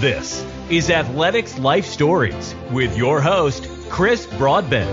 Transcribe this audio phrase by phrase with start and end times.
[0.00, 4.88] This is Athletics Life Stories with your host, Chris Broadbent.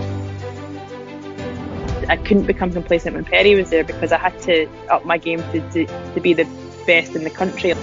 [2.09, 5.39] I couldn't become complacent when Perri was there because I had to up my game
[5.53, 6.43] to, to, to be the
[6.85, 7.73] best in the country.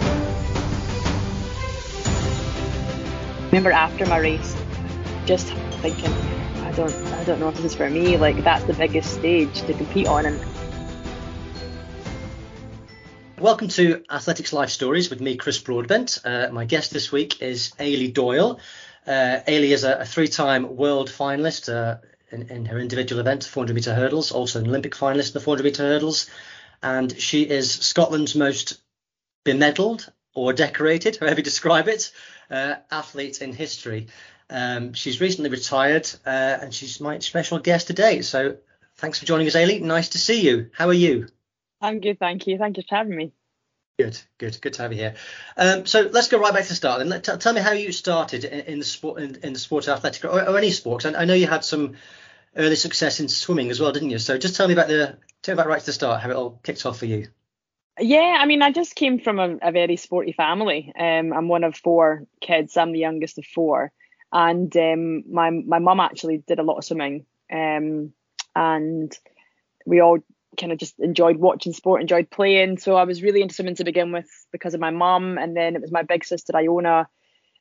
[3.47, 4.55] remember after my race,
[5.25, 6.12] just thinking,
[6.64, 8.19] I don't, I don't know if this is for me.
[8.19, 10.39] Like that's the biggest stage to compete on, and
[13.45, 16.19] Welcome to Athletics Life Stories with me, Chris Broadbent.
[16.25, 18.59] Uh, my guest this week is Eilidh Doyle.
[19.06, 21.98] Uh, Eilidh is a, a three-time world finalist uh,
[22.30, 25.63] in, in, her individual event, 400 meter hurdles, also an Olympic finalist in the 400
[25.63, 26.30] meter hurdles,
[26.83, 28.80] and she is Scotland's most
[29.45, 32.13] bemedaled or decorated, however you describe it,
[32.51, 34.07] uh, athlete in history.
[34.48, 36.30] Um, she's recently retired, uh,
[36.63, 38.23] and she's my special guest today.
[38.23, 38.57] So
[38.97, 39.83] thanks for joining us, Eilidh.
[39.83, 40.70] Nice to see you.
[40.73, 41.27] How are you?
[41.85, 42.57] I'm good, thank you.
[42.57, 43.35] Thank you for having me.
[43.96, 45.14] Good, good, good to have you here.
[45.56, 47.00] Um, so let's go right back to the start.
[47.00, 49.86] And t- tell me how you started in, in the sport, in, in, the sport
[49.86, 51.06] of athletics, or, or any sports.
[51.06, 51.94] I, I, know you had some
[52.56, 54.18] early success in swimming as well, didn't you?
[54.18, 56.36] So just tell me about the, tell me about right to the start, how it
[56.36, 57.28] all kicked off for you.
[58.00, 60.92] Yeah, I mean, I just came from a, a very sporty family.
[60.98, 62.76] Um, I'm one of four kids.
[62.76, 63.92] I'm the youngest of four,
[64.32, 67.24] and um, my my mum actually did a lot of swimming.
[67.52, 68.12] Um,
[68.56, 69.16] and
[69.86, 70.18] we all
[70.57, 72.79] kind of just enjoyed watching sport, enjoyed playing.
[72.79, 75.75] So I was really into swimming to begin with because of my mum, and then
[75.75, 77.09] it was my big sister Iona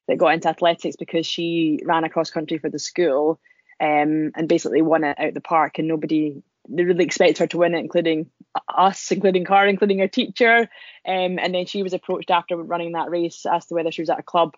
[0.07, 3.39] that got into athletics because she ran across country for the school,
[3.79, 7.57] um, and basically won it out the park, and nobody they really expected her to
[7.57, 8.29] win it, including
[8.69, 10.69] us, including her, including her teacher.
[11.05, 14.09] Um, and then she was approached after running that race as to whether she was
[14.09, 14.55] at a club,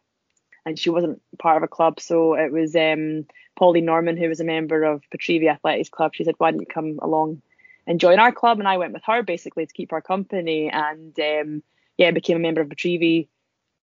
[0.66, 2.00] and she wasn't part of a club.
[2.00, 3.26] So it was um,
[3.58, 6.14] Polly Norman, who was a member of Pitreavie Athletics Club.
[6.14, 7.42] She said, "Why don't you come along
[7.88, 11.18] and join our club?" And I went with her basically to keep her company, and
[11.20, 11.64] um,
[11.98, 13.30] yeah, became a member of Pitreavie.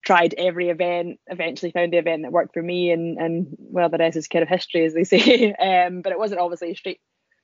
[0.05, 3.99] Tried every event, eventually found the event that worked for me, and and well, the
[3.99, 5.53] rest is kind of history, as they say.
[5.55, 7.01] um, but it wasn't obviously straight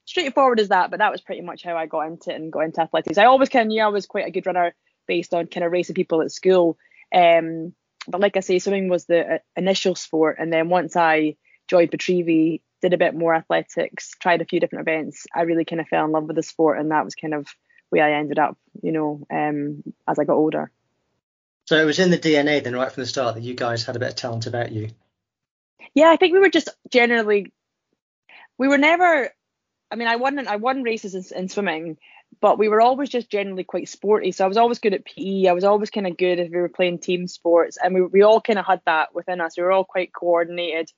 [0.09, 2.61] straightforward as that, but that was pretty much how I got into it and got
[2.61, 3.19] into athletics.
[3.19, 4.75] I always kind of knew I was quite a good runner
[5.07, 6.79] based on kind of racing people at school.
[7.15, 7.75] Um,
[8.09, 11.37] but like I say, swimming was the uh, initial sport, and then once I
[11.69, 15.81] joined Pitreavie, did a bit more athletics, tried a few different events, I really kind
[15.81, 17.47] of fell in love with the sport, and that was kind of
[17.91, 20.71] where I ended up, you know, um, as I got older.
[21.67, 23.97] So it was in the DNA then, right from the start, that you guys had
[23.97, 24.89] a bit of talent about you.
[25.95, 27.53] Yeah, I think we were just generally,
[28.57, 29.31] we were never
[29.91, 31.97] I mean, I won I won races in, in, swimming,
[32.41, 34.33] but we were always just generally quite sporty.
[34.33, 35.47] So I was always good at PE.
[35.47, 38.23] I was always kind of good if we were playing team sports, and we we
[38.23, 39.57] all kind of had that within us.
[39.57, 40.91] We were all quite coordinated,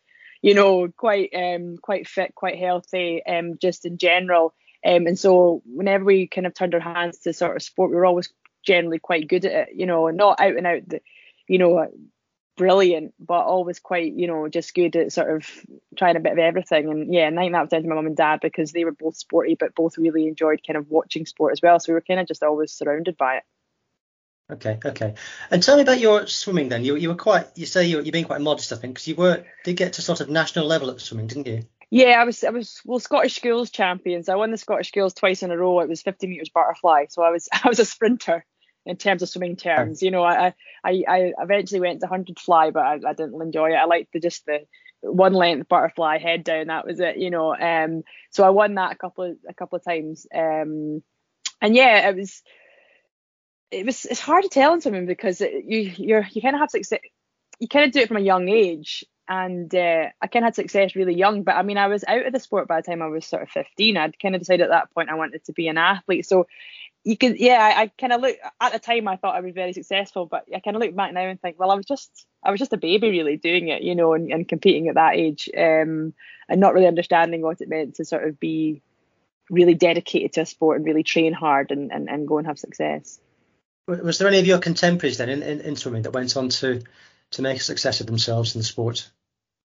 [0.42, 4.54] you know, quite um quite fit, quite healthy, um just in general.
[4.84, 7.96] Um, and so whenever we kind of turned our hands to sort of sport, we
[7.96, 8.32] were always
[8.64, 9.76] generally quite good at it.
[9.76, 11.00] You know, not out and out the,
[11.46, 11.88] you know,
[12.56, 15.46] brilliant, but always quite, you know, just good at sort of
[15.96, 16.90] trying a bit of everything.
[16.90, 18.84] And yeah, and I think that was down to my mum and dad because they
[18.84, 21.80] were both sporty, but both really enjoyed kind of watching sport as well.
[21.80, 23.44] So we were kind of just always surrounded by it.
[24.52, 25.14] Okay, okay.
[25.50, 26.84] And tell me about your swimming then.
[26.84, 29.14] You you were quite, you say you you're being quite modest, I think, because you
[29.14, 31.62] were did get to sort of national level at swimming, didn't you?
[31.90, 34.28] Yeah, I was I was well Scottish schools champions.
[34.28, 35.80] I won the Scottish schools twice in a row.
[35.80, 38.44] It was 50 meters butterfly, so I was I was a sprinter
[38.86, 40.02] in terms of swimming terms.
[40.02, 40.54] You know, I
[40.84, 43.76] I, I eventually went to hundred fly, but I, I didn't enjoy it.
[43.76, 44.66] I liked the just the
[45.02, 46.68] one length butterfly head down.
[46.68, 47.16] That was it.
[47.16, 50.26] You know, um, so I won that a couple of a couple of times.
[50.34, 51.02] Um,
[51.60, 52.42] and yeah, it was
[53.70, 56.60] it was it's hard to tell in swimming because it, you you're you kind of
[56.60, 57.00] have to
[57.58, 60.54] you kind of do it from a young age and uh, I kind of had
[60.56, 61.44] success really young.
[61.44, 63.44] But I mean, I was out of the sport by the time I was sort
[63.44, 63.96] of 15.
[63.96, 66.26] I'd kind of decided at that point I wanted to be an athlete.
[66.26, 66.48] So
[67.04, 69.54] you can yeah, I, I kind of look at the time I thought I was
[69.54, 72.26] very successful, but I kind of look back now and think, well, I was just,
[72.44, 75.14] I was just a baby really doing it, you know, and, and competing at that
[75.14, 76.12] age, um,
[76.48, 78.82] and not really understanding what it meant to sort of be
[79.48, 82.58] really dedicated to a sport and really train hard and, and, and go and have
[82.58, 83.20] success.
[83.86, 86.82] Was there any of your contemporaries then in, in, in swimming that went on to
[87.32, 89.10] to make a success of themselves in the sport?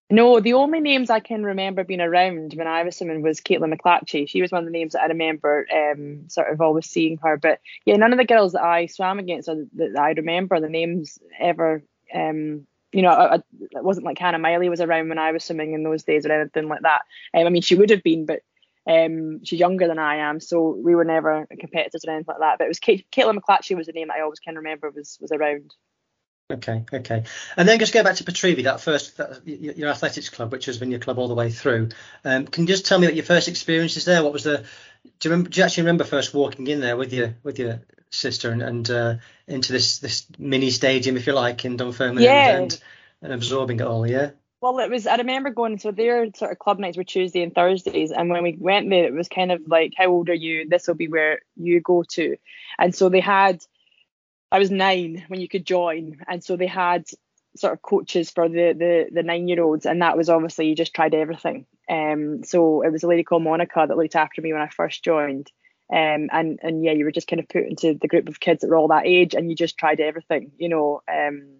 [0.09, 3.73] No, the only names I can remember being around when I was swimming was Caitlin
[3.73, 4.29] McClatchey.
[4.29, 7.37] She was one of the names that I remember um, sort of always seeing her.
[7.37, 10.69] But yeah, none of the girls that I swam against or that I remember the
[10.69, 11.81] names ever.
[12.13, 15.43] Um, you know, I, I, it wasn't like Hannah Miley was around when I was
[15.43, 17.01] swimming in those days or anything like that.
[17.33, 18.41] Um, I mean, she would have been, but
[18.87, 22.57] um, she's younger than I am, so we were never competitors or anything like that.
[22.59, 25.17] But it was Kate, Caitlin McClatchey was the name that I always can remember was
[25.21, 25.73] was around.
[26.51, 27.23] Okay, okay.
[27.57, 30.77] And then just go back to Pitreavie, that first, that, your athletics club, which has
[30.77, 31.89] been your club all the way through.
[32.23, 34.23] Um, can you just tell me what your first experiences there?
[34.23, 34.57] What was the?
[35.19, 35.49] Do you remember?
[35.49, 37.81] Do you actually remember first walking in there with your with your
[38.11, 39.15] sister and, and uh,
[39.47, 42.57] into this this mini stadium, if you like, in Dunfermline yeah.
[42.57, 42.79] and,
[43.23, 44.05] and absorbing it all?
[44.05, 44.31] Yeah.
[44.61, 45.05] Well, it was.
[45.05, 45.77] I remember going.
[45.77, 49.05] So their sort of club nights were Tuesday and Thursdays, and when we went there,
[49.05, 50.67] it was kind of like, "How old are you?
[50.67, 52.37] This will be where you go to."
[52.79, 53.63] And so they had
[54.51, 57.05] I was nine when you could join, and so they had
[57.57, 60.75] sort of coaches for the the, the nine year olds, and that was obviously you
[60.75, 61.65] just tried everything.
[61.89, 65.03] Um, so it was a lady called Monica that looked after me when I first
[65.03, 65.51] joined.
[65.91, 68.61] Um, and and yeah, you were just kind of put into the group of kids
[68.61, 71.59] that were all that age, and you just tried everything, you know, um,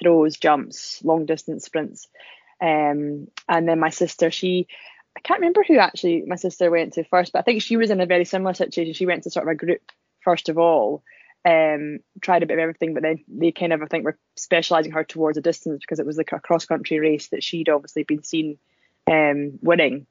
[0.00, 2.08] throws, jumps, long distance sprints.
[2.60, 4.66] Um, and then my sister, she,
[5.16, 7.90] I can't remember who actually my sister went to first, but I think she was
[7.90, 8.94] in a very similar situation.
[8.94, 9.92] She went to sort of a group
[10.26, 11.04] first of all,
[11.44, 14.92] um, tried a bit of everything, but then they kind of I think were specialising
[14.92, 18.02] her towards a distance because it was like a cross country race that she'd obviously
[18.02, 18.58] been seen
[19.06, 20.06] um, winning.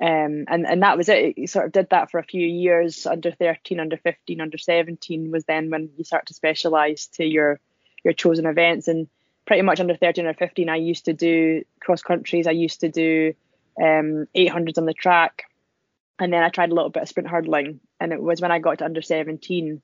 [0.00, 1.36] Um, and and that was it.
[1.36, 3.04] You sort of did that for a few years.
[3.04, 7.58] Under 13, under 15, under 17 was then when you start to specialise to your
[8.04, 8.86] your chosen events.
[8.86, 9.08] And
[9.48, 12.46] pretty much under 13 or 15, I used to do cross countries.
[12.46, 13.34] I used to do
[13.80, 15.44] um, 800s on the track,
[16.18, 17.80] and then I tried a little bit of sprint hurdling.
[17.98, 19.80] And it was when I got to under 17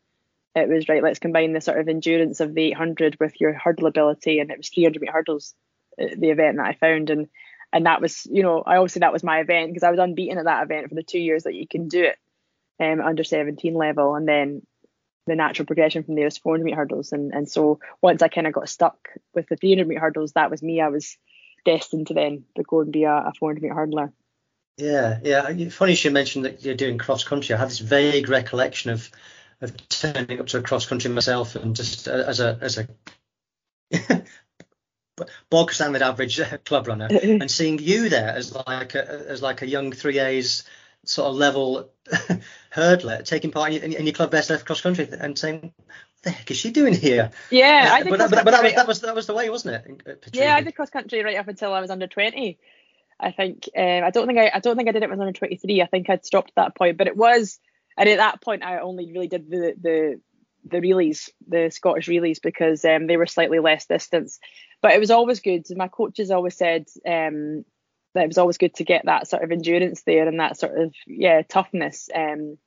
[0.54, 3.88] it was right let's combine the sort of endurance of the 800 with your hurdle
[3.88, 5.52] ability and it was 300 meter hurdles
[6.00, 7.28] uh, the event that i found and
[7.72, 10.38] and that was you know i say that was my event because i was unbeaten
[10.38, 12.16] at that event for the two years that you can do it
[12.78, 14.62] um, under 17 level and then
[15.26, 17.12] the natural progression from there was 400 meter hurdles.
[17.12, 20.50] And and so once i kind of got stuck with the 300 meter hurdles that
[20.50, 20.80] was me.
[20.80, 21.16] I was
[21.64, 24.12] destined to then to go and be a, a 400 meter hurdler.
[24.76, 25.68] Yeah yeah.
[25.70, 27.54] Funny you should mention that you're doing cross country.
[27.54, 29.10] I have this vague recollection of
[29.60, 32.88] of turning up to a cross country myself and just uh, as a as a
[35.50, 39.66] bog standard average club runner and seeing you there as like a, as like a
[39.66, 40.64] young three A's
[41.04, 41.90] sort of level
[42.74, 46.30] hurdler taking part in, in, your club best left cross country and saying what the
[46.30, 49.14] heck is she doing here yeah uh, but, but, but, that was that was that
[49.14, 51.90] was the way wasn't it yeah I did cross country right up until I was
[51.90, 52.58] under 20
[53.20, 55.24] I think um, I don't think I, I don't think I did it when I
[55.24, 57.58] was under 23 I think I'd stopped at that point but it was
[57.96, 60.20] and at that point I only really did the the
[60.64, 64.38] the relays, the Scottish relays, because um, they were slightly less distance.
[64.80, 65.66] But it was always good.
[65.76, 67.64] My coaches always said um,
[68.22, 70.94] it was always good to get that sort of endurance there and that sort of
[71.06, 72.08] yeah toughness.
[72.14, 72.58] Um,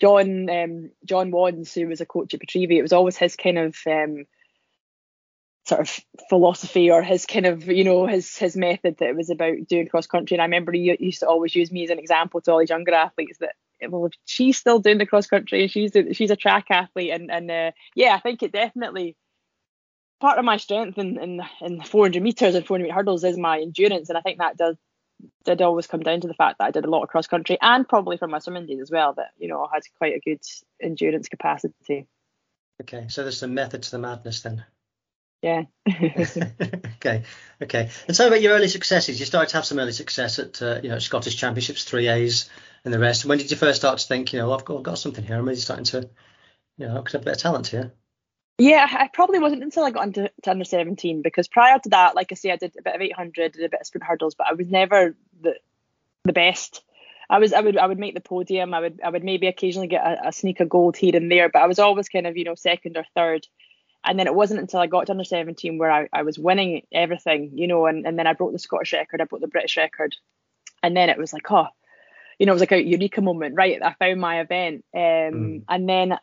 [0.00, 3.58] John um, John Wands, who was a coach at Pitreavie, it was always his kind
[3.58, 4.24] of um,
[5.66, 9.30] sort of philosophy or his kind of you know his his method that it was
[9.30, 10.34] about doing cross country.
[10.36, 12.70] And I remember he used to always use me as an example to all these
[12.70, 13.54] younger athletes that
[13.88, 17.50] well, she's still doing the cross country and she's she's a track athlete, and and
[17.50, 19.16] uh, yeah, I think it definitely
[20.20, 23.60] part of my strength in, in in 400 meters and 400 meter hurdles is my
[23.60, 24.76] endurance, and I think that does
[25.44, 27.58] did always come down to the fact that I did a lot of cross country
[27.60, 30.20] and probably from my swimming days as well that you know I had quite a
[30.20, 30.40] good
[30.80, 32.06] endurance capacity.
[32.82, 34.64] Okay, so there's some method to the madness then.
[35.42, 35.64] Yeah.
[36.96, 37.24] okay.
[37.62, 37.90] Okay.
[38.06, 40.80] And so about your early successes, you started to have some early success at uh,
[40.82, 42.48] you know Scottish Championships, three A's,
[42.84, 43.24] and the rest.
[43.24, 45.36] When did you first start to think, you know, I've got, I've got something here?
[45.36, 46.08] I'm really starting to,
[46.78, 47.92] you know, I could have a bit of talent here.
[48.60, 52.30] Yeah, I probably wasn't until I got into under 17 because prior to that, like
[52.30, 54.48] I say, I did a bit of 800, did a bit of sprint hurdles, but
[54.48, 55.54] I was never the
[56.24, 56.82] the best.
[57.30, 58.74] I was I would I would make the podium.
[58.74, 61.48] I would I would maybe occasionally get a, a sneak of gold here and there,
[61.48, 63.46] but I was always kind of you know second or third.
[64.04, 66.86] And then it wasn't until I got to under 17 where I, I was winning
[66.90, 69.76] everything, you know, and, and then I broke the Scottish record, I broke the British
[69.76, 70.16] record.
[70.82, 71.66] And then it was like, oh,
[72.38, 73.78] you know, it was like a eureka moment, right?
[73.82, 74.86] I found my event.
[74.94, 75.64] Um, mm.
[75.68, 76.18] And then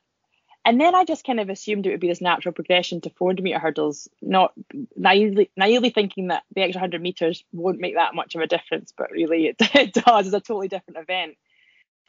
[0.67, 3.41] and then I just kind of assumed it would be this natural progression to 400
[3.41, 4.51] meter hurdles, not
[4.97, 8.91] naively, naively thinking that the extra 100 meters won't make that much of a difference,
[8.97, 10.27] but really it, it does.
[10.27, 11.37] It's a totally different event.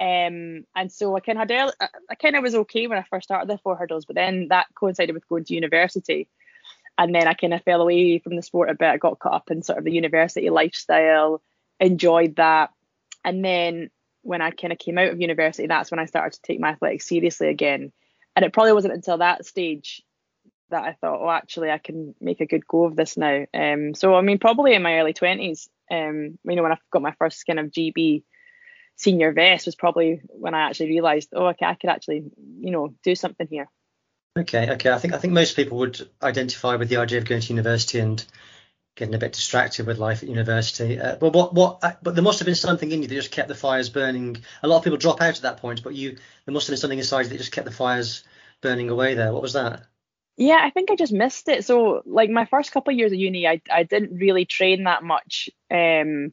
[0.01, 1.73] Um, and so I kind of had,
[2.11, 4.67] I kind of was okay when I first started the four hurdles, but then that
[4.75, 6.27] coincided with going to university,
[6.99, 8.89] and then I kind of fell away from the sport a bit.
[8.89, 11.43] I got caught up in sort of the university lifestyle,
[11.79, 12.71] enjoyed that,
[13.25, 13.91] and then
[14.23, 16.71] when I kind of came out of university, that's when I started to take my
[16.71, 17.93] athletics seriously again
[18.39, 20.01] and it probably wasn't until that stage
[20.71, 23.47] that I thought, oh, actually, I can make a good go of this now.
[23.53, 27.03] Um, so I mean, probably in my early twenties, um, you know, when I got
[27.03, 28.23] my first kind of GB
[28.95, 32.31] senior vest was probably when I actually realised, oh, okay, I could actually,
[32.61, 33.69] you know, do something here.
[34.39, 34.91] Okay, okay.
[34.91, 37.99] I think I think most people would identify with the idea of going to university
[37.99, 38.25] and
[38.99, 40.99] getting a bit distracted with life at university.
[40.99, 43.31] Uh, but what what uh, but there must have been something in you that just
[43.31, 44.37] kept the fires burning.
[44.63, 46.81] A lot of people drop out at that point, but you there must have been
[46.81, 48.25] something inside that just kept the fires
[48.61, 49.33] burning away there.
[49.33, 49.85] What was that?
[50.37, 51.65] Yeah, I think I just missed it.
[51.65, 55.05] So like my first couple of years of uni, I I didn't really train that
[55.05, 56.33] much, um,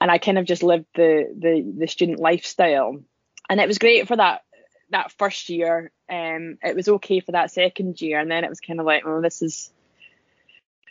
[0.00, 2.98] and I kind of just lived the the the student lifestyle,
[3.48, 4.42] and it was great for that
[4.90, 5.90] that first year.
[6.08, 9.04] Um, it was okay for that second year, and then it was kind of like,
[9.04, 9.72] well, this is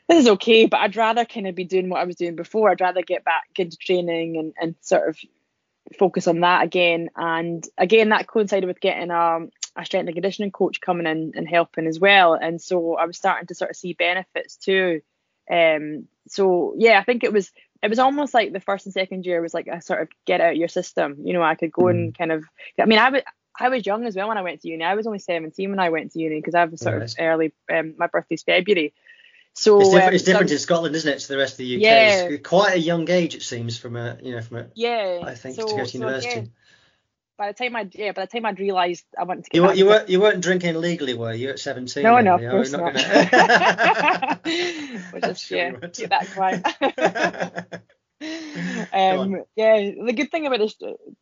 [0.08, 2.70] this is okay, but I'd rather kind of be doing what I was doing before.
[2.70, 5.18] I'd rather get back into training and, and sort of
[5.98, 7.10] focus on that again.
[7.16, 11.48] And again, that coincided with getting um, a strength and conditioning coach coming in and
[11.48, 12.34] helping as well.
[12.34, 15.02] And so I was starting to sort of see benefits too.
[15.50, 17.52] Um, so yeah, I think it was
[17.84, 20.42] it was almost like the first and second year was like a sort of get
[20.42, 21.18] out your system.
[21.24, 22.18] You know, I could go and mm.
[22.18, 22.44] kind of.
[22.80, 23.22] I mean, I was
[23.60, 24.84] I was young as well when I went to uni.
[24.84, 27.10] I was only 17 when I went to uni because I was sort right.
[27.10, 27.54] of early.
[27.72, 28.94] Um, my birthday's February.
[29.58, 31.58] So it's different, um, it's different so, in Scotland, isn't it, to the rest of
[31.60, 31.82] the UK?
[31.82, 35.22] Yeah, it's quite a young age, it seems, from a you know from a yeah.
[35.24, 36.46] I think so, to go to university.
[36.46, 36.52] So
[37.38, 39.74] by the time I yeah, by the time I'd realised I wanted to get you,
[39.74, 42.04] you weren't you weren't drinking legally, were you at seventeen?
[42.04, 42.94] No, no, of course not.
[42.94, 44.42] not.
[44.46, 46.66] We're just sure yeah, that quiet.
[48.94, 50.76] um, yeah, the good thing about this,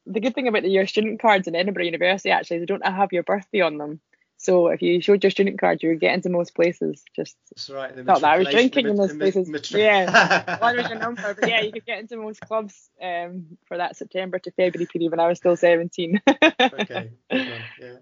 [0.06, 3.12] the good thing about your student cards in Edinburgh University actually is they don't have
[3.12, 4.00] your birthday on them.
[4.44, 7.02] So if you showed your student card, you would get into most places.
[7.16, 7.96] Just that's right.
[8.06, 9.72] Not that I was drinking in those places.
[9.72, 13.78] yeah, one was your number, but yeah, you could get into most clubs um, for
[13.78, 16.22] that September to February period when I was still 17.
[16.62, 17.12] okay.
[17.32, 17.58] Yeah.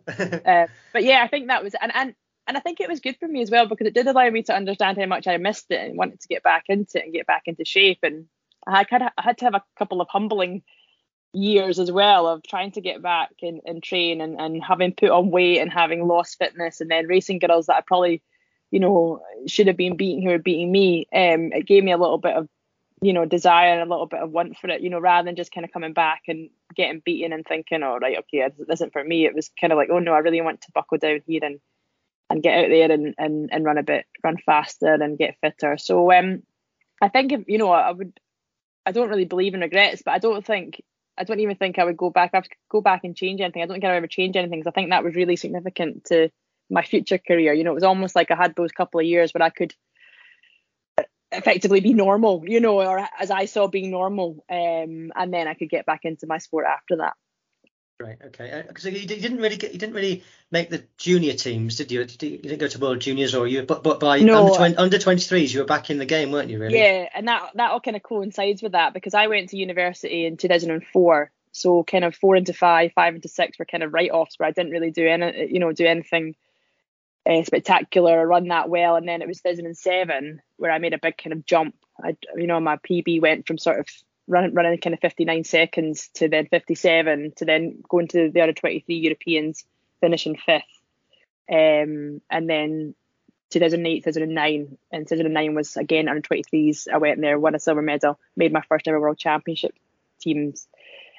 [0.07, 2.15] uh, but yeah, I think that was and and
[2.47, 4.41] and I think it was good for me as well because it did allow me
[4.43, 7.13] to understand how much I missed it and wanted to get back into it and
[7.13, 7.99] get back into shape.
[8.01, 8.25] And
[8.65, 10.63] I had I had to have a couple of humbling
[11.33, 15.09] years as well of trying to get back and, and train and, and having put
[15.09, 18.21] on weight and having lost fitness and then racing girls that I probably,
[18.69, 21.07] you know, should have been beating who were beating me.
[21.13, 22.49] Um, it gave me a little bit of,
[23.01, 25.35] you know, desire and a little bit of want for it, you know, rather than
[25.35, 28.93] just kind of coming back and getting beaten and thinking, oh, right, okay, this isn't
[28.93, 29.25] for me.
[29.25, 31.59] It was kind of like, oh no, I really want to buckle down here and
[32.29, 35.77] and get out there and, and, and run a bit, run faster and get fitter.
[35.77, 36.43] So um,
[37.01, 38.17] I think if, you know, I would,
[38.85, 40.81] I don't really believe in regrets, but I don't think
[41.17, 42.31] I don't even think I would go back.
[42.33, 43.61] I would go back and change anything.
[43.61, 46.29] I don't think I'd ever change anything because I think that was really significant to
[46.69, 47.53] my future career.
[47.53, 49.73] You know, it was almost like I had those couple of years where I could
[51.31, 55.53] effectively be normal, you know, or as I saw being normal, um, and then I
[55.53, 57.13] could get back into my sport after that.
[58.03, 58.17] Right.
[58.27, 58.63] Okay.
[58.67, 62.01] Because uh, you didn't really get, you didn't really make the junior teams, did you?
[62.01, 63.63] You didn't go to World Juniors, or you?
[63.63, 66.49] But but by no, under 20, under 23s, you were back in the game, weren't
[66.49, 66.59] you?
[66.59, 66.77] Really?
[66.77, 70.25] Yeah, and that that all kind of coincides with that because I went to university
[70.25, 74.37] in 2004, so kind of four into five, five into six were kind of write-offs
[74.37, 76.35] where I didn't really do any, you know, do anything
[77.25, 80.99] uh, spectacular or run that well, and then it was 2007 where I made a
[80.99, 81.75] big kind of jump.
[82.03, 83.87] I, you know, my PB went from sort of
[84.27, 88.53] running running kind of 59 seconds to then 57 to then going to the other
[88.53, 89.63] 23 Europeans,
[89.99, 90.63] finishing fifth.
[91.51, 92.95] Um, and then
[93.49, 96.87] 2008, 2009, and 2009 was again under 23s.
[96.91, 99.75] I went there, won a silver medal, made my first ever world championship
[100.19, 100.67] teams.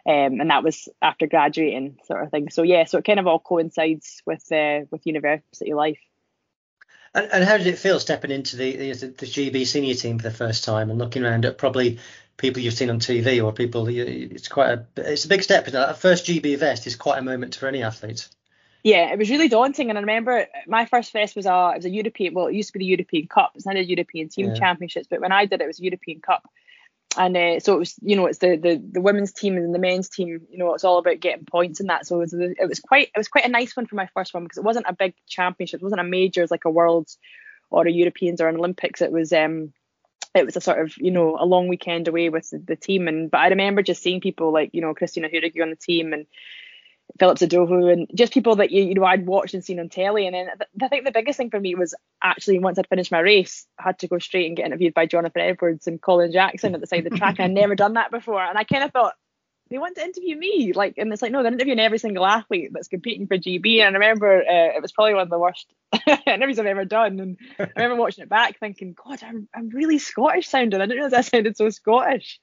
[0.04, 2.50] Um, and that was after graduating, sort of thing.
[2.50, 6.00] So yeah, so it kind of all coincides with uh, with university life.
[7.14, 10.24] And, and how did it feel stepping into the, the, the GB senior team for
[10.24, 11.98] the first time and looking around at probably
[12.42, 13.88] people you've seen on TV or people?
[13.88, 15.68] It's quite a it's a big step.
[15.68, 18.28] A first GB vest is quite a moment for any athlete.
[18.82, 21.84] Yeah, it was really daunting, and I remember my first vest was a it was
[21.86, 22.34] a European.
[22.34, 23.52] Well, it used to be the European Cup.
[23.54, 24.54] It's not a European Team yeah.
[24.54, 26.42] Championships, but when I did it, it was a European Cup.
[27.16, 29.78] and uh, so it was, you know, it's the, the the women's team and the
[29.78, 30.40] men's team.
[30.50, 32.06] You know, it's all about getting points and that.
[32.06, 34.34] So it was, it was quite it was quite a nice one for my first
[34.34, 37.18] one because it wasn't a big championship, it wasn't a major, like a world's
[37.70, 39.00] or a Europeans or an Olympics.
[39.00, 39.72] It was um
[40.34, 43.08] it was a sort of you know a long weekend away with the, the team
[43.08, 46.12] and but I remember just seeing people like you know Christina Ohuruogu on the team
[46.12, 46.26] and
[47.18, 50.26] Phillips Idowu and just people that you you know I'd watched and seen on telly.
[50.26, 50.48] And then
[50.80, 53.84] I think the biggest thing for me was actually once I'd finished my race, I
[53.84, 56.86] had to go straight and get interviewed by Jonathan Edwards and Colin Jackson at the
[56.86, 57.36] side of the track.
[57.38, 59.14] and I'd never done that before, and I kind of thought
[59.72, 62.70] they want to interview me, like, and it's like no, they're interviewing every single athlete
[62.72, 63.78] that's competing for GB.
[63.80, 65.66] And I remember uh, it was probably one of the worst
[66.26, 67.18] interviews I've ever done.
[67.18, 70.80] And I remember watching it back, thinking, God, I'm I'm really Scottish sounding.
[70.80, 72.38] I didn't realize I sounded so Scottish.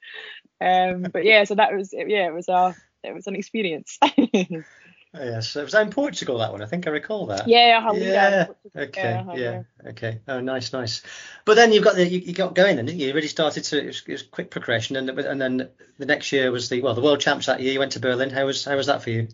[0.59, 4.00] Um, but yeah, so that was yeah, it was a it was an experience.
[5.12, 6.62] Oh, yes, it was in Portugal that one.
[6.62, 7.48] I think I recall that.
[7.48, 8.48] Yeah, yeah.
[8.75, 10.20] Okay, yeah, yeah, okay.
[10.28, 11.01] Oh, nice, nice.
[11.46, 13.08] But then you've got the you, you got going, then didn't you?
[13.08, 16.32] You really started to it was, it was quick progression, and and then the next
[16.32, 17.74] year was the well the world champs that year.
[17.74, 18.30] You went to Berlin.
[18.30, 19.30] How was how was that for you?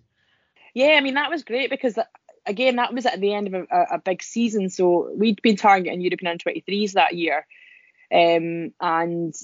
[0.74, 2.00] Yeah, I mean that was great because
[2.46, 6.00] again that was at the end of a, a big season, so we'd been targeting
[6.00, 7.46] European under 23s that year,
[8.14, 9.36] um, and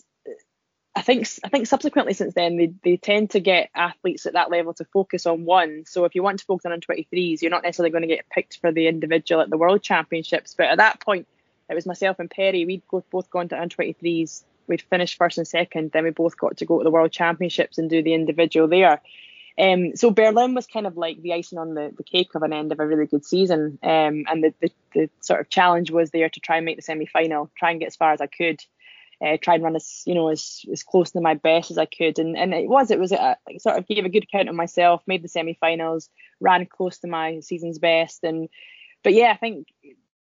[0.93, 4.51] I think I think subsequently since then they, they tend to get athletes at that
[4.51, 5.85] level to focus on one.
[5.87, 8.59] So if you want to focus on 23s, you're not necessarily going to get picked
[8.59, 10.53] for the individual at the World Championships.
[10.57, 11.27] But at that point,
[11.69, 12.65] it was myself and Perri.
[12.65, 14.43] We'd both gone to under 23s.
[14.67, 15.91] We'd finished first and second.
[15.91, 19.01] Then we both got to go to the World Championships and do the individual there.
[19.57, 22.53] Um, so Berlin was kind of like the icing on the, the cake of an
[22.53, 23.79] end of a really good season.
[23.81, 26.81] Um, and the, the, the sort of challenge was there to try and make the
[26.81, 28.61] semi final, try and get as far as I could
[29.23, 31.85] uh, try and run as you know as, as close to my best as I
[31.85, 34.49] could, and and it was it was a, I sort of gave a good account
[34.49, 36.09] of myself, made the semi-finals,
[36.39, 38.49] ran close to my season's best, and
[39.03, 39.67] but yeah, I think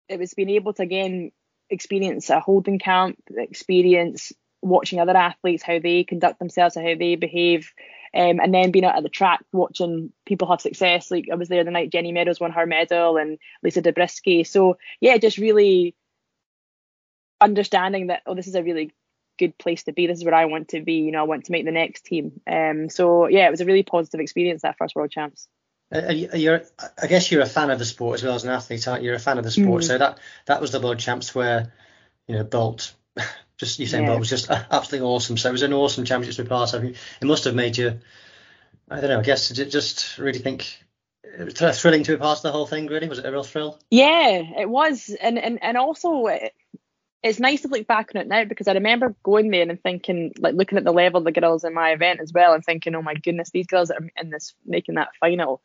[0.08, 1.30] it was being able to again
[1.70, 7.16] experience a holding camp, experience watching other athletes how they conduct themselves and how they
[7.16, 7.72] behave.
[8.12, 11.12] Um, and then being out at the track watching people have success.
[11.12, 14.44] Like I was there the night Jenny Meadows won her medal and Lisa Dobriskey.
[14.44, 15.94] So yeah, just really
[17.40, 18.92] understanding that oh this is a really
[19.38, 20.06] good place to be.
[20.06, 20.94] This is where i want to be.
[20.94, 22.40] You know i want to make the next team.
[22.46, 25.48] Um so yeah it was a really positive experience that first world champs.
[25.92, 26.62] Uh, you're
[27.02, 29.08] i guess you're a fan of the sport as well as an athlete aren't you?
[29.08, 29.82] You're a fan of the sport.
[29.82, 29.86] Mm.
[29.86, 31.72] so that that was the world champs where
[32.28, 32.94] you know bolt
[33.58, 34.10] just you saying yeah.
[34.10, 35.36] bolt was just absolutely awesome.
[35.36, 36.84] So it was an awesome championship to be part of.
[36.84, 37.98] It must have made you
[38.92, 40.80] i don't know i guess just really think
[41.38, 43.08] it was thrilling to be part of the whole thing really?
[43.08, 43.78] Was it a real thrill?
[43.90, 45.14] Yeah it was.
[45.20, 46.26] And and and also
[47.22, 50.32] it's nice to look back on it now because I remember going there and thinking,
[50.38, 52.94] like looking at the level of the girls in my event as well, and thinking,
[52.94, 55.60] oh my goodness, these girls that are in this making that final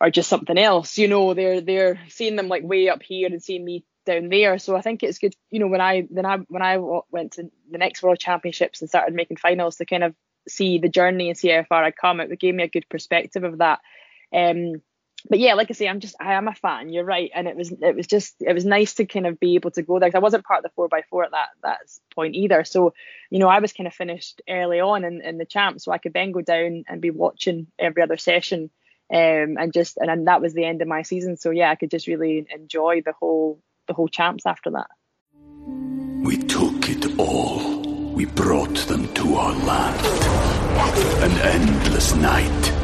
[0.00, 0.98] are just something else.
[0.98, 4.58] You know, they're they're seeing them like way up here and seeing me down there.
[4.58, 6.78] So I think it's good, you know, when I then I when I
[7.10, 10.14] went to the next World Championships and started making finals to kind of
[10.46, 12.20] see the journey and see how far I'd come.
[12.20, 13.80] It gave me a good perspective of that.
[14.32, 14.82] Um,
[15.28, 16.92] but yeah, like I say, I'm just I am a fan.
[16.92, 19.54] You're right, and it was it was just it was nice to kind of be
[19.54, 20.10] able to go there.
[20.10, 21.78] Cause I wasn't part of the four by four at that that
[22.14, 22.64] point either.
[22.64, 22.92] So
[23.30, 25.98] you know I was kind of finished early on in, in the champ, so I
[25.98, 28.70] could then go down and be watching every other session,
[29.10, 31.38] um, and just and, and that was the end of my season.
[31.38, 34.90] So yeah, I could just really enjoy the whole the whole champs after that.
[36.22, 38.12] We took it all.
[38.12, 40.06] We brought them to our land.
[41.22, 42.83] An endless night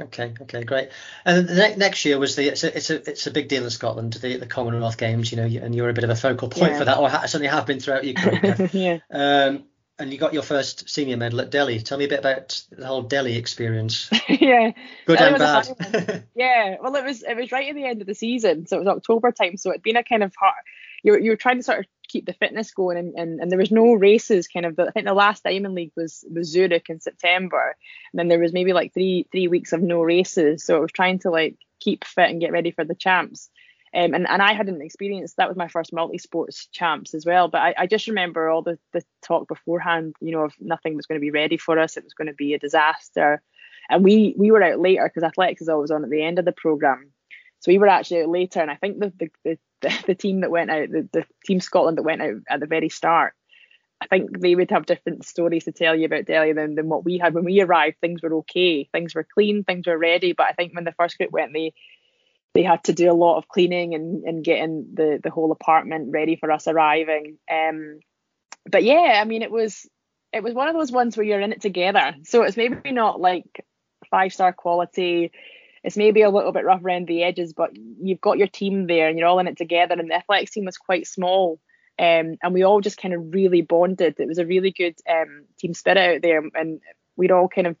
[0.00, 0.90] Okay, okay, great.
[1.24, 3.64] And the ne- next year was the it's a, it's a it's a big deal
[3.64, 6.48] in Scotland, the the Commonwealth Games, you know, and you're a bit of a focal
[6.48, 6.78] point yeah.
[6.78, 8.70] for that, or ha- certainly have been throughout your career.
[8.72, 8.98] yeah.
[9.10, 9.64] Um,
[9.98, 11.78] and you got your first senior medal at Delhi.
[11.80, 14.08] Tell me a bit about the whole Delhi experience.
[14.28, 14.72] yeah.
[15.06, 16.24] Good Delhi and bad.
[16.34, 16.76] yeah.
[16.80, 18.88] Well, it was it was right at the end of the season, so it was
[18.88, 19.58] October time.
[19.58, 20.54] So it'd been a kind of hard.
[21.02, 22.98] You you were trying to sort of keep the fitness going.
[22.98, 25.92] And, and, and there was no races kind of I think the last Diamond League
[25.96, 27.76] was was Zurich in September.
[28.12, 30.64] And then there was maybe like three three weeks of no races.
[30.64, 33.48] So I was trying to like keep fit and get ready for the champs.
[33.92, 37.48] Um, and, and I hadn't experienced that was my first multi-sports champs as well.
[37.48, 41.06] But I, I just remember all the, the talk beforehand you know if nothing was
[41.06, 41.96] going to be ready for us.
[41.96, 43.42] It was going to be a disaster.
[43.88, 46.44] And we we were out later because athletics is always on at the end of
[46.44, 47.12] the program
[47.60, 50.50] so we were actually later and I think the, the, the the, the team that
[50.50, 53.34] went out, the, the team Scotland that went out at the very start,
[54.00, 57.04] I think they would have different stories to tell you about Delhi than, than what
[57.04, 57.96] we had when we arrived.
[58.00, 60.32] Things were okay, things were clean, things were ready.
[60.32, 61.74] But I think when the first group went, they
[62.54, 66.12] they had to do a lot of cleaning and, and getting the the whole apartment
[66.12, 67.36] ready for us arriving.
[67.50, 68.00] Um,
[68.70, 69.86] but yeah, I mean, it was
[70.32, 72.14] it was one of those ones where you're in it together.
[72.24, 73.66] So it's maybe not like
[74.10, 75.30] five star quality.
[75.82, 79.08] It's maybe a little bit rough around the edges, but you've got your team there
[79.08, 79.94] and you're all in it together.
[79.98, 81.58] And the athletics team was quite small.
[81.98, 84.16] Um, and we all just kind of really bonded.
[84.18, 86.80] It was a really good um, team spirit out there, and
[87.16, 87.76] we'd all kind of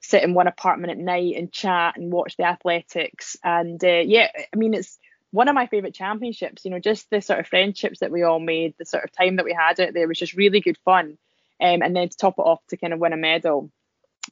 [0.00, 3.36] sit in one apartment at night and chat and watch the athletics.
[3.44, 4.98] And uh, yeah, I mean, it's
[5.30, 6.64] one of my favorite championships.
[6.64, 9.36] You know, just the sort of friendships that we all made, the sort of time
[9.36, 11.16] that we had out there was just really good fun.
[11.60, 13.70] Um, and then to top it off to kind of win a medal,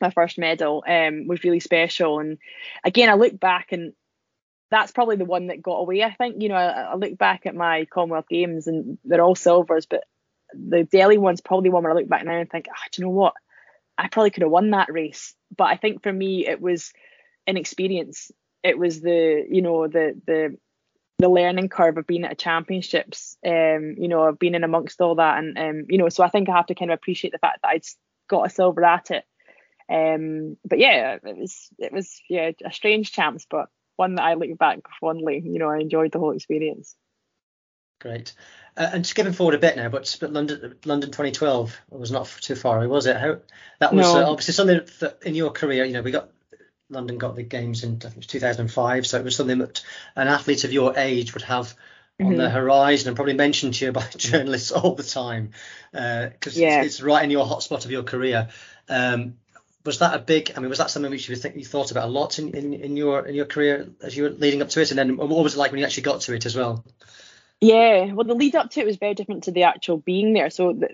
[0.01, 2.21] my first medal, um, was really special.
[2.21, 2.39] And
[2.85, 3.93] again, I look back and
[4.71, 6.03] that's probably the one that got away.
[6.03, 9.35] I think you know I, I look back at my Commonwealth Games and they're all
[9.35, 10.05] silvers, but
[10.55, 13.07] the Delhi one's probably one where I look back now and think, oh, do you
[13.07, 13.35] know what?
[13.97, 15.35] I probably could have won that race.
[15.57, 16.93] But I think for me it was
[17.47, 18.31] an experience.
[18.63, 20.57] It was the you know the the
[21.19, 25.01] the learning curve of being at a championships, um, you know, of being in amongst
[25.01, 27.33] all that, and um, you know, so I think I have to kind of appreciate
[27.33, 27.85] the fact that I'd
[28.29, 29.25] got a silver at it.
[29.91, 34.35] Um, but yeah, it was it was yeah a strange chance, but one that I
[34.35, 35.43] look back fondly.
[35.45, 36.95] You know, I enjoyed the whole experience.
[38.01, 38.33] Great.
[38.77, 42.55] Uh, and skipping forward a bit now, but, but London, London 2012 was not too
[42.55, 43.17] far away, was it?
[43.17, 43.39] How
[43.81, 44.23] that was no.
[44.23, 46.31] uh, obviously something that in your career, you know, we got
[46.89, 49.83] London got the games in I think it was 2005, so it was something that
[50.15, 51.75] an athlete of your age would have
[52.21, 52.37] on mm-hmm.
[52.37, 55.51] the horizon and probably mentioned to you by journalists all the time
[55.93, 56.83] because uh, yeah.
[56.83, 58.49] it's, it's, right in your hotspot of your career.
[58.89, 59.35] Um,
[59.89, 60.53] was that a big?
[60.55, 62.75] I mean, was that something which you think you thought about a lot in, in,
[62.75, 65.43] in your in your career as you were leading up to it, and then what
[65.43, 66.85] was it like when you actually got to it as well?
[67.61, 70.51] Yeah, well, the lead up to it was very different to the actual being there.
[70.51, 70.89] So, the,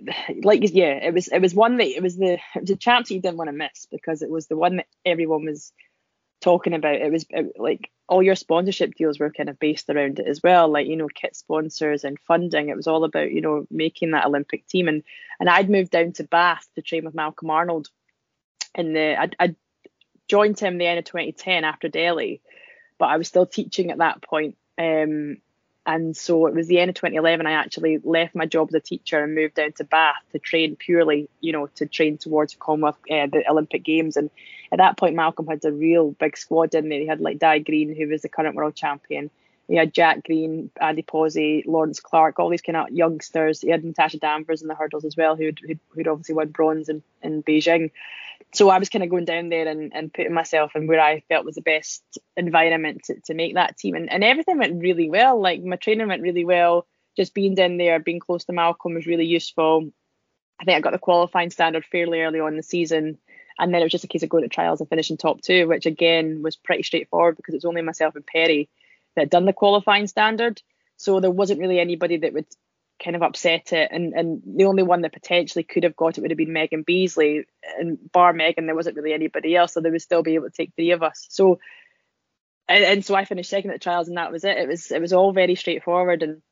[0.44, 3.10] like, yeah, it was it was one that it was the it was a chance
[3.10, 5.72] you didn't want to miss because it was the one that everyone was
[6.40, 6.94] talking about.
[6.94, 10.40] It was it, like all your sponsorship deals were kind of based around it as
[10.40, 12.68] well, like you know, kit sponsors and funding.
[12.68, 15.02] It was all about you know making that Olympic team, and
[15.40, 17.88] and I'd moved down to Bath to train with Malcolm Arnold
[18.74, 19.54] in the I, I
[20.28, 22.40] joined him the end of 2010 after Delhi,
[22.98, 24.56] but I was still teaching at that point.
[24.78, 25.38] Um,
[25.86, 27.46] and so it was the end of 2011.
[27.46, 30.76] I actually left my job as a teacher and moved down to Bath to train
[30.76, 34.16] purely, you know, to train towards Commonwealth, uh, the Olympic Games.
[34.16, 34.30] And
[34.72, 37.00] at that point, Malcolm had a real big squad in there.
[37.00, 39.30] He had like Dai Greene, who was the current world champion.
[39.68, 43.60] He had Jack Green, Andy Pozzi, Lawrence Clarke, all these kind of youngsters.
[43.60, 46.88] He had Natasha Danvers in the hurdles as well, who'd, who'd, who'd obviously won bronze
[46.88, 47.90] in, in Beijing
[48.54, 51.20] so I was kind of going down there and, and putting myself in where I
[51.28, 52.02] felt was the best
[52.36, 53.96] environment to, to make that team.
[53.96, 55.40] And, and everything went really well.
[55.40, 56.86] Like my training went really well.
[57.16, 59.90] Just being down there, being close to Malcolm was really useful.
[60.60, 63.18] I think I got the qualifying standard fairly early on in the season.
[63.58, 65.66] And then it was just a case of going to trials and finishing top two,
[65.68, 68.68] which again was pretty straightforward because it was only myself and Perri
[69.16, 70.62] that done the qualifying standard.
[70.96, 72.46] So there wasn't really anybody that would
[73.02, 73.88] kind of upset it.
[73.90, 76.84] And and the only one that potentially could have got it would have been Meghan
[76.84, 77.44] Beesley.
[77.78, 80.56] And bar Meghan, there wasn't really anybody else, so they would still be able to
[80.56, 81.26] take three of us.
[81.30, 81.58] So
[82.68, 84.56] and, and so I finished second at the trials, and that was it.
[84.56, 86.22] It was it was all very straightforward.
[86.22, 86.42] And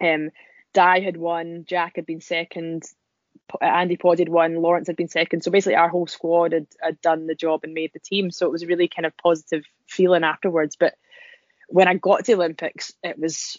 [0.00, 0.30] um,
[0.74, 2.84] Dai had won, Jack had been second,
[3.60, 5.42] Andy Pod had won, Lawrence had been second.
[5.42, 8.30] So basically, our whole squad had, had done the job and made the team.
[8.30, 10.76] So it was a really kind of positive feeling afterwards.
[10.76, 10.94] But
[11.68, 13.58] when I got to the Olympics, it was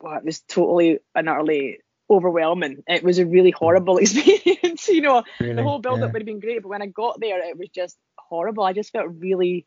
[0.00, 2.82] well, it was totally and utterly overwhelming.
[2.86, 4.88] It was a really horrible experience.
[4.88, 5.54] you know, really?
[5.54, 6.12] the whole build up yeah.
[6.12, 8.64] would have been great, but when I got there, it was just horrible.
[8.64, 9.66] I just felt really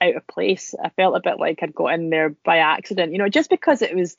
[0.00, 0.74] out of place.
[0.82, 3.12] I felt a bit like I'd got in there by accident.
[3.12, 4.16] You know, just because it was.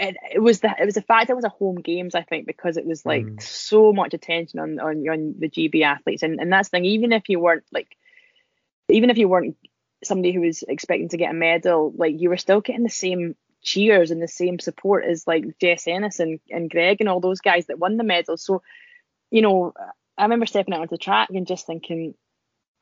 [0.00, 2.46] It, it was the it was the fact it was a home games I think
[2.46, 3.42] because it was like mm.
[3.42, 7.10] so much attention on, on on the GB athletes and and that's the thing even
[7.10, 7.96] if you weren't like
[8.88, 9.56] even if you weren't
[10.04, 13.34] somebody who was expecting to get a medal like you were still getting the same
[13.62, 17.40] cheers and the same support as like Jess Ennis and, and Greg and all those
[17.40, 18.44] guys that won the medals.
[18.44, 18.62] So,
[19.30, 19.72] you know,
[20.16, 22.14] I remember stepping out onto the track and just thinking,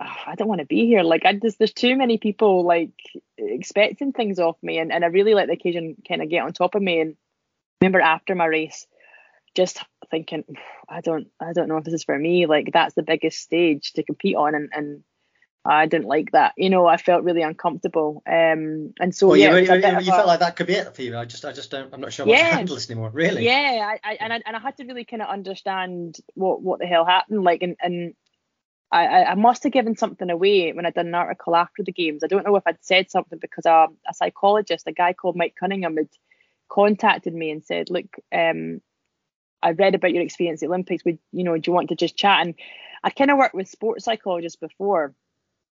[0.00, 1.02] oh, I don't want to be here.
[1.02, 2.92] Like I just there's too many people like
[3.38, 6.52] expecting things off me and, and I really let the occasion kind of get on
[6.52, 7.00] top of me.
[7.00, 7.16] And
[7.80, 8.86] remember after my race,
[9.54, 10.44] just thinking,
[10.88, 12.46] I don't I don't know if this is for me.
[12.46, 15.04] Like that's the biggest stage to compete on and, and
[15.66, 16.52] I didn't like that.
[16.56, 18.22] You know, I felt really uncomfortable.
[18.26, 21.02] Um, and so well, yeah, you, you, you felt like that could be it for
[21.02, 21.16] you.
[21.16, 23.10] I just, I just don't, I'm not sure yeah, I can handle this anymore.
[23.10, 23.44] Really?
[23.44, 26.78] Yeah, I, I, and I, and I had to really kind of understand what, what
[26.78, 27.42] the hell happened.
[27.42, 28.14] Like, and, and
[28.92, 32.22] I, I must have given something away when I did an article after the games.
[32.22, 35.56] I don't know if I'd said something because a, a psychologist, a guy called Mike
[35.58, 36.08] Cunningham, had
[36.68, 38.80] contacted me and said, "Look, um,
[39.62, 41.04] I read about your experience at the Olympics.
[41.04, 41.56] Would you know?
[41.58, 42.54] Do you want to just chat?" And
[43.02, 45.14] I'd kind of worked with sports psychologists before,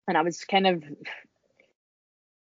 [0.09, 0.83] and I was kind of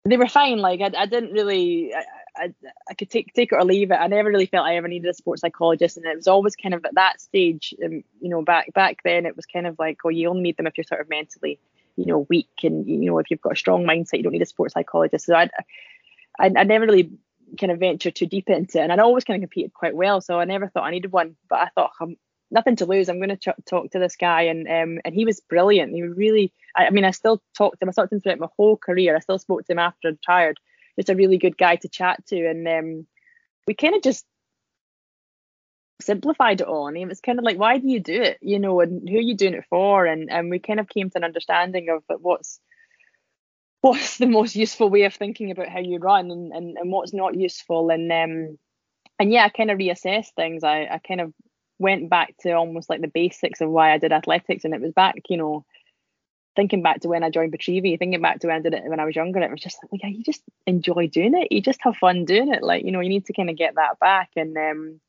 [0.04, 0.58] they were fine.
[0.58, 1.94] Like I, I didn't really.
[1.94, 2.54] I, I,
[2.88, 3.96] I could take take it or leave it.
[3.96, 6.74] I never really felt I ever needed a sports psychologist, and it was always kind
[6.74, 7.74] of at that stage.
[7.84, 10.56] Um, you know, back back then, it was kind of like, oh, you only need
[10.56, 11.60] them if you're sort of mentally,
[11.96, 14.42] you know, weak, and you know, if you've got a strong mindset, you don't need
[14.42, 15.26] a sports psychologist.
[15.26, 15.50] So I,
[16.38, 17.10] I, I never really
[17.60, 20.20] kind of ventured too deep into it, and I'd always kind of competed quite well,
[20.20, 21.36] so I never thought I needed one.
[21.48, 22.16] But I thought, I'm
[22.52, 23.08] nothing to lose.
[23.08, 25.94] I'm going to ch- talk to this guy, and um, and he was brilliant.
[25.94, 27.88] He really, I, I mean, I still talked to him.
[27.88, 29.16] I talked to him throughout my whole career.
[29.16, 30.60] I still spoke to him after I retired.
[30.96, 33.06] Just a really good guy to chat to, and um,
[33.66, 34.24] we kind of just
[36.00, 36.88] simplified it all.
[36.88, 38.38] And it was kind of like, why do you do it?
[38.42, 40.04] You know, and who are you doing it for?
[40.06, 42.60] And and we kind of came to an understanding of what's
[43.82, 47.12] what's the most useful way of thinking about how you run and, and, and what's
[47.12, 48.56] not useful and um
[49.18, 51.34] and yeah I kind of reassessed things I, I kind of
[51.82, 54.92] went back to almost like the basics of why I did athletics and it was
[54.92, 55.64] back you know
[56.54, 59.00] thinking back to when I joined Pitreavie thinking back to when I did it when
[59.00, 61.80] I was younger it was just like yeah, you just enjoy doing it you just
[61.82, 64.30] have fun doing it like you know you need to kind of get that back
[64.36, 65.00] and um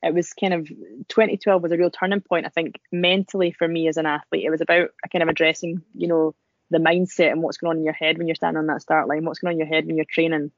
[0.00, 0.68] it was kind of
[1.08, 4.50] 2012 was a real turning point I think mentally for me as an athlete it
[4.50, 6.34] was about kind of addressing you know
[6.70, 9.08] the mindset and what's going on in your head when you're standing on that start
[9.08, 10.50] line, what's going on in your head when you're training.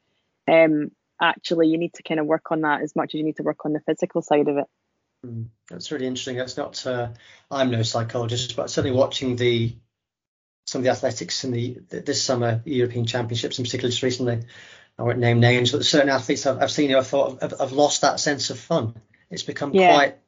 [0.48, 3.36] Um, actually, you need to kind of work on that as much as you need
[3.36, 4.66] to work on the physical side of it.
[5.24, 6.36] Mm, that's really interesting.
[6.36, 6.86] That's not.
[6.86, 7.08] Uh,
[7.50, 9.76] I'm no psychologist, but certainly watching the
[10.64, 14.42] some of the athletics in the this summer European Championships, in particular just recently.
[14.98, 17.72] I won't name names, but certain athletes I've, I've seen who I thought have, have
[17.72, 18.94] lost that sense of fun.
[19.30, 19.94] It's become yeah.
[19.94, 20.18] quite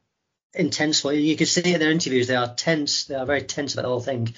[0.53, 1.03] intense.
[1.03, 3.05] Well, you can see in their interviews they are tense.
[3.05, 4.33] They are very tense about the whole thing.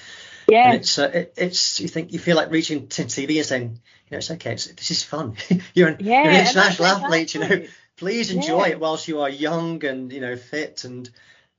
[0.47, 0.71] Yeah.
[0.71, 3.79] And it's uh, it, it's you think you feel like reaching to TV and saying,
[4.07, 4.53] you know, it's okay.
[4.53, 5.35] It's, this is fun.
[5.73, 7.33] you're an, yeah, you're an international athlete.
[7.33, 7.65] You know,
[7.97, 8.71] please enjoy yeah.
[8.71, 11.09] it whilst you are young and you know fit and.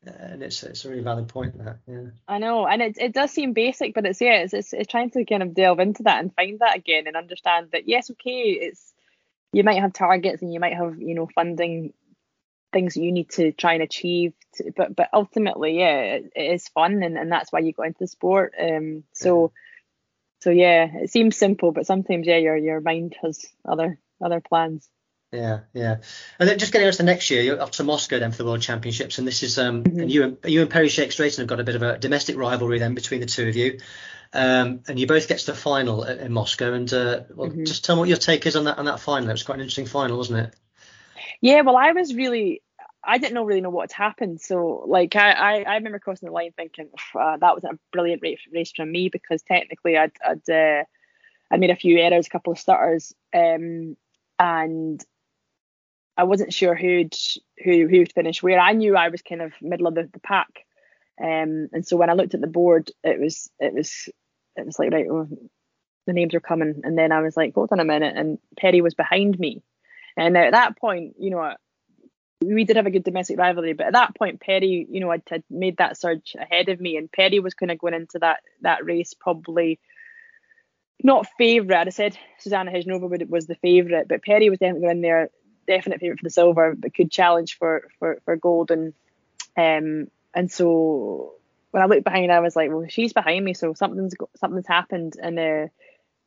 [0.06, 3.12] Uh, and it's it's a really valid point that yeah I know and it, it
[3.12, 6.04] does seem basic but it's yeah it's, it's it's trying to kind of delve into
[6.04, 8.94] that and find that again and understand that yes okay it's
[9.52, 11.92] you might have targets and you might have you know funding
[12.72, 16.52] things that you need to try and achieve to, but but ultimately yeah it, it
[16.52, 19.50] is fun and, and that's why you got into the sport um so
[20.40, 24.88] so yeah it seems simple but sometimes yeah your your mind has other other plans
[25.32, 25.96] yeah, yeah.
[26.38, 28.38] And then just getting on to the next year, you're off to Moscow then for
[28.38, 30.00] the World Championships, and this is um, mm-hmm.
[30.00, 32.36] and you and you and Perri Shakes Drayton have got a bit of a domestic
[32.36, 33.78] rivalry then between the two of you,
[34.32, 36.72] um, and you both get to the final in Moscow.
[36.72, 37.64] And uh, well, mm-hmm.
[37.64, 39.28] just tell me what your take is on that on that final.
[39.28, 40.54] It was quite an interesting final, wasn't it?
[41.40, 42.62] Yeah, well, I was really
[43.06, 44.40] I didn't know really know what had happened.
[44.40, 48.22] So like I, I, I remember crossing the line thinking uh, that was a brilliant
[48.22, 50.84] race, race from me because technically I'd I'd uh,
[51.50, 53.96] I made a few errors, a couple of stutters, um,
[54.38, 55.04] and
[56.16, 57.14] I wasn't sure who'd
[57.62, 58.58] who who'd finish where.
[58.58, 60.64] I knew I was kind of middle of the, the pack,
[61.20, 64.08] um, and so when I looked at the board, it was it was
[64.56, 65.28] it was like right, oh,
[66.06, 68.80] the names are coming, and then I was like, hold on a minute, and Perri
[68.80, 69.62] was behind me,
[70.16, 71.54] and at that point, you know,
[72.42, 75.42] we did have a good domestic rivalry, but at that point, Perri, you know, had,
[75.50, 78.84] made that surge ahead of me, and Perri was kind of going into that that
[78.84, 79.78] race probably
[81.02, 81.86] not favourite.
[81.86, 85.30] I said Zuzana Hejnova was the favourite, but Perri was definitely going there,
[85.66, 88.70] definite favourite for the silver, but could challenge for for for gold.
[88.70, 88.94] And
[89.56, 91.34] um, and so
[91.70, 95.16] when I looked behind, I was like, well, she's behind me, so something's something's happened.
[95.20, 95.66] And uh,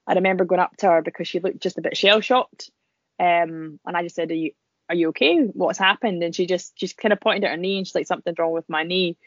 [0.08, 2.72] I remember going up to her because she looked just a bit shell shocked.
[3.20, 4.52] Um, and I just said, "Are you
[4.90, 5.38] are you okay?
[5.38, 6.24] What's happened?
[6.24, 8.52] And she just just kind of pointed at her knee and she's like, something's wrong
[8.52, 9.18] with my knee.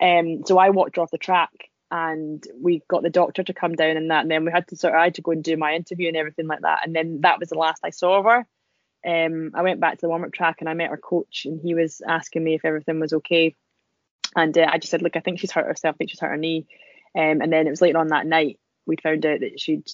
[0.00, 1.52] Um, so I walked her off the track
[1.90, 4.22] and we got the doctor to come down and that.
[4.22, 6.08] And then we had to sort of, I had to go and do my interview
[6.08, 6.80] and everything like that.
[6.84, 8.46] And then that was the last I saw of her.
[9.06, 11.60] Um, I went back to the warm up track and I met her coach and
[11.60, 13.54] he was asking me if everything was okay.
[14.36, 15.94] And uh, I just said, look, I think she's hurt herself.
[15.94, 16.66] I think she's hurt her knee.
[17.14, 19.90] Um, and then it was later on that night we found out that she'd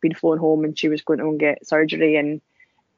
[0.00, 2.16] been flown home and she was going to go and get surgery.
[2.16, 2.40] And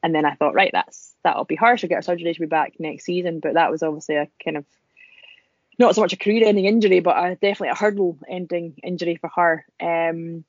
[0.01, 1.77] and then I thought, right, that's that'll be her.
[1.77, 2.33] She'll get her surgery.
[2.33, 3.39] She'll be back next season.
[3.39, 4.65] But that was obviously a kind of
[5.77, 9.65] not so much a career-ending injury, but a, definitely a hurdle-ending injury for her.
[9.79, 10.43] Um,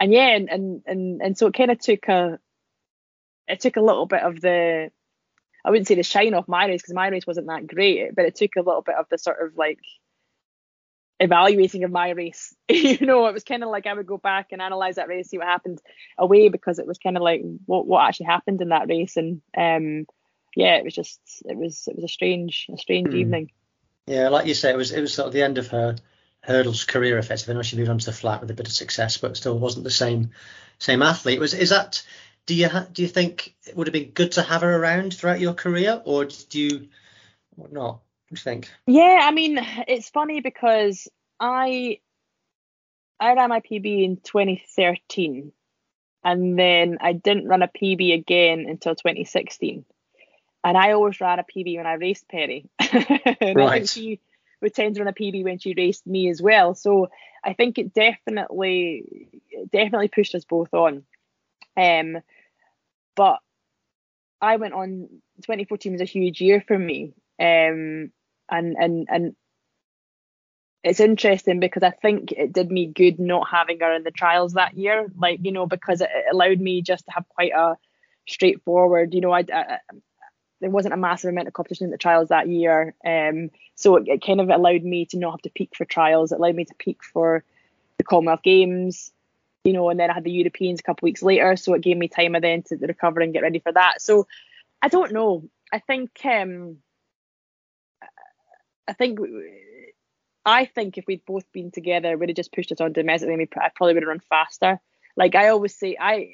[0.00, 2.38] and yeah, and, and and and so it kind of took a
[3.48, 4.90] it took a little bit of the
[5.64, 8.24] I wouldn't say the shine off my race because my race wasn't that great, but
[8.24, 9.80] it took a little bit of the sort of like
[11.20, 12.54] evaluating of my race.
[12.68, 15.28] you know, it was kind of like I would go back and analyze that race,
[15.28, 15.80] see what happened
[16.16, 19.42] away, because it was kind of like what what actually happened in that race, and
[19.56, 20.06] um,
[20.54, 23.18] yeah, it was just it was it was a strange a strange mm.
[23.18, 23.50] evening.
[24.06, 25.96] Yeah, like you say, it was it was sort of the end of her
[26.40, 27.54] hurdles career effectively.
[27.54, 29.58] I know she moved on to the flat with a bit of success, but still
[29.58, 30.30] wasn't the same
[30.78, 31.40] same athlete.
[31.40, 32.02] Was is that?
[32.48, 35.12] Do you ha- do you think it would have been good to have her around
[35.12, 36.88] throughout your career, or do you
[37.58, 38.00] or not?
[38.30, 38.70] you think?
[38.86, 41.08] Yeah, I mean, it's funny because
[41.38, 41.98] I
[43.20, 45.52] I ran my PB in 2013,
[46.24, 49.84] and then I didn't run a PB again until 2016.
[50.64, 52.64] And I always ran a PB when I raced Perri.
[53.42, 53.86] and right.
[53.86, 54.20] She
[54.62, 56.74] would tend to run a PB when she raced me as well.
[56.74, 57.10] So
[57.44, 59.28] I think it definitely
[59.70, 61.04] definitely pushed us both on.
[61.76, 62.16] Um,
[63.18, 63.40] but
[64.40, 65.08] I went on
[65.42, 67.14] 2014 was a huge year for me.
[67.40, 68.12] Um,
[68.48, 69.36] and and and
[70.84, 74.52] it's interesting because I think it did me good not having her in the trials
[74.52, 75.08] that year.
[75.18, 77.76] Like you know, because it, allowed me just to have quite a
[78.28, 79.14] straightforward.
[79.14, 79.78] You know, I, I
[80.60, 82.94] there wasn't a massive amount of competition in the trials that year.
[83.04, 86.30] Um, so it, it, kind of allowed me to not have to peak for trials.
[86.30, 87.42] It allowed me to peak for
[87.96, 89.10] the Commonwealth Games,
[89.64, 91.56] you know, and then I had the Europeans a couple of weeks later.
[91.56, 94.00] So it gave me time then to recover and get ready for that.
[94.00, 94.26] So
[94.80, 95.48] I don't know.
[95.72, 96.78] I think um,
[98.86, 99.20] I think
[100.44, 103.34] I think if we'd both been together, we'd have just pushed it on domestically.
[103.34, 104.80] And we I probably would have run faster.
[105.16, 106.30] Like I always say, I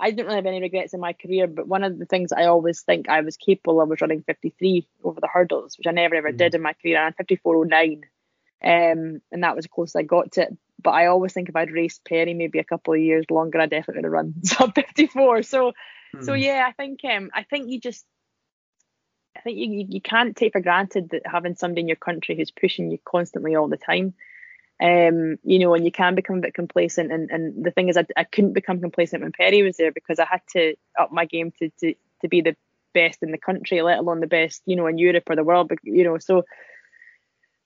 [0.00, 2.46] I didn't really have any regrets in my career, but one of the things I
[2.46, 6.16] always think I was capable of was running 53 over the hurdles, which I never
[6.16, 6.98] ever mm did in my career.
[6.98, 8.02] I ran 54.09,
[8.64, 10.58] um, and that was the closest I got to it.
[10.82, 13.66] But I always think if I'd raced Perri maybe a couple of years longer, I
[13.66, 15.42] definitely would have run sub 54.
[15.42, 15.72] So,
[16.14, 18.04] mm so yeah, I think um, I think you just
[19.36, 22.52] I think you, you can't take for granted that having somebody in your country who's
[22.52, 24.14] pushing you constantly all the time
[24.80, 27.12] um, you know, and you can become a bit complacent.
[27.12, 30.18] And, and the thing is, I, I couldn't become complacent when Perri was there because
[30.18, 32.56] I had to up my game to, to, to be the
[32.92, 35.68] best in the country, let alone the best, you know, in Europe or the world.
[35.68, 36.44] But, you know, so,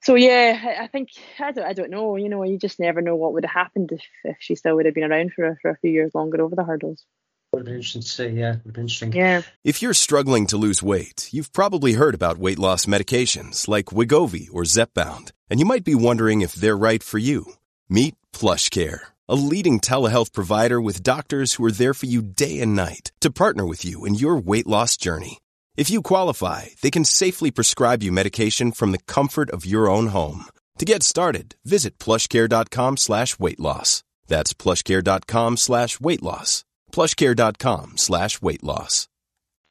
[0.02, 3.16] so yeah, I think, I don't, I don't know, you know, you just never know
[3.16, 5.76] what would have happened if, if she still would have been around for, for a
[5.78, 7.04] few years longer over the hurdles.
[7.52, 8.56] Would be interesting to see, yeah.
[8.64, 9.12] Would be interesting.
[9.12, 9.42] Yeah.
[9.64, 14.48] If you're struggling to lose weight, you've probably heard about weight loss medications like Wegovy
[14.52, 17.54] or Zepbound, and you might be wondering if they're right for you.
[17.88, 22.76] Meet PlushCare, a leading telehealth provider with doctors who are there for you day and
[22.76, 25.38] night to partner with you in your weight loss journey.
[25.78, 30.08] If you qualify, they can safely prescribe you medication from the comfort of your own
[30.08, 30.44] home.
[30.78, 34.02] To get started, visit plushcare.com slash weight loss.
[34.26, 39.08] That's plushcare.com slash weight loss plushcare.com slash weight loss.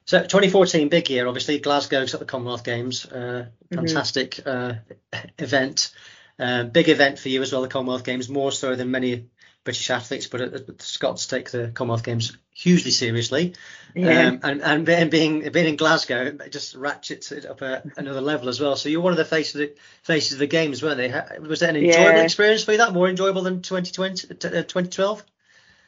[0.06, 1.60] So 2014, big year, obviously.
[1.60, 3.04] Glasgow's at the Commonwealth Games.
[3.04, 3.74] Uh, mm-hmm.
[3.74, 4.78] fantastic mm-hmm.
[5.12, 5.92] uh, event.
[6.38, 9.26] Uh, big event for you as well, the Commonwealth Games, more so than many
[9.64, 13.54] British athletes, but the Scots take the Commonwealth Games hugely seriously.
[13.98, 14.28] Yeah.
[14.28, 18.48] Um, and, and being, being in Glasgow, it just ratchets it up a, another level
[18.48, 18.76] as well.
[18.76, 21.08] So you're one of the faces of the, faces of the games, weren't they?
[21.40, 22.22] Was that an enjoyable yeah.
[22.22, 22.78] experience for you?
[22.78, 25.24] That more enjoyable than 2020, 2012?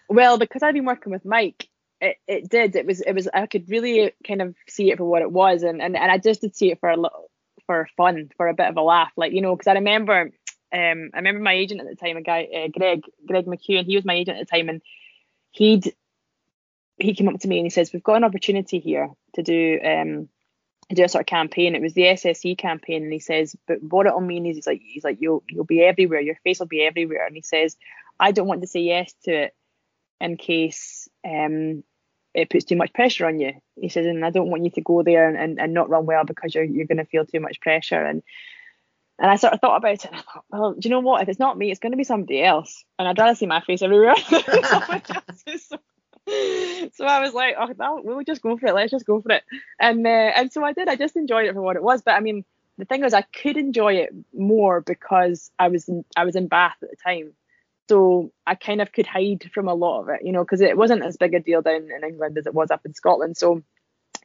[0.09, 1.69] Well, because I've been working with Mike,
[2.01, 2.75] it, it did.
[2.77, 5.63] It was it was I could really kind of see it for what it was,
[5.63, 7.31] and and, and I just did see it for a little
[7.67, 10.33] for fun, for a bit of a laugh, like you know, because I remember
[10.73, 13.97] um I remember my agent at the time, a guy uh, Greg Greg McEwen, he
[13.97, 14.83] was my agent at the time, and
[15.53, 15.95] he'd
[17.01, 19.79] he came up to me and he says, "We've got an opportunity here to do
[19.85, 20.29] um
[20.91, 21.75] to do a sort of campaign.
[21.75, 24.83] It was the SSE campaign, and he says, but what it'll mean is he's like
[24.85, 27.77] he's like you'll you'll be everywhere, your face will be everywhere, and he says,
[28.19, 29.55] I don't want to say yes to it
[30.21, 31.83] in case um,
[32.35, 33.55] it puts too much pressure on you.
[33.77, 36.07] He says, and I don't want you to go there and, and, and not run
[36.07, 38.05] well because you're you're going to feel too much pressure.
[38.05, 38.23] And
[39.19, 41.23] and I sort of thought about it and I thought, well, do you know what?
[41.23, 42.85] If it's not me, it's going to be somebody else.
[42.99, 44.17] And I'd rather see my face everywhere.
[45.57, 45.79] so,
[46.95, 48.75] so I was like, oh, no, we'll just go for it.
[48.75, 49.43] Let's just go for it.
[49.81, 50.89] And uh, and so I did.
[50.89, 52.03] I just enjoyed it for what it was.
[52.03, 52.45] But I mean,
[52.79, 56.49] the thing was, I could enjoy it more because I was in, I was in
[56.49, 57.33] Bath at the time.
[57.89, 60.77] So I kind of could hide from a lot of it, you know, because it
[60.77, 63.37] wasn't as big a deal down in England as it was up in Scotland.
[63.37, 63.63] So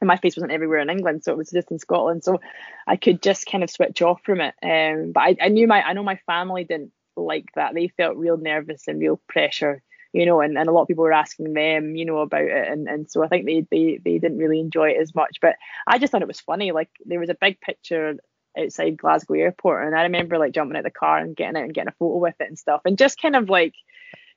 [0.00, 2.22] and my face wasn't everywhere in England, so it was just in Scotland.
[2.22, 2.40] So
[2.86, 4.54] I could just kind of switch off from it.
[4.62, 7.74] Um, but I, I knew my I know my family didn't like that.
[7.74, 9.82] They felt real nervous and real pressure,
[10.16, 12.68] you know, and, and a lot of people were asking them, you know, about it.
[12.68, 15.38] And, and so I think they, they they didn't really enjoy it as much.
[15.42, 16.72] But I just thought it was funny.
[16.72, 18.16] Like there was a big picture
[18.58, 21.74] outside Glasgow Airport, and I remember like jumping out the car and getting out and
[21.74, 23.74] getting a photo with it and stuff, and just kind of like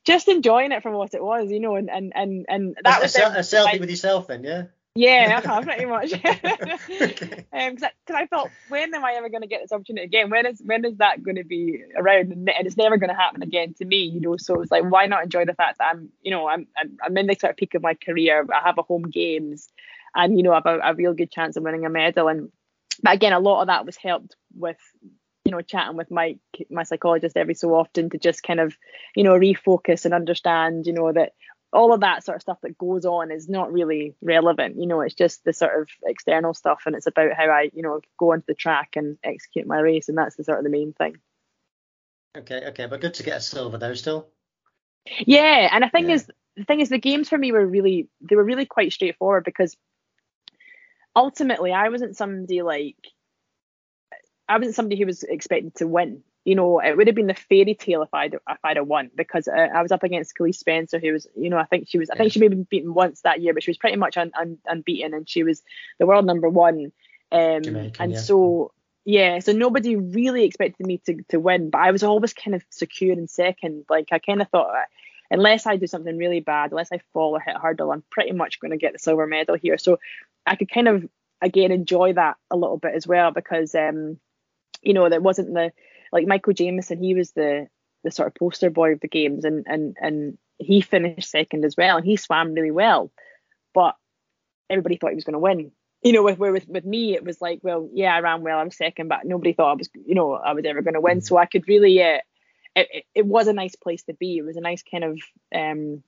[0.05, 3.03] just enjoying it from what it was, you know, and and and and that a,
[3.03, 4.63] was a, a selfie with yourself then, yeah.
[4.99, 6.11] Yeah, uh-huh, pretty much.
[6.13, 7.45] okay.
[7.53, 10.29] um, because I, I, thought, when am I ever going to get this opportunity again?
[10.29, 12.33] When is when is that going to be around?
[12.33, 14.35] And, it's never going to happen again to me, you know.
[14.35, 17.17] So it's like, why not enjoy the fact that I'm, you know, I'm I'm, I'm
[17.17, 18.45] in the sort of peak of my career.
[18.53, 19.69] I have a home games,
[20.15, 22.27] and you know, I have a, a real good chance of winning a medal.
[22.27, 22.51] And
[23.01, 24.79] but again, a lot of that was helped with
[25.45, 28.75] you know chatting with Mike, my psychologist, every so often to just kind of
[29.15, 31.31] you know refocus and understand you know that
[31.71, 34.79] all of that sort of stuff that goes on is not really relevant.
[34.79, 37.83] You know, it's just the sort of external stuff, and it's about how I you
[37.83, 40.69] know go onto the track and execute my race, and that's the sort of the
[40.69, 41.17] main thing.
[42.37, 44.27] Okay, okay, but good to get a silver though still.
[45.19, 46.15] Yeah, and the thing yeah.
[46.15, 49.43] is, the thing is, the games for me were really they were really quite straightforward
[49.43, 49.75] because
[51.15, 52.97] ultimately I wasn't somebody like
[54.47, 56.23] I wasn't somebody who was expected to win.
[56.45, 59.11] You know, it would have been the fairy tale if I'd if I'd have won
[59.15, 61.97] because uh, I was up against Kaliese Spencer, who was, you know, I think she
[61.97, 63.97] was, I think she may have been beaten once that year, but she was pretty
[63.97, 65.61] much un, un, unbeaten, and she was
[65.99, 66.91] the world number one.
[67.31, 68.19] Um, Jamaican, and yeah.
[68.19, 68.71] so
[69.05, 72.63] yeah, so nobody really expected me to to win, but I was always kind of
[72.69, 73.85] secure in second.
[73.89, 74.85] Like I kind of thought, uh,
[75.29, 78.31] unless I do something really bad, unless I fall or hit a hurdle, I'm pretty
[78.31, 79.77] much going to get the silver medal here.
[79.77, 79.99] So
[80.45, 81.07] I could kind of
[81.41, 84.19] again enjoy that a little bit as well because um,
[84.81, 85.71] you know, there wasn't the
[86.11, 87.67] like Michael Jamieson, he was the
[88.03, 91.75] the sort of poster boy of the games and and and he finished second as
[91.77, 93.11] well and he swam really well.
[93.73, 93.95] But
[94.69, 95.71] everybody thought he was going to win.
[96.01, 98.63] You know, with with, with me it was like, well, yeah, I ran well, I
[98.63, 101.21] was second, but nobody thought I was, you know, I was ever going to win.
[101.21, 102.19] So I could really, uh,
[102.75, 104.37] it, it was a nice place to be.
[104.37, 105.19] It was a nice kind of
[105.53, 106.03] um,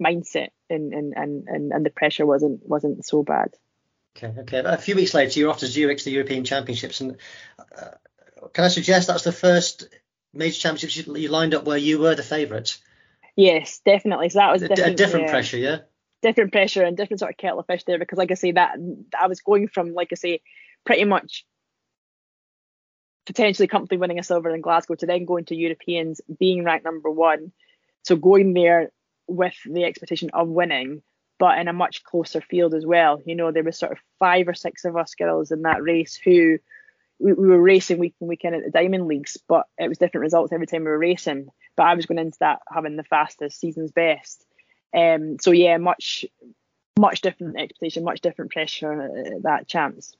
[0.00, 3.50] mindset, and, and and and and the pressure wasn't wasn't so bad.
[4.16, 4.62] Okay, okay.
[4.64, 7.16] A few weeks later, you're off to Zurich to the European Championships, and
[7.58, 7.90] uh,
[8.54, 9.88] can I suggest that's the first
[10.32, 12.78] major championship you, lined up where you were the favourite?
[13.36, 14.28] Yes, definitely.
[14.30, 15.78] So that was a different, a different yeah, pressure, yeah.
[16.22, 18.76] Different pressure and different sort of kettle of fish there because, like I say, that
[19.20, 20.40] I was going from, like I say,
[20.86, 21.44] pretty much
[23.26, 27.10] potentially comfortably winning a silver in Glasgow to then going to Europeans, being ranked number
[27.10, 27.52] one.
[28.04, 28.92] So going there
[29.26, 31.02] with the expectation of winning,
[31.38, 33.20] but in a much closer field as well.
[33.26, 36.14] You know, there was sort of five or six of us girls in that race
[36.22, 36.58] who
[37.18, 39.98] we, we were racing week in week in at the Diamond Leagues, but it was
[39.98, 41.48] different results every time we were racing.
[41.76, 44.44] But I was going into that having the fastest season's best.
[44.96, 46.24] Um, so yeah, much
[46.98, 50.16] much different expectation, much different pressure at that chance.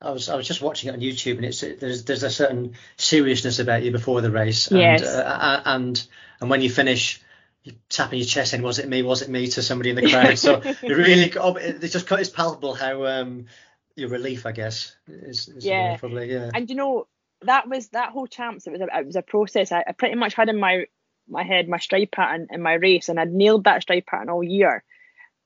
[0.00, 2.74] I was I was just watching it on YouTube, and it's there's there's a certain
[2.96, 5.02] seriousness about you before the race, and yes.
[5.02, 6.04] uh, and
[6.40, 7.22] and when you finish,
[7.62, 9.02] you tapping your chest saying, "Was it me?
[9.02, 10.38] Was it me?" to somebody in the crowd.
[10.38, 13.46] so it really, it's just it's palpable how um
[13.96, 14.96] your relief, I guess.
[15.06, 15.96] Is, is yeah.
[15.96, 16.50] Probably, yeah.
[16.54, 17.06] And you know,
[17.42, 18.66] that was that whole champs.
[18.66, 19.72] It was a, it was a process.
[19.72, 20.86] I, I pretty much had in my
[21.28, 24.42] my head my stride pattern in my race, and I'd nailed that stride pattern all
[24.42, 24.84] year.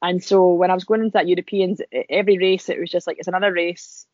[0.03, 1.81] And so when I was going into that Europeans,
[2.11, 4.07] every race it was just like it's another race,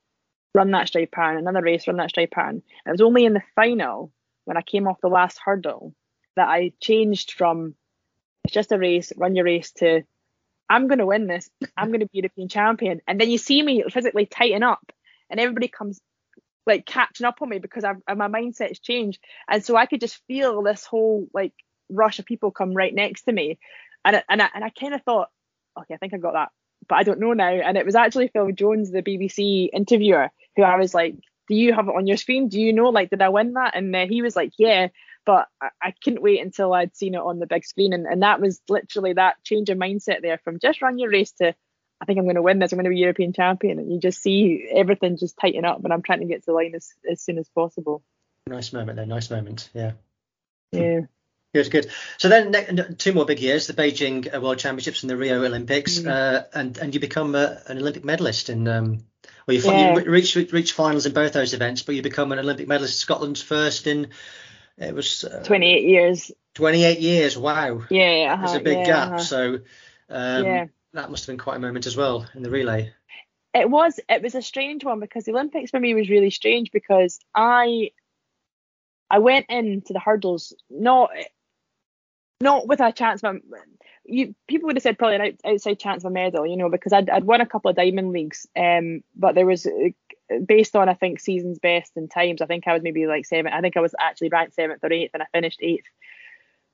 [0.55, 2.63] run that stride pattern, another race, run that stride pattern.
[2.85, 4.13] And it was only in the final
[4.45, 5.95] when I came off the last hurdle
[6.37, 7.75] that I changed from
[8.45, 10.03] it's just a race, run your race to
[10.73, 11.51] I'm going to win this.
[11.77, 13.03] I'm going to be European champion.
[13.07, 14.91] And then you see me physically tighten up,
[15.29, 16.01] and everybody comes
[16.67, 19.21] like catching up on me because I've, my mindset's changed.
[19.51, 21.53] And so I could just feel this whole like
[21.91, 23.59] rush of people come right next to me,
[24.03, 25.29] and and I, and I kind of thought,
[25.79, 26.49] okay, I think I got that,
[26.89, 27.51] but I don't know now.
[27.51, 31.17] And it was actually Phil Jones, the BBC interviewer, who I was like,
[31.49, 32.49] "Do you have it on your screen?
[32.49, 32.89] Do you know?
[32.89, 34.89] Like, did I win that?" And uh, he was like, "Yeah."
[35.25, 37.93] But I, I, couldn't wait until I'd seen it on the big screen.
[37.93, 41.33] And, and that was literally that change of mindset there from just run your race
[41.33, 41.55] to
[42.01, 42.73] I think I'm going to win this.
[42.73, 43.79] I'm going to be European champion.
[43.79, 45.85] And you just see everything just tighten up.
[45.85, 48.03] And I'm trying to get to the line as, as soon as possible.
[48.49, 49.07] Nice moment there.
[49.07, 49.71] Nice moment.
[49.73, 49.93] Yeah.
[50.73, 51.03] Yeah.
[51.55, 51.91] Good, good.
[52.17, 55.99] So then, two more big years: the Beijing uh, World Championships and the Rio Olympics,
[55.99, 56.11] mm.
[56.11, 58.67] uh, and and you become a, an Olympic medalist in.
[58.67, 59.05] Um,
[59.47, 59.99] well, you, yeah.
[59.99, 62.99] you reach reach finals in both those events, but you become an Olympic medalist.
[62.99, 64.09] Scotland's first in
[64.79, 66.31] it was uh, 28 years.
[66.55, 67.37] 28 years.
[67.37, 67.83] Wow.
[67.91, 68.35] Yeah.
[68.35, 69.09] Uh-huh, There's a big yeah, gap.
[69.09, 69.19] Uh-huh.
[69.19, 69.55] So
[70.09, 70.67] um, yeah.
[70.93, 72.93] that must have been quite a moment as well in the relay.
[73.55, 74.01] It was.
[74.09, 77.91] It was a strange one because the Olympics for me was really strange because I
[79.11, 81.11] I went into the hurdles not
[82.41, 83.37] not with a chance of
[84.05, 86.93] you people would have said probably an outside chance of a medal, you know, because
[86.93, 89.67] I'd, I'd won a couple of diamond leagues, um, but there was
[90.41, 92.41] based on I think seasons best and times.
[92.41, 93.53] I think I was maybe like seven.
[93.53, 95.87] I think I was actually ranked seventh or eighth, and I finished eighth.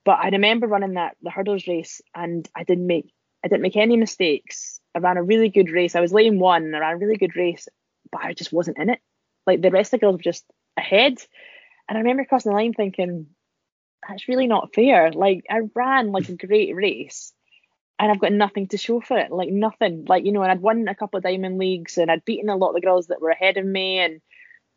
[0.05, 3.13] But I remember running that the hurdles race, and I didn't make
[3.45, 4.81] I didn't make any mistakes.
[4.95, 5.95] I ran a really good race.
[5.95, 6.75] I was lane one.
[6.75, 7.69] I ran a really good race,
[8.11, 9.01] but I just wasn't in it.
[9.47, 10.45] Like the rest of the girls were just
[10.77, 11.19] ahead,
[11.89, 13.27] and I remember crossing the line thinking,
[14.07, 15.13] that's really not fair.
[15.13, 17.33] Like I ran like a great race
[17.99, 20.05] and I've got nothing to show for it, like nothing.
[20.07, 22.57] Like you know, and I'd won a couple of diamond leagues, and I'd beaten a
[22.57, 24.21] lot of the girls that were ahead of me, and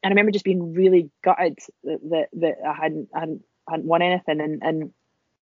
[0.04, 4.02] I remember just being really gutted that that, that I hadn't, I hadn't hadn't won
[4.02, 4.94] anything, and and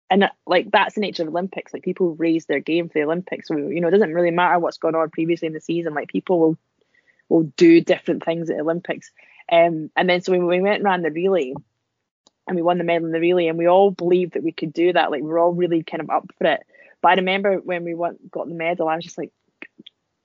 [0.09, 1.73] and like that's the nature of Olympics.
[1.73, 4.59] Like people raise their game for the Olympics, so you know it doesn't really matter
[4.59, 5.95] what's gone on previously in the season.
[5.95, 6.59] Like people will
[7.29, 9.11] will do different things at Olympics,
[9.51, 11.55] um, and then so when we went and ran the relay.
[12.47, 14.75] And we won the medal in the relay, and we all believed that we could
[14.75, 15.11] do that.
[15.11, 16.61] Like we we're all really kind of up for it
[17.05, 19.31] but I remember when we went, got the medal, I was just like,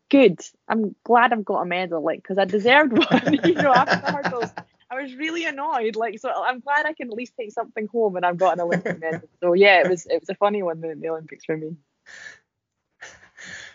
[0.09, 0.39] good.
[0.65, 3.33] I'm glad I've got a medal, like, because I deserved one.
[3.43, 4.51] you know, after the hurdles,
[4.89, 5.97] I was really annoyed.
[5.97, 8.61] Like, so I'm glad I can at least take something home, and I've got an
[8.61, 9.27] Olympic medal.
[9.41, 11.75] So yeah, it was it was a funny one, the, the Olympics for me.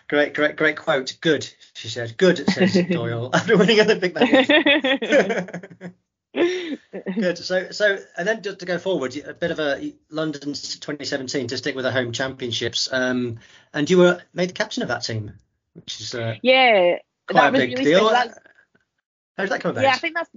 [0.07, 1.15] Great, great, great quote.
[1.21, 2.17] Good, she said.
[2.17, 5.91] Good, says Doyle after winning Olympic medals.
[6.35, 7.37] Good.
[7.37, 11.57] So, so, and then just to go forward, a bit of a London 2017 to
[11.57, 12.89] stick with the home championships.
[12.91, 13.39] Um,
[13.73, 15.33] and you were made the captain of that team,
[15.73, 18.09] which is uh, yeah, quite a big really deal.
[18.09, 18.23] How
[19.43, 19.83] did that come about?
[19.83, 20.29] Yeah, I think that's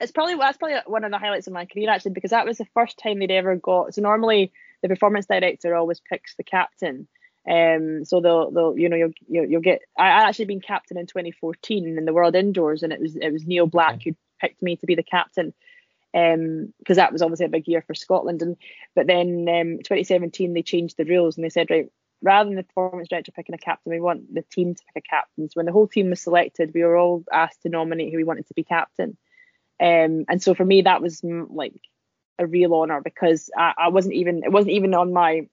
[0.00, 2.58] it's probably that's probably one of the highlights of my career actually because that was
[2.58, 3.94] the first time they'd ever got.
[3.94, 4.52] So normally
[4.82, 7.08] the performance director always picks the captain.
[7.48, 9.82] Um, so they'll, they'll, you know, you'll, you'll, you'll get.
[9.96, 13.46] I actually been captain in 2014 in the World Indoors, and it was it was
[13.46, 15.52] Neil Black who picked me to be the captain
[16.12, 18.42] because um, that was obviously a big year for Scotland.
[18.42, 18.56] And
[18.94, 21.90] but then um, 2017 they changed the rules and they said right
[22.22, 25.08] rather than the performance director picking a captain, we want the team to pick a
[25.08, 25.48] captain.
[25.48, 28.24] So when the whole team was selected, we were all asked to nominate who we
[28.24, 29.18] wanted to be captain.
[29.78, 31.74] Um, and so for me that was like
[32.38, 35.46] a real honour because I, I wasn't even it wasn't even on my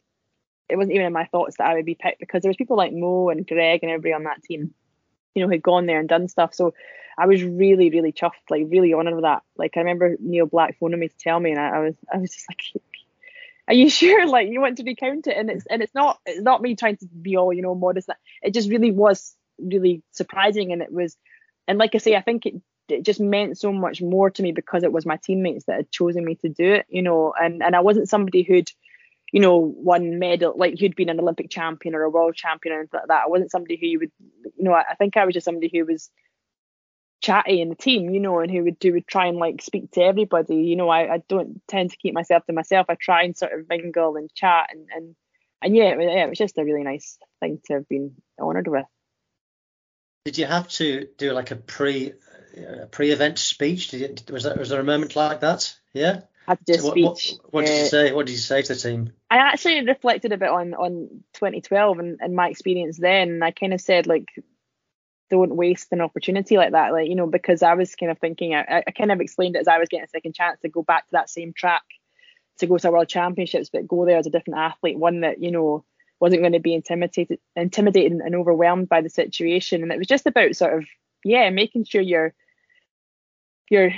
[0.70, 2.78] it wasn't even in my thoughts that I would be picked because there was people
[2.78, 4.74] like Mo and Greg and everybody on that team,
[5.36, 6.54] you know, who'd gone there and done stuff.
[6.54, 6.74] So
[7.18, 9.44] I was really, really chuffed, like really honoured with that.
[9.58, 12.18] Like I remember Neil Black phoning me to tell me, and I, I was, I
[12.18, 12.62] was just like,
[13.68, 14.28] "Are you sure?
[14.34, 16.98] Like you want to be counted?" And it's, and it's not, it's not me trying
[16.98, 18.10] to be all, you know, modest.
[18.42, 21.16] It just really was really surprising, and it was,
[21.68, 22.56] and like I say, I think it,
[22.90, 25.92] it just meant so much more to me because it was my teammates that had
[25.92, 28.72] chosen me to do it, you know, and and I wasn't somebody who'd
[29.34, 32.80] you know, won medal, like who'd been an Olympic champion or a world champion or
[32.80, 33.24] anything like that.
[33.26, 34.12] I wasn't somebody who you would,
[34.56, 36.12] you know, I, I think I was just somebody who was
[37.20, 39.90] chatty in the team, you know, and who would do would try and like speak
[39.94, 40.58] to everybody.
[40.58, 42.86] You know, I, I don't tend to keep myself to myself.
[42.90, 45.16] I try and sort of mingle and chat and and
[45.64, 48.14] and yeah, it was, yeah, it was just a really nice thing to have been
[48.40, 48.86] honoured with.
[50.26, 52.14] Did you have to do like a pre
[52.56, 53.88] uh, pre-event speech?
[53.88, 55.76] Did you, was that was there a moment like that?
[55.92, 56.22] Yeah.
[56.48, 57.04] I had to do a speech.
[57.04, 58.12] What, what, what did you uh, say?
[58.12, 59.14] What did you say to the team?
[59.30, 63.30] I actually reflected a bit on on 2012 and, and my experience then.
[63.30, 64.28] And I kind of said like
[65.34, 66.92] don't waste an opportunity like that.
[66.92, 69.60] Like, you know, because I was kind of thinking, I, I kind of explained it
[69.60, 71.82] as I was getting a second chance to go back to that same track
[72.60, 75.50] to go to world championships, but go there as a different athlete, one that, you
[75.50, 75.84] know,
[76.20, 79.82] wasn't going to be intimidated, intimidated and overwhelmed by the situation.
[79.82, 80.86] And it was just about sort of,
[81.24, 82.34] yeah, making sure you're,
[83.72, 83.92] you're,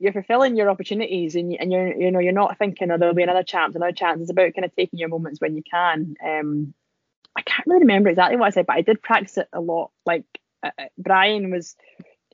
[0.00, 3.22] you're fulfilling your opportunities and, and you're, you know, you're not thinking, oh, there'll be
[3.22, 4.22] another chance, another chance.
[4.22, 6.16] It's about kind of taking your moments when you can.
[6.26, 6.74] Um,
[7.36, 9.90] I can't really remember exactly what I said, but I did practice it a lot.
[10.06, 10.24] Like
[10.62, 11.76] uh, uh, Brian was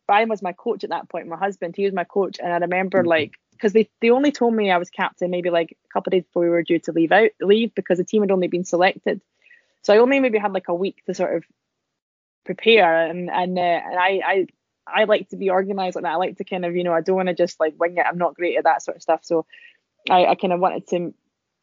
[0.06, 1.26] Brian was my coach at that point.
[1.26, 3.08] My husband, he was my coach, and I remember mm-hmm.
[3.08, 6.12] like because they they only told me I was captain maybe like a couple of
[6.12, 8.64] days before we were due to leave out leave because the team had only been
[8.64, 9.20] selected.
[9.82, 11.44] So I only maybe had like a week to sort of
[12.44, 14.46] prepare, and and uh, and I I
[14.86, 16.06] I like to be organized and.
[16.06, 18.06] I like to kind of you know I don't want to just like wing it.
[18.06, 19.20] I'm not great at that sort of stuff.
[19.24, 19.46] So
[20.08, 21.14] I I kind of wanted to,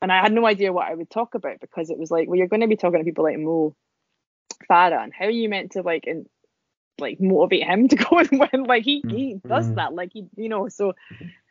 [0.02, 2.38] and I had no idea what I would talk about because it was like well
[2.38, 3.76] you're going to be talking to people like Mo
[4.70, 6.28] Farah and how are you meant to like and
[7.00, 8.64] like motivate him to go and win.
[8.64, 9.48] Like he he mm-hmm.
[9.48, 9.94] does that.
[9.94, 10.94] Like he you know so.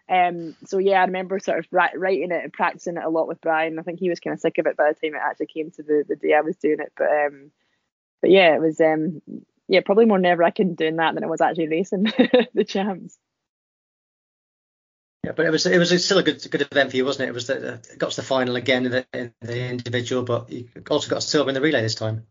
[0.08, 3.40] Um, so yeah, I remember sort of writing it and practicing it a lot with
[3.40, 3.78] Brian.
[3.78, 5.70] I think he was kind of sick of it by the time it actually came
[5.70, 6.92] to the, the day I was doing it.
[6.98, 7.50] But um,
[8.20, 9.22] but yeah, it was um,
[9.72, 12.02] yeah, probably more nerve wracking doing that than it was actually racing
[12.54, 13.16] the champs.
[15.24, 17.30] Yeah, but it was it was still a good good event for you, wasn't it?
[17.30, 20.68] It was the, got to the final again in the, in the individual, but you
[20.90, 22.26] also got silver in the relay this time.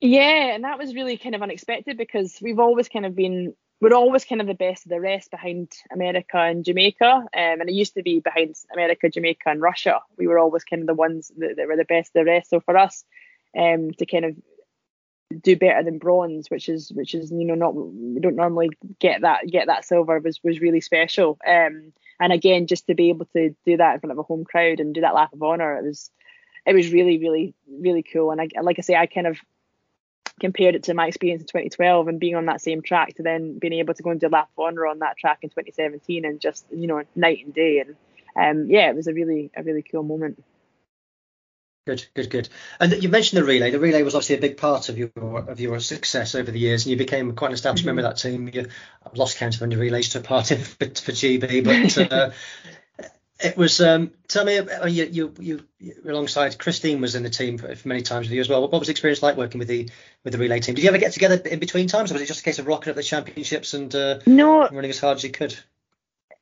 [0.00, 3.92] Yeah, and that was really kind of unexpected because we've always kind of been we're
[3.92, 7.04] always kind of the best of the rest behind America and Jamaica.
[7.04, 10.00] Um, and it used to be behind America, Jamaica, and Russia.
[10.16, 12.48] We were always kind of the ones that, that were the best of the rest.
[12.48, 13.04] So for us,
[13.56, 14.36] um, to kind of
[15.38, 19.22] do better than bronze, which is which is you know not we don't normally get
[19.22, 21.38] that get that silver was was really special.
[21.46, 24.44] Um, and again, just to be able to do that in front of a home
[24.44, 26.10] crowd and do that lap of honor, it was
[26.66, 28.30] it was really really really cool.
[28.30, 29.38] And I like I say, I kind of
[30.40, 33.58] compared it to my experience in 2012 and being on that same track to then
[33.58, 36.40] being able to go and do lap of honor on that track in 2017 and
[36.40, 37.94] just you know night and day and
[38.36, 40.42] um, yeah it was a really a really cool moment
[41.90, 42.48] Good, good, good.
[42.78, 43.72] And you mentioned the relay.
[43.72, 46.84] The relay was obviously a big part of your of your success over the years,
[46.84, 47.96] and you became quite an established mm-hmm.
[47.96, 48.48] member of that team.
[48.52, 48.68] You
[49.04, 52.30] I've lost count of when your relays took part in for, for GB, but uh,
[53.40, 53.80] it was.
[53.80, 58.02] Um, tell me, uh, you, you, you, alongside Christine was in the team for, many
[58.02, 58.60] times with you as well.
[58.60, 59.90] What, what was the experience like working with the
[60.22, 60.76] with the relay team?
[60.76, 62.68] Did you ever get together in between times, or was it just a case of
[62.68, 65.58] rocking up the championships and uh, no running as hard as you could?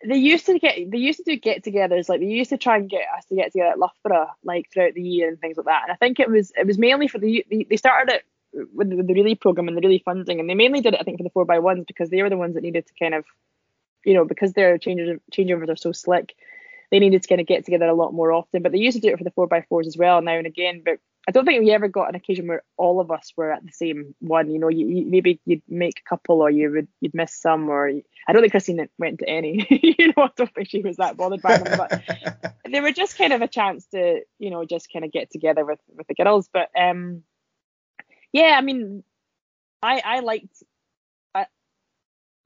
[0.06, 2.88] They used to get they used to do get-togethers like they used to try and
[2.88, 5.82] get us to get together at Loughborough like throughout the year and things like that.
[5.84, 8.24] And I think it was it was mainly for the they started it
[8.74, 11.00] with the, with the relay program and the relay funding, and they mainly did it
[11.00, 12.92] I think for the four by ones because they were the ones that needed to
[12.98, 13.24] kind of
[14.04, 16.34] you know because their changes changeovers are so slick
[16.90, 18.62] they needed to kind of get together a lot more often.
[18.62, 20.46] But they used to do it for the four by fours as well now and
[20.46, 20.82] again.
[20.84, 20.98] But
[21.28, 23.70] I don't think we ever got an occasion where all of us were at the
[23.70, 24.50] same one.
[24.50, 27.68] You know, you, you maybe you'd make a couple, or you would you'd miss some,
[27.68, 27.90] or
[28.26, 29.66] I don't think Christine went to any.
[29.98, 33.18] you know, I don't think she was that bothered by them, but they were just
[33.18, 36.14] kind of a chance to, you know, just kind of get together with with the
[36.14, 36.48] girls.
[36.50, 37.24] But um,
[38.32, 39.04] yeah, I mean,
[39.82, 40.62] I I liked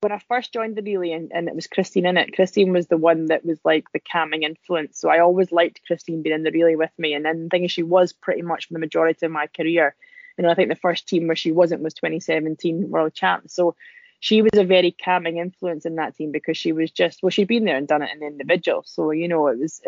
[0.03, 2.89] when I first joined the relay and, and it was Christine in it, Christine was
[2.89, 4.99] the one that was like the calming influence.
[4.99, 7.15] So I always liked Christine being in the relay with me.
[7.15, 9.95] And then the thing is, she was pretty much for the majority of my career.
[10.37, 13.55] You know, I think the first team where she wasn't was 2017 World Champs.
[13.55, 13.77] So
[14.19, 17.47] she was a very calming influence in that team because she was just, well, she'd
[17.47, 18.83] been there and done it in the individual.
[18.85, 19.81] So, you know, it was,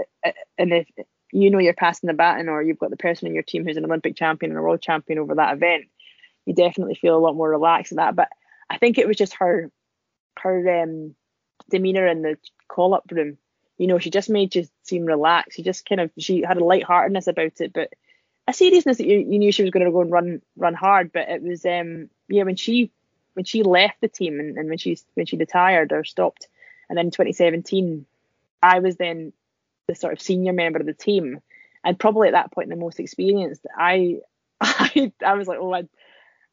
[0.57, 0.89] and if
[1.33, 3.77] you know you're passing the baton or you've got the person in your team who's
[3.77, 5.87] an Olympic champion and a world champion over that event,
[6.47, 8.15] you definitely feel a lot more relaxed in that.
[8.15, 8.29] But
[8.71, 9.73] I think it was just her
[10.41, 11.14] her um,
[11.70, 12.37] demeanor in the
[12.68, 13.39] call up room.
[13.78, 15.57] You know, she just made you seem relaxed.
[15.57, 17.93] She just kind of she had a lightheartedness about it, but
[18.47, 21.12] a seriousness that you, you knew she was going to go and run run hard.
[21.12, 22.91] But it was um yeah when she
[23.35, 26.49] when she left the team and, and when she when she retired or stopped,
[26.89, 28.07] and then 2017,
[28.62, 29.32] I was then
[29.89, 31.41] the sort of senior member of the team,
[31.82, 33.66] and probably at that point the most experienced.
[33.76, 34.20] I
[34.61, 35.85] I I was like, oh, I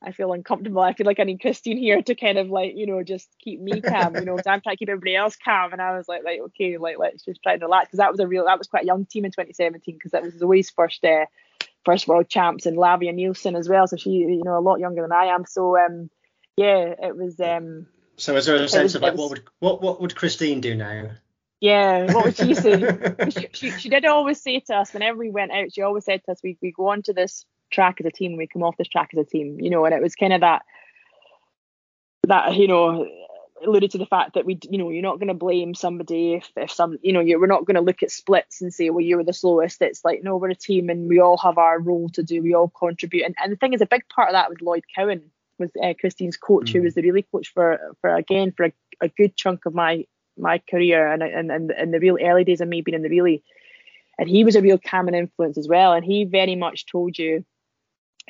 [0.03, 0.81] I feel uncomfortable.
[0.81, 3.61] I feel like I need Christine here to kind of like, you know, just keep
[3.61, 5.73] me calm, you know, I'm trying to keep everybody else calm.
[5.73, 7.91] And I was like, like, okay, like, let's just try and relax.
[7.91, 10.23] Cause that was a real, that was quite a young team in 2017 because that
[10.23, 11.25] was Zoe's first, uh,
[11.85, 13.87] first world champs and Laviai Nielsen as well.
[13.87, 15.45] So she, you know, a lot younger than I am.
[15.45, 16.09] So, um,
[16.57, 17.87] yeah, it was, um,
[18.17, 20.61] so is there a sense was, of like, was, what would, what, what would Christine
[20.61, 21.11] do now?
[21.59, 22.79] Yeah, what would she say?
[23.29, 26.23] she, she, she, did always say to us whenever we went out, she always said
[26.25, 28.77] to us, we, we go on to this track as a team, we come off
[28.77, 30.63] this track as a team, you know, and it was kind of that
[32.27, 33.07] that you know
[33.65, 36.49] alluded to the fact that we you know you're not going to blame somebody if,
[36.55, 39.01] if some you know you we're not going to look at splits and say well
[39.01, 39.81] you were the slowest.
[39.81, 42.53] It's like no we're a team and we all have our role to do we
[42.53, 43.25] all contribute.
[43.25, 45.21] And, and the thing is a big part of that was lloyd cowan
[45.59, 46.73] was uh, christine's coach mm.
[46.73, 50.05] who was the relay coach for for again for a, a good chunk of my
[50.37, 53.09] my career and and and, and the real early days of me being in the
[53.09, 53.41] relay.
[54.17, 55.93] And he was a real calming influence as well.
[55.93, 57.43] And he very much told you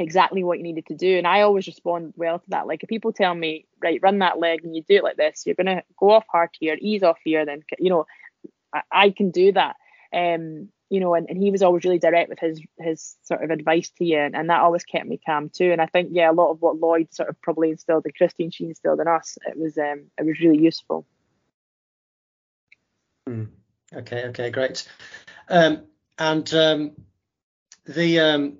[0.01, 1.17] exactly what you needed to do.
[1.17, 2.67] And I always respond well to that.
[2.67, 5.43] Like if people tell me, right, run that leg and you do it like this,
[5.45, 8.05] you're gonna go off hard here, ease off here, then you know,
[8.73, 9.75] I, I can do that.
[10.13, 13.49] Um, you know, and, and he was always really direct with his his sort of
[13.49, 15.71] advice to you, and, and that always kept me calm too.
[15.71, 18.51] And I think yeah, a lot of what Lloyd sort of probably instilled in Christine,
[18.51, 19.37] she instilled in us.
[19.47, 21.05] It was um, it was really useful.
[23.29, 23.47] Mm.
[23.93, 24.85] Okay, okay, great.
[25.47, 25.83] Um,
[26.17, 26.91] and um,
[27.85, 28.59] the um,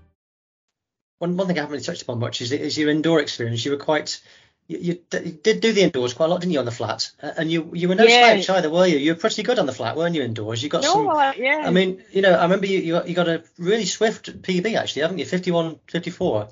[1.21, 3.63] one one thing I haven't really touched upon much is, is your indoor experience.
[3.63, 4.19] You were quite
[4.67, 4.93] you, you,
[5.43, 7.11] did do the indoors quite a lot, didn't you, on the flat?
[7.19, 8.41] And you you were no yeah.
[8.41, 8.97] slouch either, were you?
[8.97, 10.63] You were pretty good on the flat, weren't you, indoors?
[10.63, 11.33] You got no, some.
[11.37, 11.63] Yeah.
[11.63, 14.75] I mean, you know, I remember you, you got, you got a really swift PB
[14.75, 15.25] actually, haven't you?
[15.25, 16.47] 51, 54.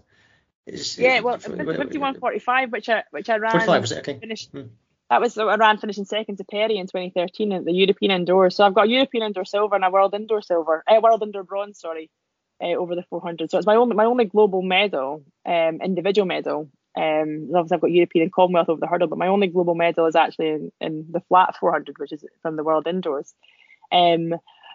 [0.98, 3.52] yeah, well, 51.45, which I which I ran.
[3.52, 4.00] 45 was it?
[4.00, 4.20] Okay.
[4.20, 4.52] Finished.
[4.52, 4.68] Hmm.
[5.10, 8.52] That was I ran finishing second to Perri in 2013 at the European Indoor.
[8.52, 11.44] So I've got a European Indoor Silver and a World Indoor Silver, uh, World Indoor
[11.44, 12.12] Bronze, sorry
[12.62, 13.50] uh, over the 400.
[13.50, 16.70] So it's my only my only global medal, um, individual medal.
[16.98, 20.08] Um, obviously I've got European and Commonwealth over the hurdle, but my only global medal
[20.08, 23.34] is actually in, in the flat 400, which is from the World Indoors.
[23.92, 24.30] Um,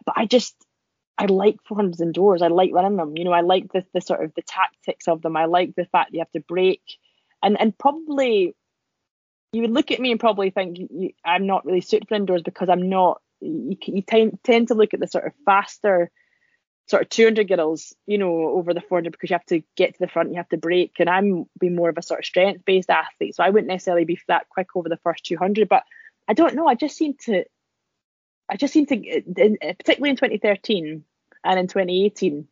[0.07, 0.55] but I just
[1.17, 2.43] I like 400s indoors.
[2.43, 3.17] I like running them.
[3.17, 5.37] You know, I like the the sort of the tactics of them.
[5.37, 6.83] I like the fact you have to break,
[7.43, 8.55] and and probably
[9.53, 10.79] you would look at me and probably think
[11.25, 13.21] I'm not really suited for indoors because I'm not.
[13.41, 16.11] You, you tend to look at the sort of faster
[16.87, 20.01] sort of 200 girls, you know, over the 400 because you have to get to
[20.01, 20.95] the front, you have to break.
[20.99, 24.05] And I'm be more of a sort of strength based athlete, so I wouldn't necessarily
[24.05, 25.69] be that quick over the first 200.
[25.69, 25.85] But
[26.29, 26.67] I don't know.
[26.67, 27.45] I just seem to,
[28.49, 31.05] I just seem to, particularly in 2013
[31.45, 32.47] and in 2018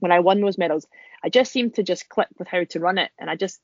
[0.00, 0.86] when I won those medals,
[1.22, 3.60] I just seemed to just click with how to run it, and I just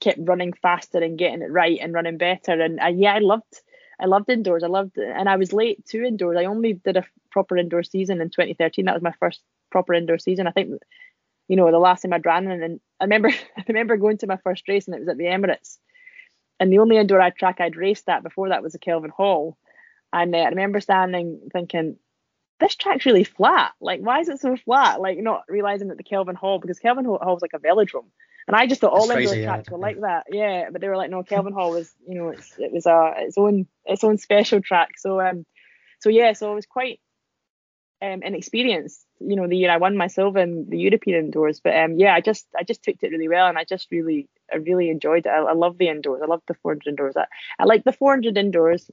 [0.00, 2.60] kept running faster and getting it right and running better.
[2.60, 3.60] And I, yeah, I loved.
[4.00, 4.64] I loved indoors.
[4.64, 6.36] I loved, and I was late to indoors.
[6.38, 8.84] I only did a proper indoor season in 2013.
[8.84, 9.40] That was my first
[9.72, 10.46] proper indoor season.
[10.46, 10.80] I think,
[11.48, 14.36] you know, the last time I'd ran, and I remember I remember going to my
[14.36, 15.78] first race, and it was at the Emirates,
[16.60, 19.56] and the only indoor track I'd raced at before that was the Kelvin Hall,
[20.12, 21.96] and uh, I remember standing thinking,
[22.60, 23.72] this track's really flat.
[23.80, 25.00] Like, why is it so flat?
[25.00, 28.06] Like, not realizing that the Kelvin Hall, because Kelvin Hall was like a velodrome.
[28.46, 29.72] And I just thought all indoor tracks yeah.
[29.72, 30.26] were like that.
[30.30, 33.14] Yeah, but they were like, no, Kelvin Hall was, you know, it's it was a
[33.18, 34.98] its own its own special track.
[34.98, 35.46] So um,
[36.00, 37.00] so yeah, so I was quite
[38.00, 39.04] um inexperienced.
[39.26, 42.14] You know, the year I won my silver in the European indoors, but um, yeah,
[42.14, 45.26] I just I just took it really well, and I just really I really enjoyed
[45.26, 45.30] it.
[45.30, 46.20] I, I love the indoors.
[46.22, 47.16] I love the 400 indoors.
[47.16, 47.26] I,
[47.58, 48.90] I like the 400 indoors,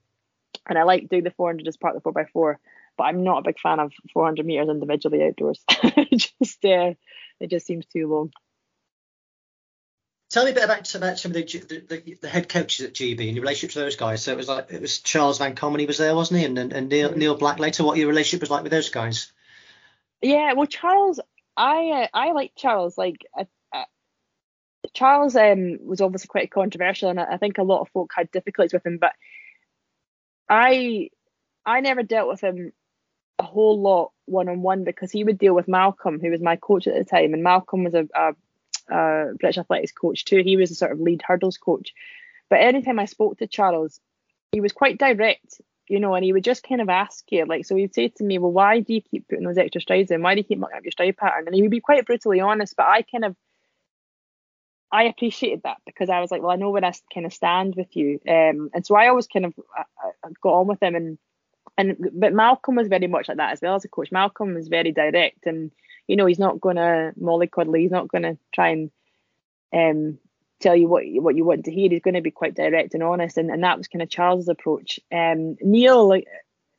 [0.68, 2.56] and I like doing the 400 as part of the 4x4.
[2.98, 5.64] But I'm not a big fan of 400 meters individually outdoors.
[6.14, 6.94] just uh,
[7.40, 8.32] it just seems too long.
[10.30, 13.26] Tell me a bit about, about some of the, the, the, head coaches at GB
[13.26, 14.22] and your relationship to those guys.
[14.22, 16.46] So it was like it was Charles Van Commenee, he was there, wasn't he?
[16.46, 17.84] And and, and Neil, Neil Black later.
[17.84, 19.32] What your relationship was like with those guys?
[20.22, 21.20] Yeah, well, Charles,
[21.56, 22.98] I uh, I like Charles.
[22.98, 23.26] Like
[24.94, 28.32] Charles um, was obviously quite controversial, and I, I think a lot of folk had
[28.32, 28.98] difficulties with him.
[28.98, 29.14] But
[30.50, 31.10] I
[31.66, 32.72] I never dealt with him
[33.38, 36.56] a whole lot one on one because he would deal with Malcolm, who was my
[36.56, 40.42] coach at the time, and Malcolm was a, a uh, British athletics coach too.
[40.44, 41.94] He was a sort of lead hurdles coach.
[42.50, 44.00] But anytime I spoke to Charles,
[44.52, 47.66] he was quite direct, you know, and he would just kind of ask you, like,
[47.66, 50.22] so he'd say to me, well, why do you keep putting those extra strides in?
[50.22, 51.48] Why do you keep mucking up your stride pattern?
[51.48, 53.36] And he would be quite brutally honest, but I kind of,
[54.92, 57.76] I appreciated that because I was like, well, I know where I kind of stand
[57.76, 59.84] with you, um, and so I always kind of I,
[60.24, 61.18] I got on with him, and
[61.78, 64.12] and but Malcolm was very much like that as well as a coach.
[64.12, 65.72] Malcolm was very direct, and
[66.08, 67.80] you know, he's not going to mollycoddle.
[67.80, 68.92] He's not going to try and
[69.72, 70.18] um,
[70.60, 71.90] tell you what what you want to hear.
[71.90, 74.50] He's going to be quite direct and honest, and, and that was kind of Charles's
[74.50, 75.00] approach.
[75.12, 76.28] Um, Neil, like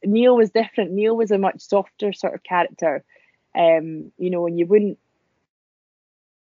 [0.04, 0.92] Neil was different.
[0.92, 3.04] Neil was a much softer sort of character.
[3.54, 4.98] Um, you know, and you wouldn't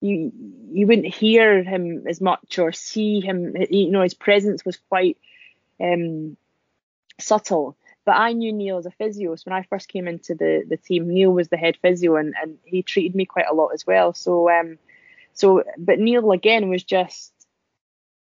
[0.00, 0.32] you
[0.70, 3.54] you wouldn't hear him as much or see him.
[3.70, 5.18] You know, his presence was quite
[5.80, 6.36] um,
[7.20, 7.76] subtle.
[8.04, 9.36] But I knew Neil as a physio.
[9.36, 12.34] So when I first came into the, the team, Neil was the head physio and,
[12.40, 14.14] and he treated me quite a lot as well.
[14.14, 14.78] So um
[15.38, 17.32] so but Neil again was just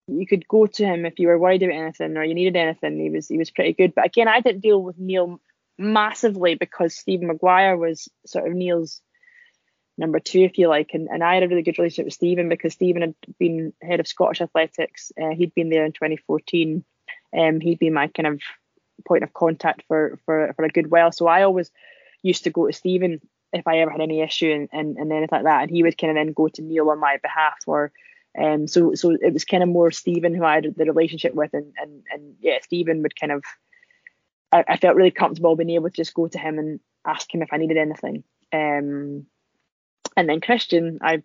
[0.07, 2.99] you could go to him if you were worried about anything or you needed anything.
[2.99, 3.93] He was he was pretty good.
[3.95, 5.39] But again, I didn't deal with Neil
[5.77, 9.01] massively because Stephen Maguire was sort of Neil's
[9.97, 10.91] number two, if you like.
[10.93, 13.99] And, and I had a really good relationship with Stephen because Stephen had been head
[13.99, 15.11] of Scottish athletics.
[15.21, 16.83] Uh, he'd been there in 2014.
[17.37, 18.41] Um, he'd been my kind of
[19.07, 21.11] point of contact for for for a good while.
[21.11, 21.71] So I always
[22.21, 23.21] used to go to Stephen
[23.53, 25.97] if I ever had any issue and, and, and anything like that, and he would
[25.97, 27.91] kind of then go to Neil on my behalf or
[28.37, 31.53] um so so it was kind of more Stephen who I had the relationship with
[31.53, 33.43] and and and yeah Stephen would kind of
[34.51, 37.41] I, I felt really comfortable being able to just go to him and ask him
[37.41, 38.23] if I needed anything.
[38.53, 39.25] Um
[40.15, 41.23] and then Christian I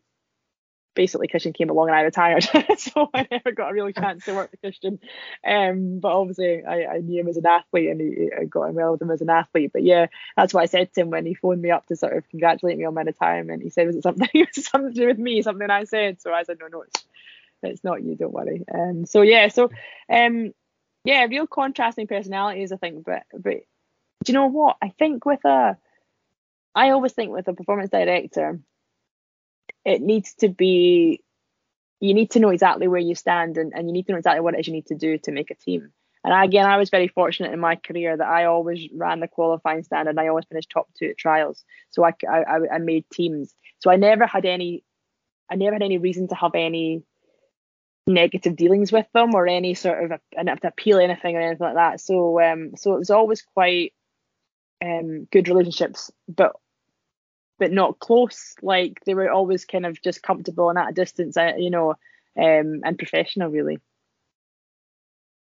[0.95, 2.45] basically Christian came along and I retired,
[2.79, 4.99] so I never got a real chance to work with Christian.
[5.47, 8.75] Um, but obviously I, I knew him as an athlete and he, I got on
[8.75, 9.71] well with him as an athlete.
[9.73, 12.17] But yeah, that's what I said to him when he phoned me up to sort
[12.17, 13.63] of congratulate me on my retirement.
[13.63, 14.29] He said, "Was it something?
[14.53, 15.43] something to do with me?
[15.43, 17.05] Something I said?" So I said, "No, no, it's
[17.63, 18.15] it's not you.
[18.17, 19.71] Don't worry." Um, so yeah, so
[20.09, 20.53] um,
[21.05, 23.05] yeah, real contrasting personalities, I think.
[23.05, 23.63] But but
[24.25, 24.77] do you know what?
[24.83, 25.77] I think with a
[26.75, 28.61] I always think with a performance director
[29.85, 31.21] it needs to be
[32.01, 34.41] you need to know exactly where you stand and, and you need to know exactly
[34.41, 35.91] what it is you need to do to make a team.
[36.23, 39.83] And again, I was very fortunate in my career that I always ran the qualifying
[39.85, 41.65] standard and I always finished top two at trials.
[41.91, 43.55] So I, I, I made teams.
[43.79, 44.85] So I never had any,
[45.51, 47.05] I never had any reason to have any
[48.07, 51.75] negative dealings with them or any sort of an to appeal anything or anything like
[51.75, 52.01] that.
[52.01, 53.95] So um, so it was always quite
[54.85, 56.53] um good relationships, but
[57.59, 58.55] but not close.
[58.63, 61.91] Like they were always kind of just comfortable and at a distance, uh, you know,
[62.37, 63.81] um, and professional really.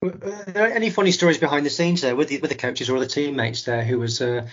[0.03, 2.99] Are there any funny stories behind the scenes there with the with the coaches or
[2.99, 4.47] the teammates there who was uh,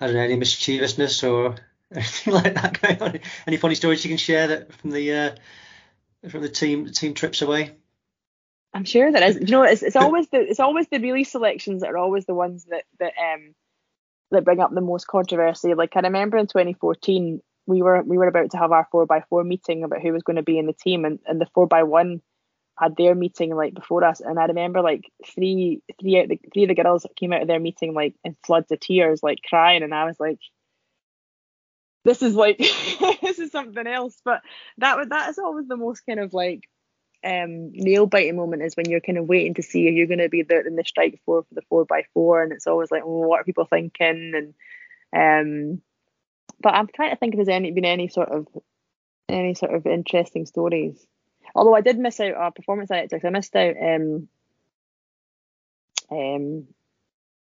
[0.00, 1.56] I don't know any mischievousness or
[1.94, 3.20] anything like that going on?
[3.46, 7.42] Any funny stories you can share that from the uh, from the team team trips
[7.42, 7.72] away?
[8.74, 9.38] I'm sure there is.
[9.40, 12.34] You know, it's, it's always the it's always the really selections that are always the
[12.34, 13.54] ones that that um
[14.32, 15.74] that bring up the most controversy.
[15.74, 19.22] Like I remember in 2014, we were we were about to have our four by
[19.28, 21.66] four meeting about who was going to be in the team, and, and the four
[21.66, 22.20] by one
[22.78, 24.20] had their meeting like before us.
[24.20, 27.48] And I remember like three three out the three of the girls came out of
[27.48, 30.38] their meeting like in floods of tears, like crying, and I was like,
[32.04, 32.58] this is like
[33.22, 34.20] this is something else.
[34.24, 34.42] But
[34.78, 36.62] that was that is always the most kind of like
[37.24, 40.18] um, nail biting moment is when you're kind of waiting to see if you're going
[40.18, 42.90] to be there in the strike four for the four by four, and it's always
[42.90, 44.32] like, well, what are people thinking?
[44.34, 44.54] And
[45.14, 45.82] um,
[46.60, 48.46] but I'm trying to think if there's any been any sort of
[49.28, 51.06] any sort of interesting stories.
[51.54, 53.76] Although I did miss out our performance director, I missed out.
[53.80, 54.28] Um,
[56.10, 56.66] um,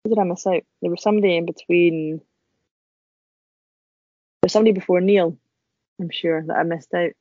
[0.07, 0.63] did I miss out?
[0.83, 2.21] There was somebody in between
[4.45, 5.39] There's somebody before Neil,
[5.99, 7.13] I'm sure that I missed out.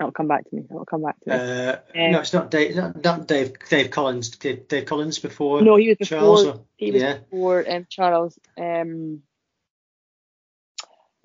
[0.00, 0.62] It'll come back to me.
[0.70, 1.34] It'll come back to me.
[1.34, 1.76] Uh,
[2.06, 2.76] um, no, it's not Dave.
[2.76, 3.58] Not, not Dave.
[3.68, 4.30] Dave Collins.
[4.30, 5.60] Dave, Dave, Collins before.
[5.60, 6.18] No, he was before.
[6.18, 7.18] Charles, or, he was yeah.
[7.18, 8.38] before um, Charles.
[8.56, 9.22] Um,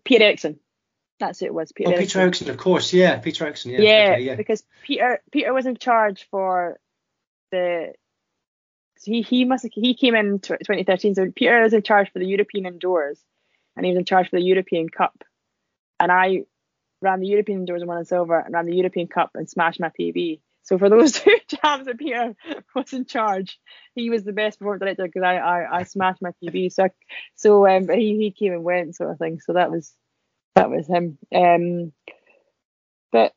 [0.04, 0.60] Peter Eriksson.
[1.20, 1.72] That's who it was.
[1.72, 2.92] Peter, oh, Peter Eriksson, of course.
[2.92, 3.72] Yeah, Peter Eriksson.
[3.72, 3.82] Yeah.
[3.82, 4.36] Yeah, okay, yeah.
[4.36, 6.80] because Peter Peter was in charge for
[7.52, 7.94] the.
[8.98, 11.14] So he he must he came in 2013.
[11.14, 13.24] So Peter was in charge for the European indoors,
[13.76, 15.24] and he was in charge for the European Cup,
[16.00, 16.46] and I
[17.04, 19.80] ran the European indoors and won a silver, and ran the European Cup and smashed
[19.80, 20.40] my PB.
[20.64, 22.36] So for those two jams that Peter
[22.76, 23.60] was in charge,
[23.96, 26.72] he was the best performance director because I, I I smashed my PB.
[26.72, 26.90] So
[27.36, 29.40] so um he he came and went sort of thing.
[29.40, 29.94] So that was
[30.56, 31.18] that was him.
[31.34, 31.92] Um,
[33.12, 33.34] but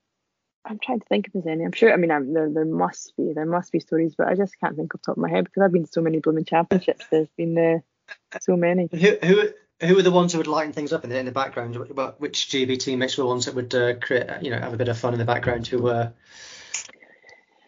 [0.65, 1.65] I'm trying to think if there's any.
[1.65, 1.93] I'm sure.
[1.93, 4.77] I mean, I'm, there there must be there must be stories, but I just can't
[4.77, 7.07] think off top of my head because I've been to so many blooming championships.
[7.11, 8.89] There's been uh, so many.
[8.91, 9.49] Who who
[9.81, 11.77] who are the ones who would lighten things up in the in the background?
[12.19, 14.89] Which GB teammates were the ones that would uh, create you know have a bit
[14.89, 16.13] of fun in the background who were.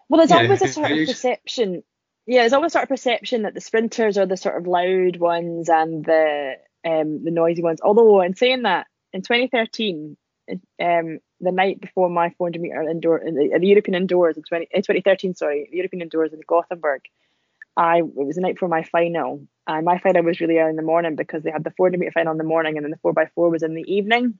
[0.09, 1.83] Well, there's always know, a sort of perception.
[2.27, 5.69] Yeah, there's always sort of perception that the sprinters are the sort of loud ones
[5.69, 6.55] and the
[6.85, 7.81] um the noisy ones.
[7.83, 10.17] Although in saying that, in 2013,
[10.51, 15.35] um, the night before my 400 meter indoor, the, the European indoors in 20, 2013,
[15.35, 17.03] sorry, the European indoors in Gothenburg,
[17.79, 20.77] I it was the night before my final, and my final was really early in
[20.77, 23.09] the morning because they had the 400 meter final in the morning, and then the
[23.09, 24.39] 4x4 was in the evening,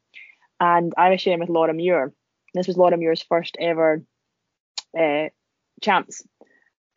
[0.59, 2.13] and I was sharing with Laura Muir.
[2.53, 4.03] This was Laura Muir's first ever
[4.99, 5.27] uh,
[5.81, 6.25] champs,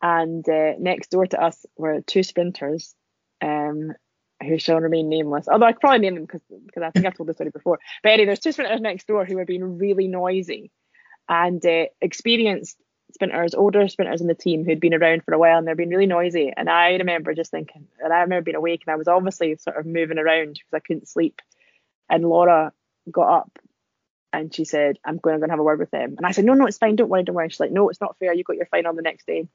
[0.02, 2.92] and uh, next door to us were two sprinters,
[3.40, 3.92] um,
[4.42, 5.46] who shall remain nameless.
[5.46, 7.78] Although I could probably name them because because I think I've told this story before.
[8.02, 10.72] But anyway, there's two sprinters next door who were being really noisy
[11.28, 12.76] and uh, experienced
[13.14, 15.90] sprinters, older sprinters in the team who'd been around for a while and they're being
[15.90, 16.52] really noisy.
[16.56, 19.76] And I remember just thinking, and I remember being awake and I was obviously sort
[19.76, 21.40] of moving around because I couldn't sleep.
[22.08, 22.72] And Laura
[23.10, 23.58] got up
[24.32, 26.14] and she said, I'm going to go and have a word with them.
[26.16, 26.96] And I said, No, no, it's fine.
[26.96, 27.48] Don't worry, don't worry.
[27.48, 28.32] She's like, No, it's not fair.
[28.32, 29.48] You got your final the next day.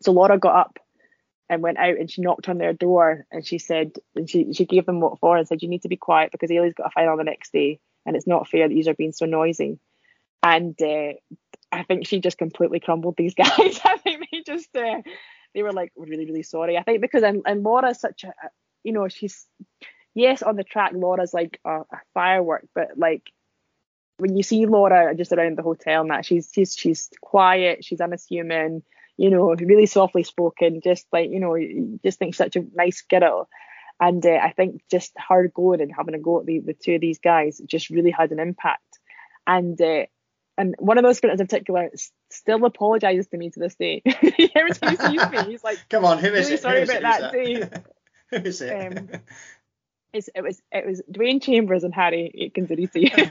[0.00, 0.78] So Laura got up
[1.48, 4.64] and went out and she knocked on their door and she said and she she
[4.64, 6.90] gave them what for and said you need to be quiet because Eilidh's got a
[6.90, 9.78] final the next day and it's not fair that you are being so noisy
[10.42, 11.12] and uh,
[11.70, 15.02] I think she just completely crumbled these guys I think they just uh,
[15.54, 18.32] they were like really really sorry I think because and, and Laura's such a
[18.84, 19.46] you know she's
[20.14, 23.30] yes on the track Laura's like a, a firework but like
[24.18, 28.00] when you see Laura just around the hotel and that she's she's she's quiet she's
[28.00, 28.82] unassuming
[29.18, 31.58] you know, really softly spoken, just like, you know,
[32.04, 33.48] just think such a nice girl.
[34.00, 36.94] And uh, I think just her going and having a go at the, the two
[36.94, 39.00] of these guys just really had an impact.
[39.44, 40.06] And uh,
[40.58, 41.90] and one of those sprinters in particular
[42.30, 44.02] still apologizes to me to this day.
[44.06, 46.60] Every time he sees me, he's like, "Come on, who is really it?
[46.60, 47.82] Sorry who about that, that day."
[48.30, 48.98] who is it?
[48.98, 49.08] Um,
[50.12, 53.12] it's, it was it was Dwain Chambers and Harry Aikines-Aryeetey.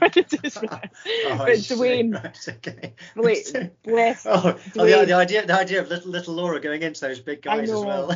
[1.26, 2.94] oh, but Dwain, right, okay.
[3.16, 4.24] Wait, oh, bless.
[4.26, 7.18] Oh, Dwain, oh the, the, idea the idea of little little Laura going into those
[7.18, 8.10] big guys as well.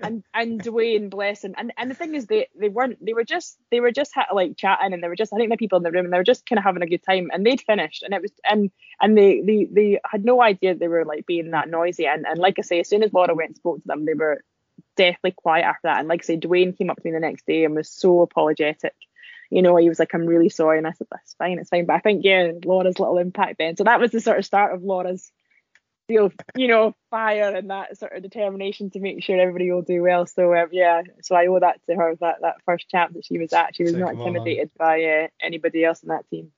[0.00, 1.54] and and Dwain, bless him.
[1.56, 3.04] And and the thing is, they they weren't.
[3.04, 5.32] They were just they were just like chatting, and they were just.
[5.32, 6.86] I think the people in the room, and they were just kind of having a
[6.86, 7.30] good time.
[7.32, 8.70] And they'd finished, and it was and
[9.00, 12.06] and they they they had no idea they were like being that noisy.
[12.06, 14.14] And and like I say, as soon as Laura went and spoke to them, they
[14.14, 14.44] were
[14.98, 16.00] deathly quiet after that.
[16.00, 18.20] And like I said, Dwain came up to me the next day and was so
[18.20, 18.94] apologetic.
[19.50, 20.76] You know, he was like, I'm really sorry.
[20.76, 21.86] And I said, That's fine, it's fine.
[21.86, 23.76] But I think, yeah, Laura's little impact then.
[23.76, 25.30] So that was the sort of start of Laura's
[26.08, 30.24] you know, fire and that sort of determination to make sure everybody will do well.
[30.26, 33.38] So um, yeah, so I owe that to her that that first champ that she
[33.38, 33.76] was at.
[33.76, 34.86] She was so not intimidated on.
[34.86, 36.50] by uh, anybody else in that team.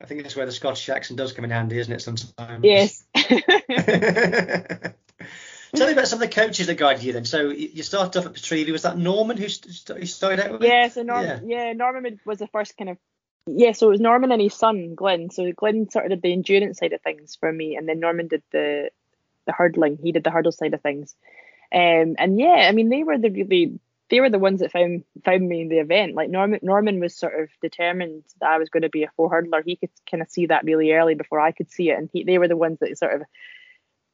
[0.00, 2.00] I think that's where the Scottish accent does come in handy, isn't it?
[2.00, 2.62] Sometimes.
[2.62, 3.04] Yes.
[5.74, 7.24] Tell me about some of the coaches that guided you then.
[7.24, 8.72] So you started off at Pitreavie.
[8.72, 10.62] Was that Norman who, st- who started out with?
[10.62, 11.66] Yeah, so Norman, yeah.
[11.66, 12.98] yeah, Norman was the first kind of
[13.50, 15.30] yeah, so it was Norman and his son Glenn.
[15.30, 18.28] So Glenn sort of did the endurance side of things for me, and then Norman
[18.28, 18.90] did the
[19.46, 19.98] the hurdling.
[20.02, 21.14] He did the hurdle side of things.
[21.72, 23.78] Um, and yeah, I mean they were the really
[24.10, 26.14] they were the ones that found found me in the event.
[26.14, 29.30] Like Norman Norman was sort of determined that I was going to be a four
[29.30, 29.62] hurdler.
[29.64, 32.24] He could kind of see that really early before I could see it, and he,
[32.24, 33.22] they were the ones that sort of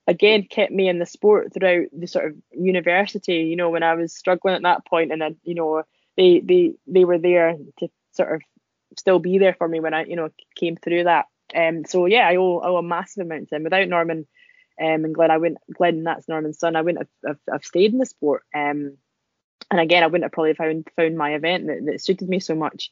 [0.07, 3.95] again kept me in the sport throughout the sort of university you know when i
[3.95, 5.83] was struggling at that point and then you know
[6.17, 8.43] they they they were there to sort of
[8.99, 11.27] still be there for me when i you know came through that.
[11.55, 13.65] Um so yeah i owe, owe a massive amount to them.
[13.65, 14.27] Without norman
[14.81, 17.93] um and glenn i wouldn't glenn that's norman's son i wouldn't have, have, have stayed
[17.93, 18.43] in the sport.
[18.55, 18.97] Um
[19.71, 22.55] and again i wouldn't have probably found found my event that, that suited me so
[22.55, 22.91] much.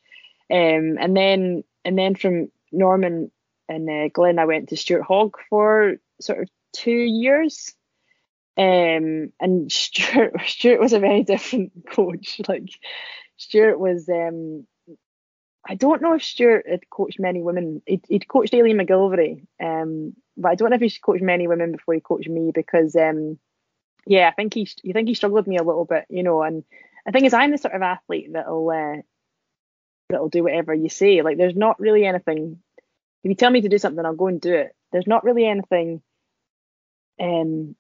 [0.51, 3.31] Um and then and then from norman
[3.69, 7.75] and uh, glenn i went to stuart hogg for sort of two years.
[8.57, 12.41] Um, and Stuart, Stuart was a very different coach.
[12.49, 12.71] Like
[13.37, 14.67] Stuart was um,
[15.65, 17.83] I don't know if Stuart had coached many women.
[17.87, 21.73] He'd, he'd coached Aileen McGillivary, um, but I don't know if he's coached many women
[21.73, 23.39] before he coached me because, um,
[24.05, 26.43] yeah, I think he, you think he struggled with me a little bit, you know.
[26.43, 26.65] And
[27.07, 29.03] I think is I'm the sort of athlete that'll uh,
[30.09, 31.23] that'll do whatever you say.
[31.23, 32.59] Like, there's not really anything.
[33.23, 34.75] If you tell me to do something, I'll go and do it.
[34.91, 36.03] There's not really anything.
[37.23, 37.77] Um,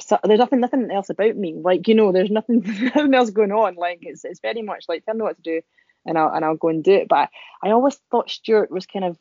[0.00, 1.54] so there's nothing nothing else about me.
[1.54, 2.62] Like you know, there's nothing
[2.94, 3.76] nothing else going on.
[3.76, 5.62] Like it's it's very much like tell me what to do
[6.06, 7.08] and I'll and I'll go and do it.
[7.08, 7.30] But
[7.62, 9.18] I always thought Stuart was kind of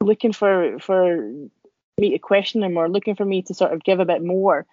[0.00, 1.30] looking for for
[1.98, 4.66] me to question him or looking for me to sort of give a bit more.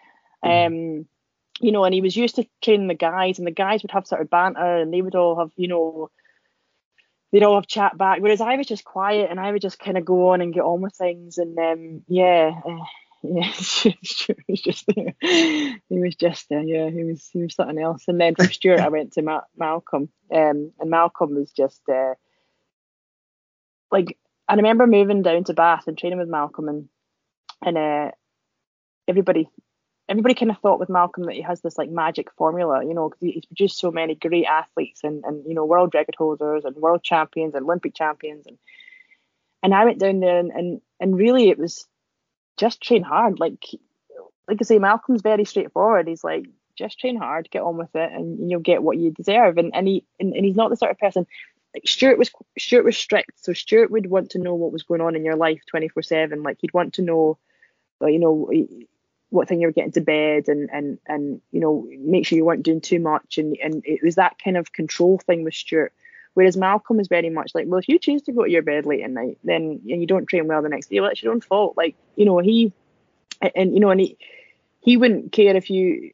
[0.43, 0.99] Mm-hmm.
[0.99, 1.05] Um,
[1.61, 4.07] you know, and he was used to training the guys, and the guys would have
[4.07, 6.09] sort of banter, and they would all have, you know,
[7.31, 8.19] they'd all have chat back.
[8.21, 10.63] Whereas I was just quiet, and I would just kind of go on and get
[10.63, 12.51] on with things, and um, yeah.
[12.65, 12.85] Uh,
[13.21, 13.95] yeah, he
[14.47, 18.05] was just he was just uh, yeah, he was he was something else.
[18.07, 22.13] And then from Stuart, I went to Ma- Malcolm, um, and Malcolm was just uh,
[23.91, 24.17] like
[24.47, 26.89] I remember moving down to Bath and training with Malcolm, and
[27.61, 28.11] and uh,
[29.07, 29.49] everybody
[30.09, 33.09] everybody kind of thought with Malcolm that he has this like magic formula, you know,
[33.09, 36.75] because he's produced so many great athletes and and you know world record holders and
[36.75, 38.57] world champions and Olympic champions and
[39.61, 41.87] and I went down there and and, and really it was
[42.57, 43.39] just train hard.
[43.39, 43.63] Like
[44.47, 46.07] like I say, Malcolm's very straightforward.
[46.07, 49.57] He's like, just train hard, get on with it, and you'll get what you deserve.
[49.57, 51.27] And and he and, and he's not the sort of person.
[51.73, 55.01] Like Stuart was Stuart was strict, so Stuart would want to know what was going
[55.01, 56.41] on in your life twenty four seven.
[56.41, 57.37] Like he'd want to know,
[58.01, 58.49] you know,
[59.29, 62.45] what thing you were getting to bed, and and and you know, make sure you
[62.45, 63.37] weren't doing too much.
[63.37, 65.93] And and it was that kind of control thing with Stuart.
[66.33, 68.85] Whereas Malcolm was very much like, well, if you choose to go to your bed
[68.85, 71.33] late at night, then and you don't train well the next day, well, it's your
[71.33, 71.75] own fault.
[71.75, 72.71] Like, you know, he
[73.41, 74.17] and, and you know, and he
[74.81, 76.11] he wouldn't care if you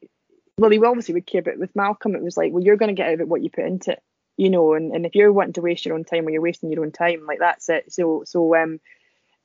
[0.58, 3.08] well, he obviously would care, but with Malcolm it was like, well, you're gonna get
[3.08, 4.02] out of it what you put into it.
[4.36, 6.70] You know, and, and if you're wanting to waste your own time, well, you're wasting
[6.70, 7.92] your own time, like that's it.
[7.92, 8.80] So so um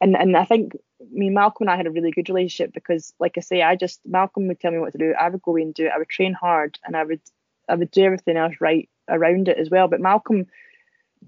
[0.01, 0.73] and and I think
[1.11, 4.01] me Malcolm and I had a really good relationship because like I say, I just
[4.05, 5.13] Malcolm would tell me what to do.
[5.13, 5.91] I would go and do it.
[5.93, 7.21] I would train hard and I would
[7.69, 9.87] I would do everything else right around it as well.
[9.87, 10.47] But Malcolm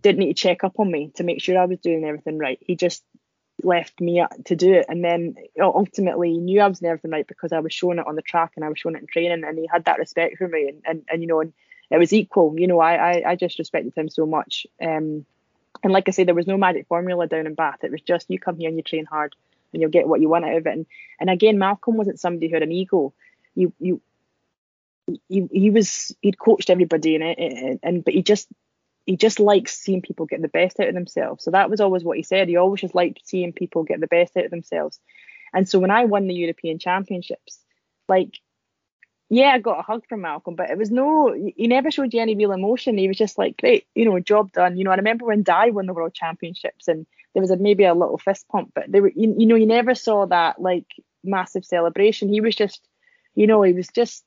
[0.02, 2.58] didn't need to check up on me to make sure I was doing everything right.
[2.62, 3.04] He just
[3.62, 4.88] left me to do it.
[4.90, 7.74] And then you know, ultimately he knew I was doing everything right because I was
[7.74, 9.86] showing it on the track and I was showing it in training and he had
[9.86, 11.54] that respect for me and, and, and you know, and
[11.92, 12.60] it was equal.
[12.60, 14.66] You know, I, I, I just respected him so much.
[14.82, 15.28] Um,
[15.84, 17.84] and like I say, there was no magic formula down in Bath.
[17.84, 19.36] It was just you come here and you train hard
[19.72, 20.74] and you'll get what you want out of it.
[20.74, 20.86] And
[21.20, 23.14] and again, Malcolm wasn't somebody who had an ego.
[23.56, 24.02] You you
[25.28, 28.48] he, he was he'd coached everybody in it and, and but he just
[29.06, 31.44] he just likes seeing people get the best out of themselves.
[31.44, 32.48] So that was always what he said.
[32.48, 35.00] He always just liked seeing people get the best out of themselves.
[35.54, 37.60] And so when I won the European Championships,
[38.08, 38.40] like,
[39.34, 42.22] yeah, I got a hug from Malcolm, but it was no, he never showed you
[42.22, 42.98] any real emotion.
[42.98, 44.78] He was just like, great, you know, job done.
[44.78, 47.84] You know, I remember when Dai won the World Championships and there was a, maybe
[47.84, 50.86] a little fist pump, but they were, you, you know, you never saw that like
[51.24, 52.30] massive celebration.
[52.30, 52.88] He was just,
[53.34, 54.24] you know, he was just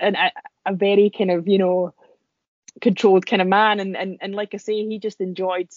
[0.00, 0.32] an, a,
[0.64, 1.92] a very kind of, you know,
[2.80, 5.68] controlled kind of man and, and and like I say he just enjoyed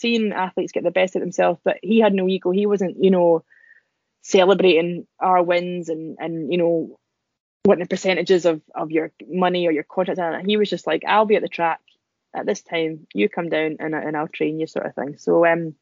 [0.00, 3.10] seeing athletes get the best of themselves but he had no ego he wasn't you
[3.10, 3.44] know
[4.28, 6.98] celebrating our wins and and you know
[7.64, 11.02] what the percentages of of your money or your contract and he was just like
[11.06, 11.80] I'll be at the track
[12.34, 15.46] at this time you come down and, and I'll train you sort of thing so
[15.46, 15.74] um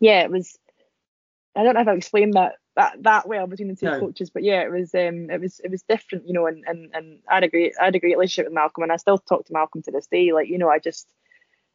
[0.00, 0.58] yeah it was
[1.56, 4.00] I don't know if I've explained that that that well between the two no.
[4.00, 4.30] coaches.
[4.30, 7.18] But yeah, it was um it was it was different, you know, and, and and
[7.28, 9.46] I had a great I had a great relationship with Malcolm and I still talk
[9.46, 10.32] to Malcolm to this day.
[10.32, 11.06] Like, you know, I just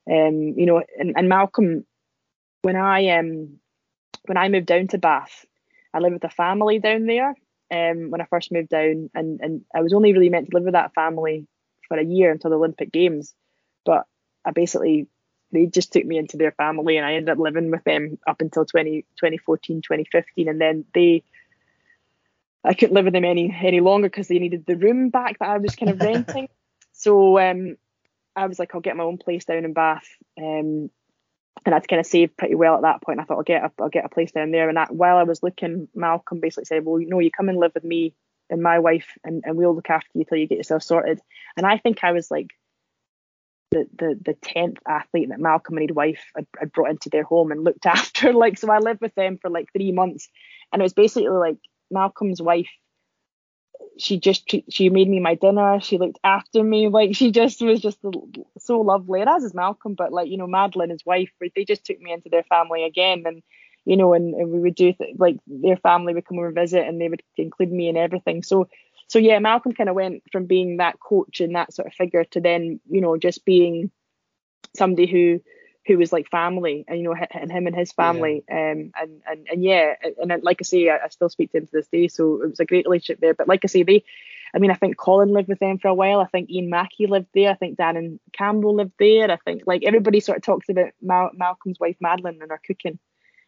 [0.09, 1.85] um, you know, and, and Malcolm
[2.61, 3.59] when I um
[4.25, 5.45] when I moved down to Bath,
[5.93, 7.35] I lived with a family down there.
[7.71, 10.63] Um when I first moved down and and I was only really meant to live
[10.63, 11.47] with that family
[11.87, 13.33] for a year until the Olympic Games.
[13.85, 14.05] But
[14.45, 15.07] I basically
[15.51, 18.41] they just took me into their family and I ended up living with them up
[18.41, 20.47] until 20, 2014, 2015.
[20.47, 21.23] And then they,
[22.63, 25.49] I couldn't live with them any any longer because they needed the room back that
[25.49, 26.49] I was kind of renting.
[26.91, 27.77] so um,
[28.35, 30.07] I was like, I'll get my own place down in Bath.
[30.37, 30.91] Um,
[31.65, 33.19] and I'd kind of saved pretty well at that point.
[33.19, 34.69] I thought I'll get a, I'll get a place down there.
[34.69, 37.59] And that, while I was looking, Malcolm basically said, well, you know, you come and
[37.59, 38.13] live with me
[38.49, 41.19] and my wife and, and we'll look after you till you get yourself sorted.
[41.57, 42.47] And I think I was like
[43.71, 47.23] the the the tenth athlete that Malcolm and his wife had, had, brought into their
[47.23, 48.33] home and looked after.
[48.33, 50.29] Like so, I lived with them for like three months,
[50.71, 51.57] and it was basically like
[51.91, 52.69] Malcolm's wife.
[53.97, 55.79] She just she made me my dinner.
[55.81, 56.87] She looked after me.
[56.87, 57.99] Like she just was just
[58.57, 59.21] so lovely.
[59.21, 62.11] And as is Malcolm, but like you know, Madeline, his wife, they just took me
[62.11, 63.43] into their family again, and
[63.85, 66.87] you know, and, and we would do th- like their family would come over visit,
[66.87, 68.43] and they would include me in everything.
[68.43, 68.69] So
[69.07, 72.23] so yeah, Malcolm kind of went from being that coach and that sort of figure
[72.25, 73.91] to then you know just being
[74.75, 75.41] somebody who
[75.89, 78.71] who was like family and you know and him and his family yeah.
[78.71, 81.65] um and and and yeah and like I say I, I still speak to him
[81.65, 84.03] to this day so it was a great relationship there but like I say they
[84.53, 86.19] I mean, I think Colin lived with them for a while.
[86.19, 87.51] I think Ian Mackie lived there.
[87.51, 89.29] I think Darren Campbell lived there.
[89.29, 92.97] I think like everybody sort of talks about Mal- Malcolm's wife Madeline and her cooking,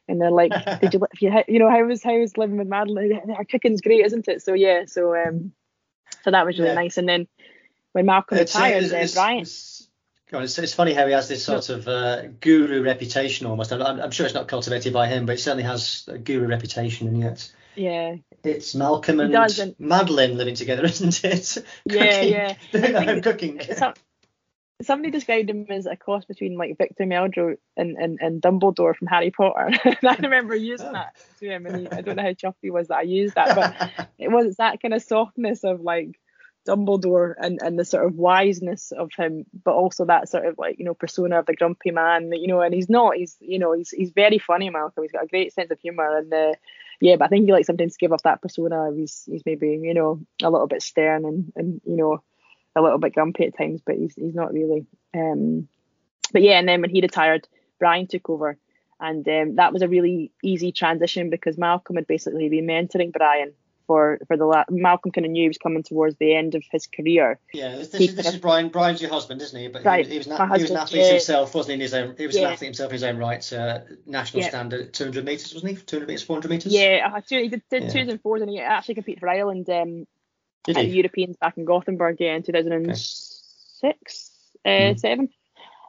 [0.07, 3.19] and they're like, "Did you, you, you know, how was how was living with Madeline?
[3.35, 5.53] Her cooking's great, isn't it?" So yeah, so um,
[6.23, 6.75] so that was really yeah.
[6.75, 6.97] nice.
[6.97, 7.27] And then
[7.93, 9.45] when Malcolm it's, retired, it's, uh, it's, Brian.
[10.31, 13.73] God, it's, it's funny how he has this sort of uh, guru reputation almost.
[13.73, 17.09] I'm, I'm, sure it's not cultivated by him, but it certainly has a guru reputation,
[17.09, 21.57] and yet yeah, it's Malcolm and Madeline living together, isn't it?
[21.85, 22.55] yeah, yeah.
[22.73, 23.61] I'm cooking.
[23.75, 23.93] Some,
[24.81, 29.07] somebody described him as a cross between like Victor Meldrew and, and, and Dumbledore from
[29.07, 29.69] Harry Potter.
[29.83, 30.93] and I remember using oh.
[30.93, 33.35] that to him, and he, I don't know how chuffed he was that I used
[33.35, 36.19] that, but it was that kind of softness of like
[36.67, 40.77] Dumbledore and, and the sort of wiseness of him, but also that sort of like,
[40.77, 43.73] you know, persona of the grumpy man, you know, and he's not, he's, you know,
[43.73, 45.03] he's, he's very funny, Malcolm.
[45.03, 46.17] He's got a great sense of humour.
[46.17, 46.53] And uh,
[46.99, 48.91] yeah, but I think he like sometimes give off that persona.
[48.95, 52.21] He's, he's maybe, you know, a little bit stern and, and, you know,
[52.75, 54.85] a little bit grumpy at times, but he's, he's not really.
[55.15, 55.67] Um,
[56.31, 57.47] but yeah, and then when he retired,
[57.79, 58.57] Brian took over.
[58.99, 63.53] And um, that was a really easy transition because Malcolm had basically been mentoring Brian
[63.91, 66.63] for for the la- Malcolm kind of knew he was coming towards the end of
[66.71, 67.37] his career.
[67.53, 68.69] Yeah, this, this, is, this is Brian.
[68.69, 69.67] Brian's your husband, isn't he?
[69.67, 71.11] But right, he, he, was, an, husband, he was an athlete yeah.
[71.11, 71.73] himself, wasn't he?
[71.73, 72.47] In his own, he was yeah.
[72.47, 73.53] an athlete himself in his own right.
[73.53, 74.49] Uh, national yeah.
[74.49, 75.83] standard, 200 meters, wasn't he?
[75.83, 76.71] 200 meters, 400 meters.
[76.71, 77.89] Yeah, uh, he did, did yeah.
[77.89, 80.07] twos and fours, and he actually competed for Ireland um,
[80.69, 83.93] at the Europeans back in Gothenburg, yeah, in 2006, okay.
[84.63, 84.99] uh, mm.
[84.99, 85.29] seven.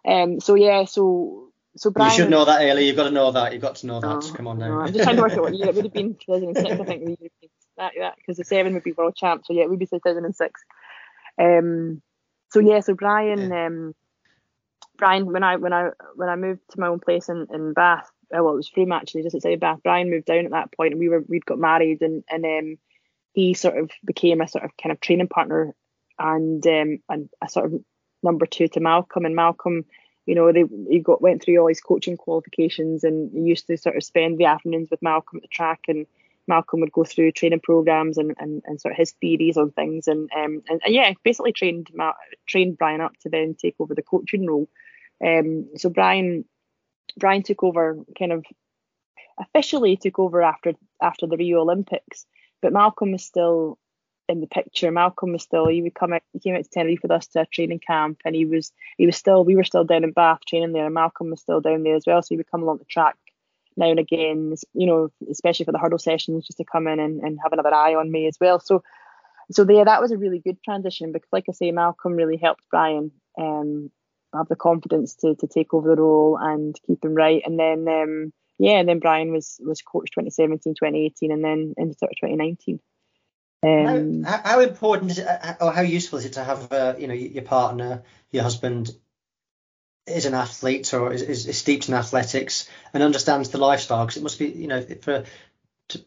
[0.04, 2.12] Um, so yeah, so so Brian.
[2.12, 2.86] You should know that, Eilidh.
[2.86, 3.52] You've got to know that.
[3.52, 4.08] You've got to know that.
[4.08, 4.68] Oh, Come on now.
[4.68, 6.14] No, I'm just trying to work out what year it would have been.
[6.14, 9.44] 2006, I think, the Europeans that that because the seven would be world champ.
[9.46, 10.60] So yeah, it would be 2006.
[11.38, 12.02] Um,
[12.50, 13.66] so yeah, so Brian, yeah.
[13.66, 13.94] um,
[14.98, 18.10] Brian, when I when I when I moved to my own place in, in Bath,
[18.32, 19.80] uh, well, it was Frome actually, just outside Bath.
[19.82, 22.78] Brian moved down at that point, and we were we'd got married, and and um,
[23.32, 25.74] he sort of became a sort of kind of training partner,
[26.18, 27.80] and um, and a sort of
[28.22, 29.84] number two to Malcolm, and Malcolm.
[30.26, 33.76] You know, they he got went through all his coaching qualifications, and he used to
[33.76, 36.06] sort of spend the afternoons with Malcolm at the track, and
[36.48, 40.08] Malcolm would go through training programs and, and, and sort of his theories on things.
[40.08, 41.88] And um and, and yeah basically trained
[42.46, 44.68] trained Brian up to then take over the coaching role.
[45.24, 46.44] Um so Brian
[47.18, 48.44] Brian took over kind of
[49.38, 52.26] officially took over after after the Rio Olympics.
[52.60, 53.78] But Malcolm was still
[54.28, 54.90] in the picture.
[54.90, 57.42] Malcolm was still he would come out he came out to Tenerife with us to
[57.42, 60.40] a training camp and he was he was still we were still down in Bath
[60.46, 62.22] training there and Malcolm was still down there as well.
[62.22, 63.16] So he would come along the track
[63.76, 67.20] now and again, you know, especially for the hurdle sessions, just to come in and,
[67.20, 68.60] and have another eye on me as well.
[68.60, 68.82] So,
[69.50, 72.62] so there, that was a really good transition because, like I say, Malcolm really helped
[72.70, 73.90] Brian um,
[74.34, 77.42] have the confidence to to take over the role and keep him right.
[77.44, 81.98] And then, um, yeah, and then Brian was was coach 2017, 2018, and then into
[81.98, 82.80] sort of 2019.
[83.64, 85.26] Um, how, how, important is it,
[85.60, 88.02] or how useful is it to have, uh, you know, your partner,
[88.32, 88.90] your husband
[90.06, 94.16] is an athlete or is, is, is steeped in athletics and understands the lifestyle because
[94.16, 95.24] it must be you know for
[95.90, 96.04] to,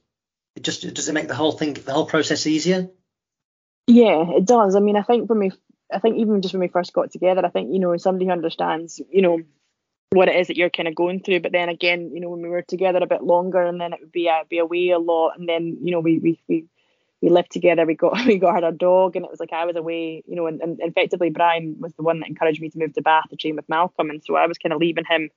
[0.55, 2.89] it just does it make the whole thing the whole process easier.
[3.87, 4.75] Yeah it does.
[4.75, 5.51] I mean i think when we
[5.93, 8.31] i think even just when we first got together i think you know somebody who
[8.31, 9.39] understands you know
[10.11, 12.41] what it is that you're kind of going through but then again you know when
[12.41, 14.99] we were together a bit longer and then it would be uh, be away a
[14.99, 16.65] lot and then you know we we, we
[17.21, 17.85] we lived together.
[17.85, 20.47] We got we got our dog, and it was like I was away, you know.
[20.47, 23.35] And, and effectively, Brian was the one that encouraged me to move to Bath to
[23.35, 25.29] train with Malcolm, and so I was kind of leaving him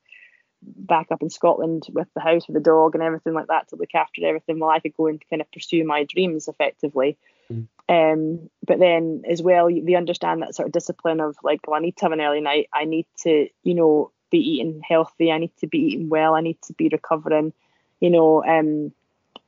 [0.62, 3.76] back up in Scotland with the house with the dog and everything like that to
[3.76, 7.16] look after everything while I could go and kind of pursue my dreams effectively.
[7.50, 7.68] Mm.
[7.88, 11.80] Um, but then as well, they understand that sort of discipline of like, well, I
[11.80, 12.68] need to have an early night.
[12.72, 15.32] I need to, you know, be eating healthy.
[15.32, 16.34] I need to be eating well.
[16.34, 17.52] I need to be recovering,
[18.00, 18.92] you know, um,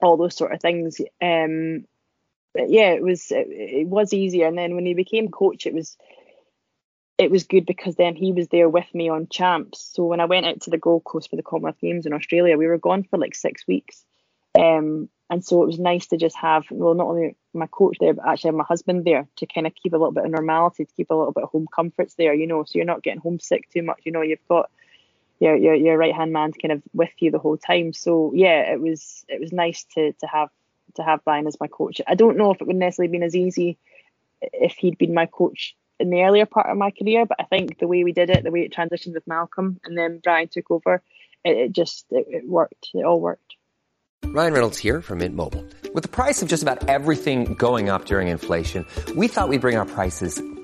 [0.00, 1.00] all those sort of things.
[1.20, 1.86] Um,
[2.54, 4.46] but yeah, it was it, it was easier.
[4.46, 5.96] And then when he became coach, it was
[7.18, 9.90] it was good because then he was there with me on champs.
[9.94, 12.56] So when I went out to the Gold Coast for the Commonwealth Games in Australia,
[12.56, 14.04] we were gone for like six weeks.
[14.58, 18.12] Um, and so it was nice to just have well not only my coach there
[18.12, 20.92] but actually my husband there to kind of keep a little bit of normality to
[20.94, 23.70] keep a little bit of home comforts there you know so you're not getting homesick
[23.70, 24.68] too much you know you've got
[25.38, 28.72] your your, your right hand man kind of with you the whole time so yeah
[28.72, 30.48] it was it was nice to to have
[30.96, 32.00] to have Brian as my coach.
[32.06, 33.78] I don't know if it would necessarily have been as easy
[34.40, 37.78] if he'd been my coach in the earlier part of my career, but I think
[37.78, 40.70] the way we did it, the way it transitioned with Malcolm and then Brian took
[40.70, 41.02] over,
[41.44, 42.90] it, it just it, it worked.
[42.94, 43.56] It all worked.
[44.24, 45.64] Ryan Reynolds here from Mint Mobile.
[45.92, 48.86] With the price of just about everything going up during inflation,
[49.16, 50.40] we thought we'd bring our prices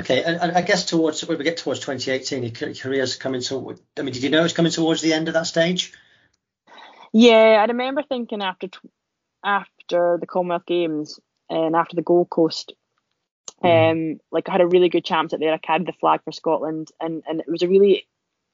[0.00, 3.76] Okay, and, and I guess towards when we get towards 2018, your career's coming to.
[3.98, 5.92] I mean, did you know it was coming towards the end of that stage?
[7.12, 8.68] Yeah, I remember thinking after
[9.42, 11.18] after the Commonwealth Games
[11.50, 12.74] and after the Gold Coast,
[13.62, 13.90] mm.
[14.14, 15.52] um, like I had a really good chance at there.
[15.52, 18.06] I carried the flag for Scotland, and and it was a really.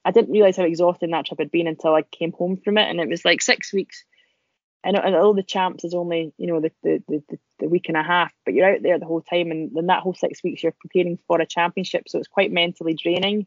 [0.06, 2.88] I didn't realize how exhausting that trip had been until I came home from it,
[2.88, 4.04] and it was like six weeks.
[4.86, 7.96] And, and all the champs is only you know the, the the, the week and
[7.96, 10.62] a half, but you're out there the whole time, and then that whole six weeks
[10.62, 13.46] you're preparing for a championship, so it's quite mentally draining.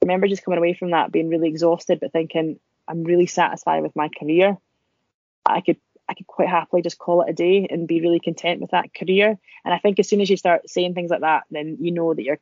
[0.00, 3.82] I remember just coming away from that being really exhausted, but thinking I'm really satisfied
[3.82, 4.56] with my career.
[5.44, 8.60] I could I could quite happily just call it a day and be really content
[8.60, 9.36] with that career.
[9.64, 12.14] And I think as soon as you start saying things like that, then you know
[12.14, 12.38] that you're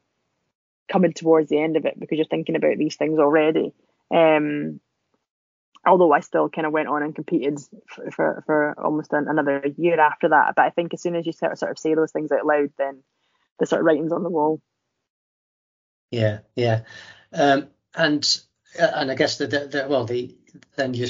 [0.91, 3.73] coming towards the end of it because you're thinking about these things already.
[4.11, 4.81] Um,
[5.86, 9.66] although I still kind of went on and competed for, for, for almost an, another
[9.77, 10.55] year after that.
[10.56, 12.47] But I think as soon as you sort of, sort of say those things out
[12.47, 13.02] loud, then
[13.59, 14.61] the sort of writing's on the wall.
[16.11, 16.82] Yeah, yeah.
[17.32, 18.40] Um, and
[18.81, 20.36] uh, and I guess the, the, the well the
[20.77, 21.09] then you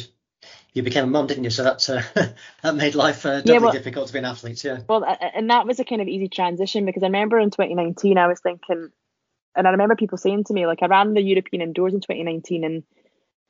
[0.72, 1.50] you became a mum, didn't you?
[1.50, 2.02] So that's uh,
[2.62, 4.62] that made life uh, doubly yeah, well, difficult to be an athlete.
[4.64, 4.80] Yeah.
[4.88, 8.26] Well, and that was a kind of easy transition because I remember in 2019 I
[8.26, 8.90] was thinking,
[9.54, 12.64] and I remember people saying to me like I ran the European indoors in 2019
[12.64, 12.82] and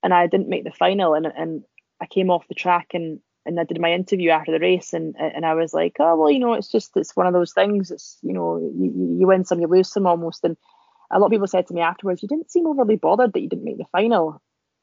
[0.05, 1.65] and I didn't make the final and and
[2.01, 5.17] I came off the track and and I did my interview after the race and
[5.19, 7.91] and I was like, oh well, you know, it's just it's one of those things.
[7.91, 10.45] It's you know, you, you win some, you lose some almost.
[10.45, 10.57] And
[11.11, 13.49] a lot of people said to me afterwards, you didn't seem overly bothered that you
[13.49, 14.41] didn't make the final.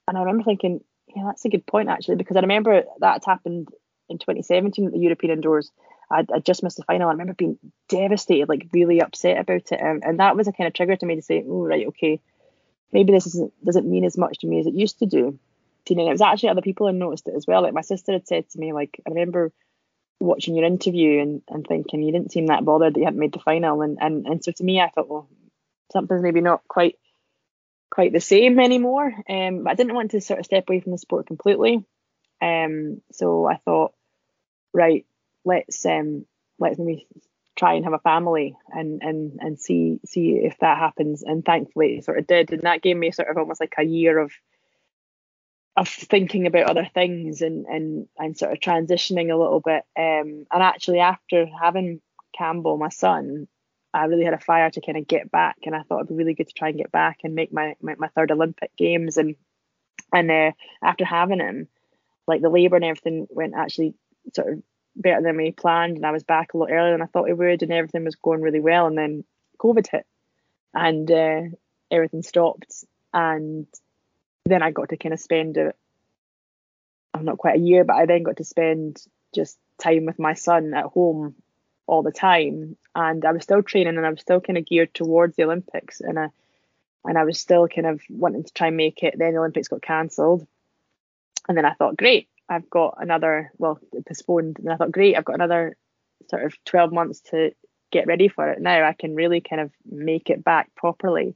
[0.07, 0.81] And I remember thinking,
[1.15, 3.69] yeah, that's a good point actually, because I remember that happened
[4.09, 5.71] in 2017 at the European Indoors.
[6.13, 7.07] I, just missed the final.
[7.07, 7.57] I remember being
[7.87, 11.05] devastated, like really upset about it, and, and that was a kind of trigger to
[11.05, 12.19] me to say, oh right, okay,
[12.91, 15.39] maybe this doesn't mean as much to me as it used to do.
[15.89, 17.63] And it was actually other people who noticed it as well.
[17.63, 19.51] Like my sister had said to me, like I remember
[20.19, 23.33] watching your interview and, and thinking you didn't seem that bothered that you hadn't made
[23.33, 25.27] the final, and and and so to me, I thought, well,
[25.91, 26.97] something's maybe not quite
[27.89, 29.11] quite the same anymore.
[29.27, 31.83] Um, but I didn't want to sort of step away from the sport completely.
[32.41, 33.93] Um, so I thought,
[34.73, 35.05] right,
[35.43, 36.25] let's um,
[36.59, 37.07] let's maybe
[37.61, 41.21] try and have a family and and and see see if that happens.
[41.21, 43.83] And thankfully, it sort of did, and that gave me sort of almost like a
[43.83, 44.31] year of
[45.77, 49.83] of thinking about other things and and and sort of transitioning a little bit.
[49.95, 52.01] Um, and actually, after having
[52.35, 53.47] Campbell, my son,
[53.93, 56.15] I really had a fire to kind of get back, and I thought it'd be
[56.15, 59.17] really good to try and get back and make my my, my third Olympic Games.
[59.17, 59.35] And
[60.11, 60.51] and uh,
[60.83, 61.67] after having him,
[62.25, 63.93] like the labour and everything went actually
[64.33, 64.63] sort of
[64.95, 67.37] better than we planned, and I was back a lot earlier than I thought it
[67.37, 68.87] would, and everything was going really well.
[68.87, 69.23] And then
[69.59, 70.05] COVID hit,
[70.73, 71.41] and uh,
[71.89, 73.67] everything stopped, and
[74.45, 75.75] then I got to kind of spend it.
[77.13, 79.01] I'm not quite a year, but I then got to spend
[79.33, 81.35] just time with my son at home
[81.87, 84.93] all the time and I was still training and I was still kind of geared
[84.93, 86.27] towards the Olympics and I
[87.03, 89.15] and I was still kind of wanting to try and make it.
[89.17, 90.45] Then the Olympics got cancelled.
[91.49, 94.59] And then I thought, great, I've got another well, postponed.
[94.59, 95.77] And I thought, great, I've got another
[96.29, 97.51] sort of 12 months to
[97.93, 98.59] get ready for it.
[98.61, 101.35] Now I can really kind of make it back properly.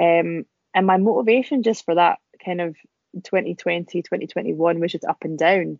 [0.00, 2.74] Um, and my motivation just for that kind of
[3.22, 5.78] 2020, 2021 was just up and down.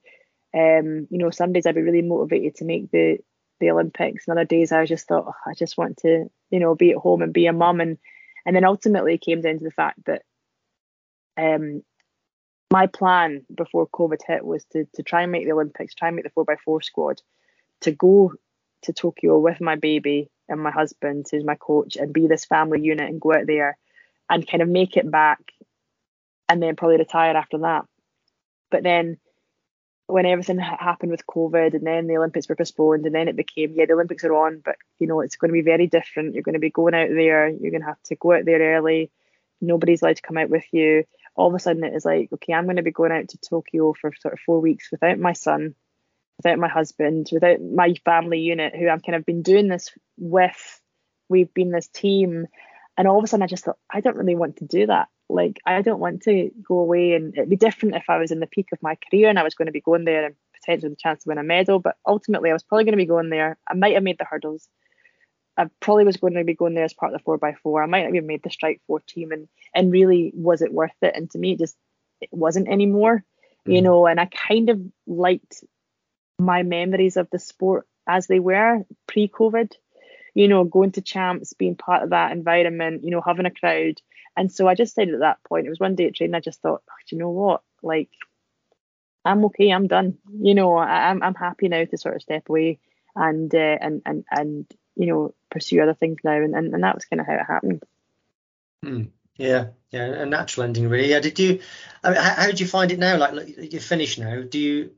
[0.52, 3.18] Um, you know, some days I'd be really motivated to make the
[3.60, 4.26] the Olympics.
[4.26, 6.96] And other days I just thought, oh, I just want to, you know, be at
[6.98, 7.80] home and be a mum.
[7.80, 7.96] And
[8.44, 10.22] and then ultimately it came down to the fact that
[11.38, 11.82] um
[12.70, 16.16] my plan before COVID hit was to to try and make the Olympics, try and
[16.16, 17.20] make the four x four squad,
[17.80, 18.32] to go
[18.82, 22.80] to Tokyo with my baby and my husband, who's my coach, and be this family
[22.80, 23.76] unit and go out there
[24.28, 25.40] and kind of make it back
[26.48, 27.84] and then probably retire after that.
[28.70, 29.18] But then
[30.06, 33.72] when everything happened with COVID and then the Olympics were postponed and then it became,
[33.74, 36.34] yeah, the Olympics are on, but you know, it's going to be very different.
[36.34, 38.76] You're going to be going out there, you're going to have to go out there
[38.76, 39.10] early.
[39.60, 41.04] Nobody's allowed to come out with you.
[41.36, 43.38] All of a sudden it is like, okay, I'm going to be going out to
[43.38, 45.74] Tokyo for sort of four weeks without my son,
[46.38, 50.80] without my husband, without my family unit who I've kind of been doing this with.
[51.28, 52.46] We've been this team.
[52.98, 55.08] And all of a sudden I just thought, I don't really want to do that
[55.30, 58.40] like I don't want to go away and it'd be different if I was in
[58.40, 60.90] the peak of my career and I was going to be going there and potentially
[60.90, 61.78] the chance to win a medal.
[61.78, 63.58] But ultimately I was probably going to be going there.
[63.66, 64.68] I might have made the hurdles.
[65.60, 67.82] I probably was going to be going there as part of the four by four.
[67.82, 70.96] I might not even made the strike four team, and and really was it worth
[71.02, 71.14] it?
[71.14, 71.76] And to me, it just
[72.20, 73.24] it wasn't anymore,
[73.66, 73.74] mm.
[73.74, 74.06] you know.
[74.06, 75.62] And I kind of liked
[76.38, 79.72] my memories of the sport as they were pre-COVID.
[80.32, 84.00] You know, going to champs, being part of that environment, you know, having a crowd.
[84.36, 86.40] And so I just said at that point, it was one day at training, I
[86.40, 87.62] just thought, oh, do you know what?
[87.82, 88.10] Like,
[89.24, 90.18] I'm okay, I'm done.
[90.32, 92.78] You know, I, I'm I'm happy now to sort of step away
[93.16, 96.94] and uh, and and and you know pursue other things now, and and, and that
[96.94, 97.82] was kind of how it happened.
[98.84, 101.08] Mm, yeah, yeah, a natural ending, really.
[101.08, 101.20] Yeah.
[101.20, 101.60] Did you?
[102.02, 103.16] I mean, how, how did you find it now?
[103.16, 104.42] Like, like you're finished now.
[104.42, 104.92] Do you?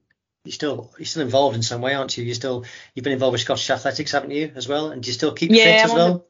[0.45, 2.25] You still you're still involved in some way, aren't you?
[2.25, 2.65] You still
[2.95, 4.91] you've been involved with Scottish Athletics, haven't you, as well?
[4.91, 6.15] And do you still keep yeah, fit as well?
[6.15, 6.25] The,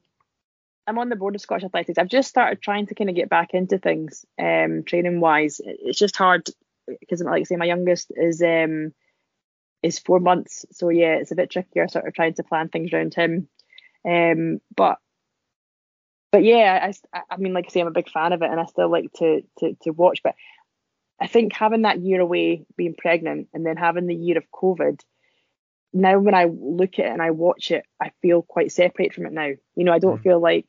[0.86, 1.96] I'm on the board of Scottish Athletics.
[1.96, 5.62] I've just started trying to kind of get back into things, um, training wise.
[5.64, 6.46] It's just hard
[7.00, 8.92] because, like I say, my youngest is um
[9.82, 12.92] is four months, so yeah, it's a bit trickier, sort of trying to plan things
[12.92, 13.48] around him.
[14.08, 14.98] Um, but
[16.30, 18.58] but yeah, I, I mean, like I say, I'm a big fan of it, and
[18.58, 20.22] I still like to to to watch.
[20.22, 20.34] But
[21.20, 25.00] I think having that year away, being pregnant, and then having the year of COVID,
[25.92, 29.26] now when I look at it and I watch it, I feel quite separate from
[29.26, 29.50] it now.
[29.76, 30.22] You know, I don't mm.
[30.22, 30.68] feel like,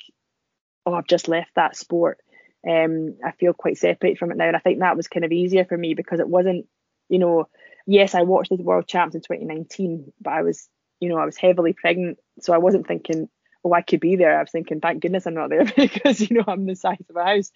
[0.86, 2.20] oh, I've just left that sport.
[2.68, 5.32] Um, I feel quite separate from it now, and I think that was kind of
[5.32, 6.66] easier for me because it wasn't,
[7.10, 7.48] you know,
[7.86, 10.70] yes, I watched the World Champs in 2019, but I was
[11.04, 13.28] you know, I was heavily pregnant, so I wasn't thinking,
[13.66, 14.38] oh, I could be there.
[14.38, 17.16] I was thinking, thank goodness I'm not there because you know I'm the size of
[17.18, 17.52] a house.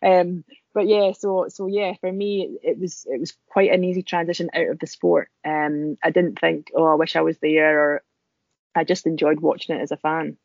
[0.00, 4.04] Um, but yeah, so so yeah, for me it was it was quite an easy
[4.04, 5.30] transition out of the sport.
[5.44, 8.02] Um, I didn't think, oh, I wish I was there, or
[8.74, 10.36] I just enjoyed watching it as a fan.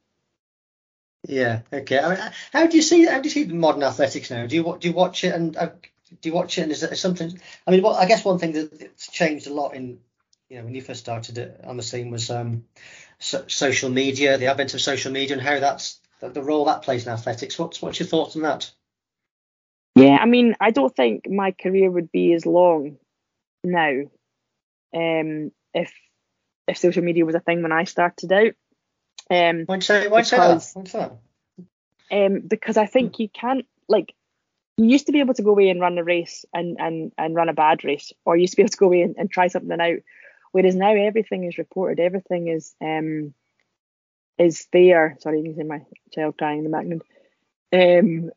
[1.28, 1.62] Yeah.
[1.72, 2.00] Okay.
[2.00, 4.48] I mean, how do you see how do you see modern athletics now?
[4.48, 5.70] Do you do you watch it and uh,
[6.22, 7.40] do you watch it and is it something?
[7.66, 10.00] I mean, well, I guess one thing that's changed a lot in
[10.50, 12.64] you know, when you first started on the scene was um,
[13.20, 17.06] so, social media, the advent of social media, and how that's the role that plays
[17.06, 17.60] in athletics.
[17.60, 18.72] What's what's your thoughts on that?
[19.96, 22.98] Yeah, I mean, I don't think my career would be as long
[23.64, 24.04] now
[24.96, 25.92] um, if
[26.68, 28.54] if social media was a thing when I started out.
[29.30, 31.18] Um, you say, why'd because, say that?
[32.10, 34.14] Um, because I think you can't like
[34.78, 37.36] you used to be able to go away and run a race and and and
[37.36, 39.30] run a bad race, or you used to be able to go away and, and
[39.30, 40.00] try something out
[40.52, 43.34] Whereas now everything is reported, everything is um
[44.38, 45.18] is there.
[45.20, 45.82] Sorry, you can see my
[46.12, 47.02] child crying in the background.
[47.74, 48.32] Um,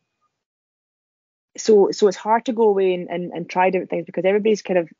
[1.57, 4.63] so so it's hard to go away and, and, and try different things because everybody's
[4.63, 4.91] kind of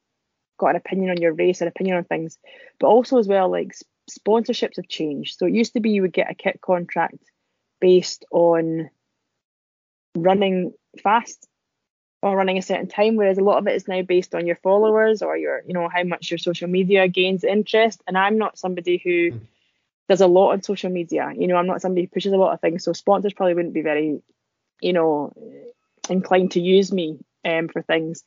[0.59, 2.39] got an opinion on your race, an opinion on things,
[2.79, 3.75] but also as well like
[4.11, 5.39] sponsorships have changed.
[5.39, 7.19] So it used to be you would get a kit contract
[7.81, 8.91] based on
[10.17, 10.73] running
[11.03, 11.47] fast
[12.23, 14.57] or running a certain time, whereas a lot of it is now based on your
[14.57, 18.03] followers or your, you know, how much your social media gains interest.
[18.07, 19.41] And I'm not somebody who mm.
[20.09, 21.33] does a lot on social media.
[21.35, 22.85] You know, I'm not somebody who pushes a lot of things.
[22.85, 24.21] So sponsors probably wouldn't be very,
[24.83, 25.33] you know,
[26.11, 28.23] inclined to use me um, for things.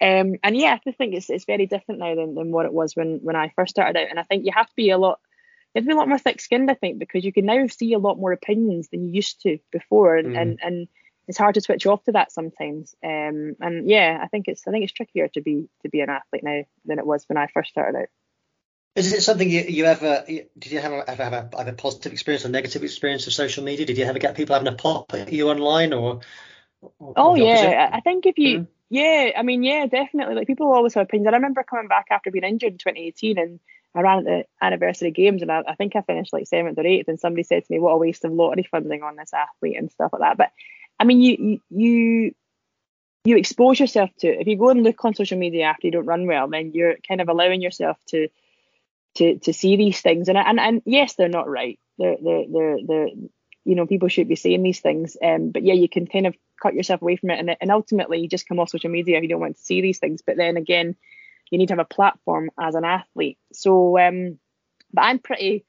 [0.00, 2.94] Um, and yeah, I think it's it's very different now than, than what it was
[2.94, 4.10] when when I first started out.
[4.10, 5.18] And I think you have to be a lot
[5.74, 7.66] you have to be a lot more thick skinned, I think, because you can now
[7.66, 10.16] see a lot more opinions than you used to before.
[10.16, 10.40] And mm.
[10.40, 10.88] and, and
[11.28, 12.96] it's hard to switch off to that sometimes.
[13.04, 16.08] Um, and yeah, I think it's I think it's trickier to be to be an
[16.08, 18.08] athlete now than it was when I first started out.
[18.96, 22.12] Is it something you, you ever did you have ever have a, have a positive
[22.12, 23.86] experience or negative experience of social media?
[23.86, 26.20] Did you ever get people having a pop at you online or?
[26.98, 28.66] or oh yeah, I think if you mm.
[28.88, 30.34] yeah, I mean yeah, definitely.
[30.34, 31.28] Like people always have opinions.
[31.30, 33.60] I remember coming back after being injured in 2018 and
[33.94, 36.86] I ran at the anniversary games and I, I think I finished like seventh or
[36.86, 39.76] eighth and somebody said to me, "What a waste of lottery funding on this athlete"
[39.76, 40.38] and stuff like that.
[40.38, 40.50] But
[40.98, 42.34] I mean, you you
[43.24, 44.28] you expose yourself to.
[44.28, 44.40] It.
[44.40, 46.96] If you go and look on social media after you don't run well, then you're
[47.06, 48.28] kind of allowing yourself to
[49.16, 50.28] to to see these things.
[50.28, 51.78] And and and yes, they're not right.
[51.98, 53.08] They're they're they're, they're
[53.64, 55.16] you know people should be saying these things.
[55.22, 58.20] Um, but yeah, you can kind of cut yourself away from it, and and ultimately
[58.20, 60.22] you just come off social media if you don't want to see these things.
[60.22, 60.96] But then again,
[61.50, 63.38] you need to have a platform as an athlete.
[63.52, 64.38] So um,
[64.92, 65.64] but I'm pretty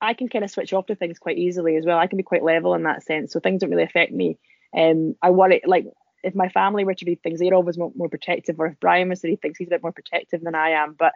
[0.00, 1.98] I can kind of switch off to things quite easily as well.
[1.98, 4.38] I can be quite level in that sense, so things don't really affect me.
[4.76, 5.86] Um, I worry like
[6.22, 9.08] if my family were to read things, they're always more, more protective, or if Brian
[9.08, 10.96] was to read things, he's a bit more protective than I am.
[10.98, 11.12] But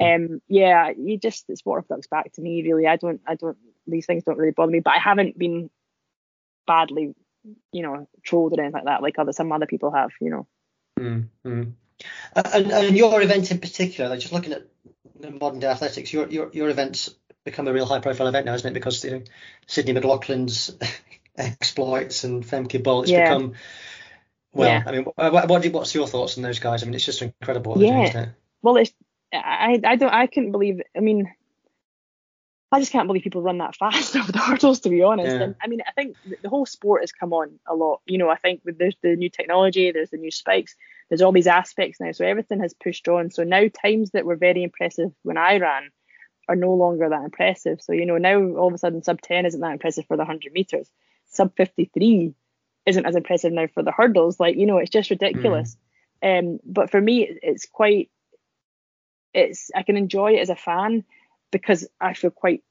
[0.00, 2.86] um, yeah, you just it's what reflects back to me really.
[2.86, 4.80] I don't, I don't, these things don't really bother me.
[4.80, 5.70] But I haven't been
[6.66, 7.14] badly,
[7.72, 10.46] you know, trolled or anything like that, like other some other people have, you know.
[10.98, 11.70] Mm-hmm.
[12.34, 14.66] And, and your event in particular, like just looking at
[15.40, 18.68] modern day athletics, your your your events become a real high profile event now, isn't
[18.68, 18.74] it?
[18.74, 19.22] Because you know,
[19.66, 20.76] Sydney McLaughlin's
[21.36, 23.34] exploits and Femke Bol, it's yeah.
[23.34, 23.54] become
[24.52, 24.68] well.
[24.68, 24.82] Yeah.
[24.86, 26.82] I mean, what, what, what's your thoughts on those guys?
[26.82, 27.80] I mean, it's just incredible.
[27.82, 28.12] yeah.
[28.12, 28.28] Doing, it?
[28.62, 28.92] Well, it's
[29.32, 30.82] I I don't I couldn't believe.
[30.96, 31.32] I mean,
[32.72, 35.34] I just can't believe people run that fast over the hurdles, to be honest.
[35.34, 35.42] Yeah.
[35.42, 38.00] And I mean, I think the whole sport has come on a lot.
[38.06, 40.76] You know, I think with there's the new technology, there's the new spikes,
[41.08, 42.12] there's all these aspects now.
[42.12, 43.30] So everything has pushed on.
[43.30, 45.90] So now times that were very impressive when I ran
[46.50, 47.80] are no longer that impressive.
[47.80, 50.24] So, you know, now all of a sudden sub 10 isn't that impressive for the
[50.24, 50.90] 100 meters.
[51.28, 52.34] Sub 53
[52.86, 54.40] isn't as impressive now for the hurdles.
[54.40, 55.76] Like, you know, it's just ridiculous.
[56.22, 58.10] Um, but for me, it's quite,
[59.32, 61.04] it's, I can enjoy it as a fan
[61.52, 62.64] because I feel quite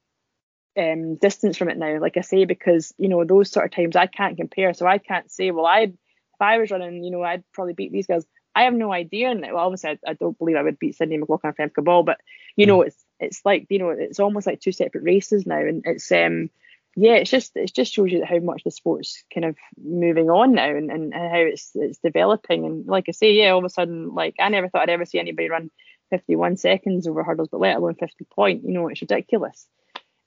[0.78, 3.96] um distance from it now like i say because you know those sort of times
[3.96, 5.94] i can't compare so i can't say well i if
[6.40, 8.24] i was running you know i'd probably beat these guys
[8.54, 11.18] i have no idea and well obviously i, I don't believe i would beat sydney
[11.18, 12.22] mclaughlin and femke bol but
[12.56, 15.84] you know it's it's like you know it's almost like two separate races now and
[15.86, 16.50] it's um
[16.96, 20.54] yeah it's just it just shows you how much the sport's kind of moving on
[20.54, 23.70] now and, and how it's it's developing and like i say yeah all of a
[23.70, 25.70] sudden like i never thought i'd ever see anybody run
[26.10, 29.68] 51 seconds over hurdles but let alone 50 point you know it's ridiculous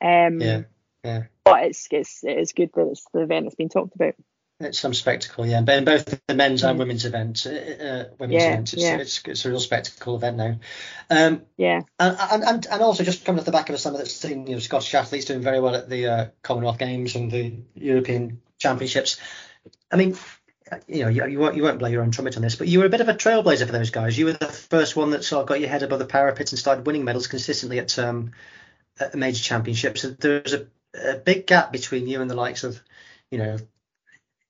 [0.03, 0.63] um, yeah,
[1.05, 1.23] yeah.
[1.45, 4.15] But it's it's it is good that it's the event that's been talked about.
[4.65, 5.61] It's some spectacle, yeah.
[5.63, 8.97] But in both the men's and women's events, uh, uh, women's Yeah, events, it's, yeah.
[8.97, 10.57] it's, it's a real spectacle event now.
[11.11, 11.83] Um, Yeah.
[11.99, 14.55] and, and and also just coming off the back of some of that's seen, you
[14.55, 19.19] know, Scottish athletes doing very well at the uh, Commonwealth Games and the European Championships.
[19.91, 20.17] I mean,
[20.89, 22.79] you know, you, you won't you won't blow your own trumpet on this, but you
[22.79, 24.17] were a bit of a trailblazer for those guys.
[24.17, 26.59] You were the first one that sort of got your head above the parapet and
[26.59, 28.33] started winning medals consistently at um
[28.99, 30.03] at major championships.
[30.03, 32.81] So There's a, a big gap between you and the likes of,
[33.31, 33.59] you know,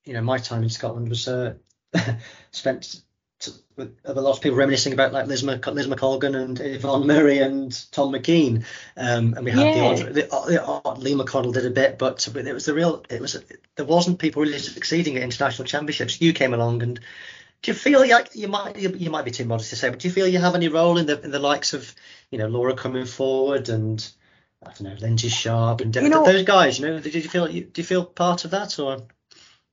[0.05, 1.55] you know, my time in Scotland was uh,
[2.51, 3.01] spent
[3.39, 7.07] t- with a lot of people reminiscing about like Liz, Mc, Liz McColgan and Yvonne
[7.07, 8.65] Murray and Tom McKean,
[8.97, 9.75] um, and we had Yeah.
[9.75, 13.05] the, odd, the, the odd Lee McConnell did a bit, but it was the real.
[13.11, 13.43] It was
[13.77, 16.21] there wasn't people really succeeding at international championships.
[16.21, 17.01] You came along and.
[17.63, 20.01] Do you feel like you might you, you might be too modest to say, but
[20.01, 21.95] do you feel you have any role in the in the likes of
[22.29, 24.05] you know Laura coming forward and
[24.67, 26.81] I don't know Lynsey Sharp and You know- those guys?
[26.81, 29.07] You know, did you feel do you feel part of that or?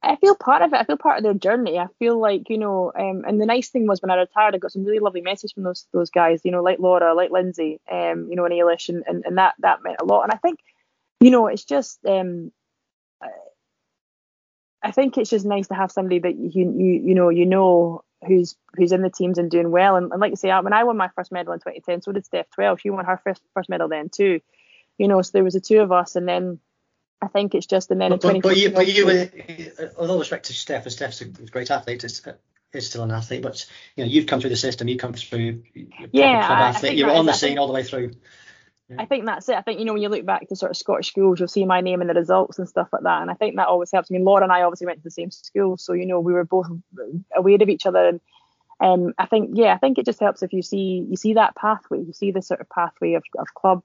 [0.01, 0.77] I feel part of it.
[0.77, 1.77] I feel part of their journey.
[1.77, 4.57] I feel like you know, um, and the nice thing was when I retired, I
[4.57, 6.41] got some really lovely messages from those those guys.
[6.45, 9.55] You know, like Laura, like Lynsey, um, you know, and Eilish, and, and and that
[9.59, 10.23] that meant a lot.
[10.23, 10.59] And I think,
[11.19, 12.51] you know, it's just um,
[14.81, 18.03] I- think it's just nice to have somebody that you you you know you know
[18.27, 19.95] who's who's in the teams and doing well.
[19.95, 22.25] And, and like you say, when I won my first medal in 2010, so did
[22.25, 22.75] Steph Twell.
[22.77, 24.41] She won her first first medal then too.
[24.97, 26.59] You know, so there was the two of us, and then
[27.21, 30.01] I think it's just and then in But, but, but you, 2014 but you were,
[30.01, 32.21] with all respect to Steph, and Steph's a great athlete, is,
[32.73, 33.65] is still an athlete, but
[33.95, 36.69] you know, you've come through the system, you come through, you're Yeah, club I- I
[36.69, 38.11] athlete, think you were on the scene all the way through.
[38.97, 39.55] I think that's it.
[39.55, 41.63] I think you know when you look back to sort of Scottish schools, you'll see
[41.63, 44.09] my name in the results and stuff like that, and I think that always helps.
[44.09, 46.33] I mean, Laura and I obviously went to the same school, so you know we
[46.33, 46.67] were both
[47.35, 48.21] aware of each other, and
[48.79, 51.55] um, I think yeah, I think it just helps if you see you see that
[51.55, 53.83] pathway, you see the sort of pathway of, of club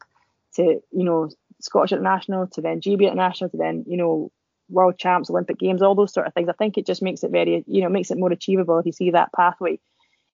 [0.55, 1.29] to you know
[1.65, 4.31] Scottish international to then GB international to then you know
[4.69, 6.49] world champs, Olympic games, all those sort of things.
[6.49, 8.93] I think it just makes it very you know makes it more achievable if you
[8.93, 9.79] see that pathway.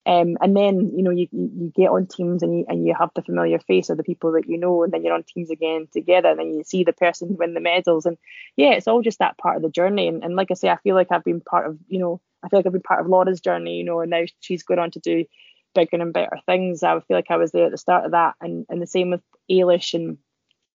[0.07, 3.11] Um, and then you know you, you get on teams and you and you have
[3.15, 5.89] the familiar face of the people that you know, and then you're on teams again
[5.93, 8.17] together, and then you see the person win the medals, and
[8.57, 10.09] yeah, it's all just that part of the journey.
[10.09, 12.49] And, and like I say, I feel like I've been part of you know I
[12.49, 14.91] feel like I've been part of Laura's journey, you know, and now she's going on
[14.93, 15.27] to do
[15.75, 16.83] bigger and better things.
[16.83, 19.11] I feel like I was there at the start of that, and and the same
[19.11, 20.19] with Eilish and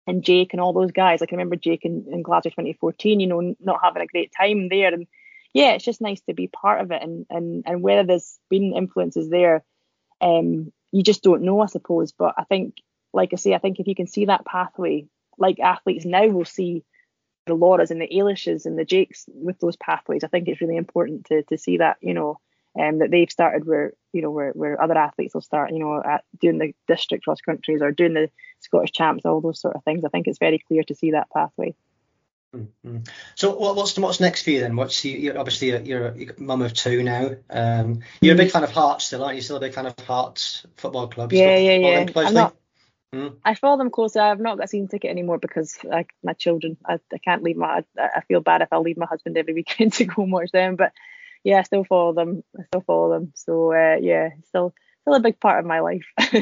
[0.07, 1.19] and Jake and all those guys.
[1.19, 4.69] Like I remember Jake in, in Glasgow 2014, you know, not having a great time
[4.69, 5.07] there, and
[5.53, 7.01] yeah, it's just nice to be part of it.
[7.01, 9.63] And and and whether there's been influences there,
[10.21, 12.11] um, you just don't know, I suppose.
[12.11, 12.75] But I think,
[13.13, 15.07] like I say, I think if you can see that pathway,
[15.37, 16.83] like athletes now will see
[17.45, 20.23] the Lauras and the Eilishes and the Jakes with those pathways.
[20.23, 22.39] I think it's really important to to see that, you know,
[22.79, 26.01] um, that they've started where you know where, where other athletes will start, you know,
[26.03, 28.29] at doing the district cross countries or doing the
[28.59, 30.03] Scottish champs, all those sort of things.
[30.03, 31.75] I think it's very clear to see that pathway.
[32.85, 33.07] Mm.
[33.35, 34.75] So what, what's what's next for you then?
[34.75, 37.31] What's you, you're obviously a, you're a mum of two now.
[37.49, 39.41] Um, you're a big fan of Hearts still, aren't you?
[39.41, 41.31] Still a big fan of Hearts Football Club.
[41.31, 41.37] Mm.
[41.37, 42.05] Yeah, yeah, yeah.
[42.15, 42.55] I'm not.
[43.13, 43.37] Mm.
[43.45, 44.21] I follow them closely.
[44.21, 47.57] I've not got a season ticket anymore because like my children, I, I can't leave
[47.57, 47.83] my.
[47.97, 50.51] I, I feel bad if I leave my husband every weekend to go and watch
[50.51, 50.75] them.
[50.75, 50.93] But
[51.45, 52.43] yeah, I still follow them.
[52.59, 53.31] I still follow them.
[53.35, 56.05] So uh, yeah, still still a big part of my life.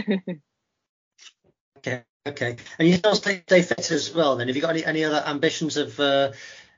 [1.86, 2.56] Okay, okay.
[2.80, 4.38] And you still stay, stay fit as well.
[4.38, 6.32] Then have you got any any other ambitions of uh,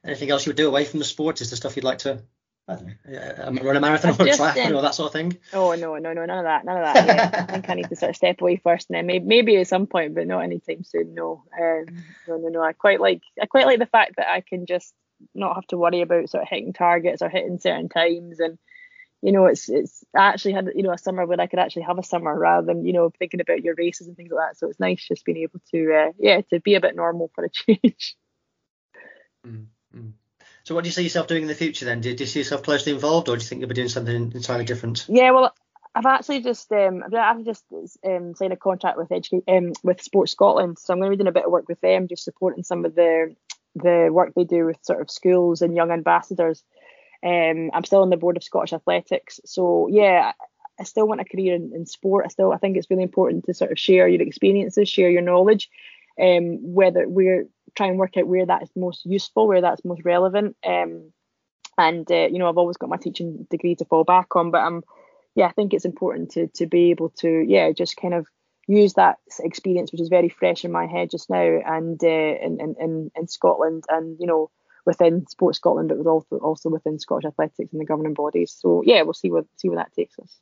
[0.04, 1.42] anything else you would do away from the sport?
[1.42, 2.24] Is there stuff you'd like to?
[2.68, 5.38] I don't know, run a marathon or a triathlon or that sort of thing.
[5.54, 7.06] oh no, no, no, none of that, none of that.
[7.06, 7.46] Yeah.
[7.48, 9.68] I think I need to sort of step away first, and then maybe maybe at
[9.68, 11.14] some point, but not anytime soon.
[11.14, 11.86] No, um,
[12.28, 12.64] no, no, no.
[12.64, 14.96] I quite like I quite like the fact that I can just
[15.34, 18.58] not have to worry about sort of hitting targets or hitting certain times and
[19.26, 21.82] you know, it's it's I actually had you know a summer where I could actually
[21.84, 24.58] have a summer rather than you know thinking about your races and things like that.
[24.60, 27.44] So it's nice just being able to uh, yeah to be a bit normal for
[27.44, 28.16] a change.
[29.46, 30.10] Mm-hmm.
[30.64, 32.02] So what do you see yourself doing in the future then?
[32.02, 34.32] Do, do you see yourself closely involved, or do you think you'll be doing something
[34.34, 35.06] entirely different?
[35.08, 35.54] Yeah, well,
[35.94, 37.64] I've actually just um, I've just
[38.04, 41.24] um, signed a contract with Educate um, with Sports Scotland, so I'm going to be
[41.24, 43.36] doing a bit of work with them, just supporting some of the
[43.76, 46.64] the work they do with sort of schools and young ambassadors.
[47.24, 50.34] Um, I'm still on the board of Scottish Athletics, so yeah,
[50.80, 52.26] I still want a career in, in sport.
[52.26, 55.22] I still I think it's really important to sort of share your experiences, share your
[55.22, 55.70] knowledge,
[56.22, 60.56] um, whether we're try and work out where that's most useful, where that's most relevant.
[60.66, 61.12] Um,
[61.78, 64.60] and uh, you know, I've always got my teaching degree to fall back on, but
[64.60, 64.84] I'm,
[65.36, 68.28] yeah, I think it's important to to be able to, yeah, just kind of
[68.68, 72.76] use that experience, which is very fresh in my head just now, and uh, in,
[72.80, 74.50] in in Scotland, and you know,
[74.86, 78.56] within Sports Scotland, but also also within Scottish athletics and the governing bodies.
[78.58, 80.40] So yeah, we'll see what see where that takes us.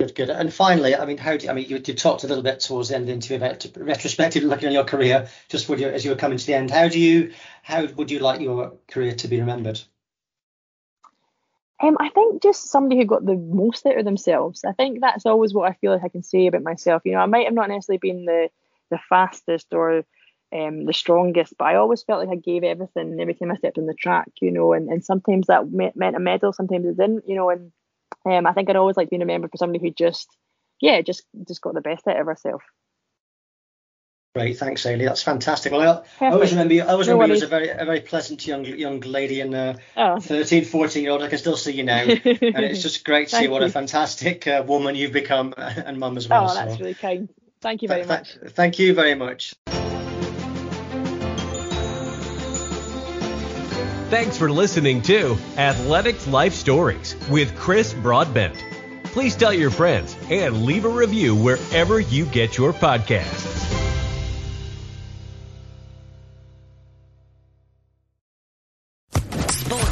[0.00, 0.30] Good, good.
[0.30, 2.60] And finally, I mean, how do you, I mean, you, you talked a little bit
[2.60, 6.04] towards the end of the interview about retrospectively looking at your career, just you, as
[6.04, 6.70] you were coming to the end.
[6.70, 7.32] How do you,
[7.64, 9.80] how would you like your career to be remembered?
[11.80, 14.64] Um, I think just somebody who got the most out of themselves.
[14.64, 17.02] I think that's always what I feel like I can say about myself.
[17.04, 18.50] You know, I might have not necessarily been the
[18.90, 20.04] the fastest or
[20.52, 23.78] um, the strongest, but I always felt like I gave everything every time I stepped
[23.78, 24.28] on the track.
[24.40, 27.28] You know, and, and sometimes that meant a medal, sometimes it didn't.
[27.28, 27.70] You know, and
[28.26, 30.28] um, I think I'd always like being remembered for somebody who just,
[30.80, 32.62] yeah, just just got the best out of herself.
[34.38, 35.06] Great, thanks, Eilidh.
[35.06, 35.72] That's fantastic.
[35.72, 36.82] Well, I, I always remember you.
[36.82, 39.52] I always no remember you as a very, a very pleasant young young lady and
[39.52, 40.20] a oh.
[40.20, 41.22] 13, 14 year old.
[41.22, 44.46] I can still see you now, and it's just great to see what a fantastic
[44.46, 46.48] uh, woman you've become and mum as well.
[46.48, 46.78] Oh, that's so.
[46.78, 47.28] really kind.
[47.60, 48.38] Thank you very th- much.
[48.38, 49.56] Th- thank you very much.
[54.08, 58.54] Thanks for listening to Athletics Life Stories with Chris Broadbent.
[59.02, 63.77] Please tell your friends and leave a review wherever you get your podcasts.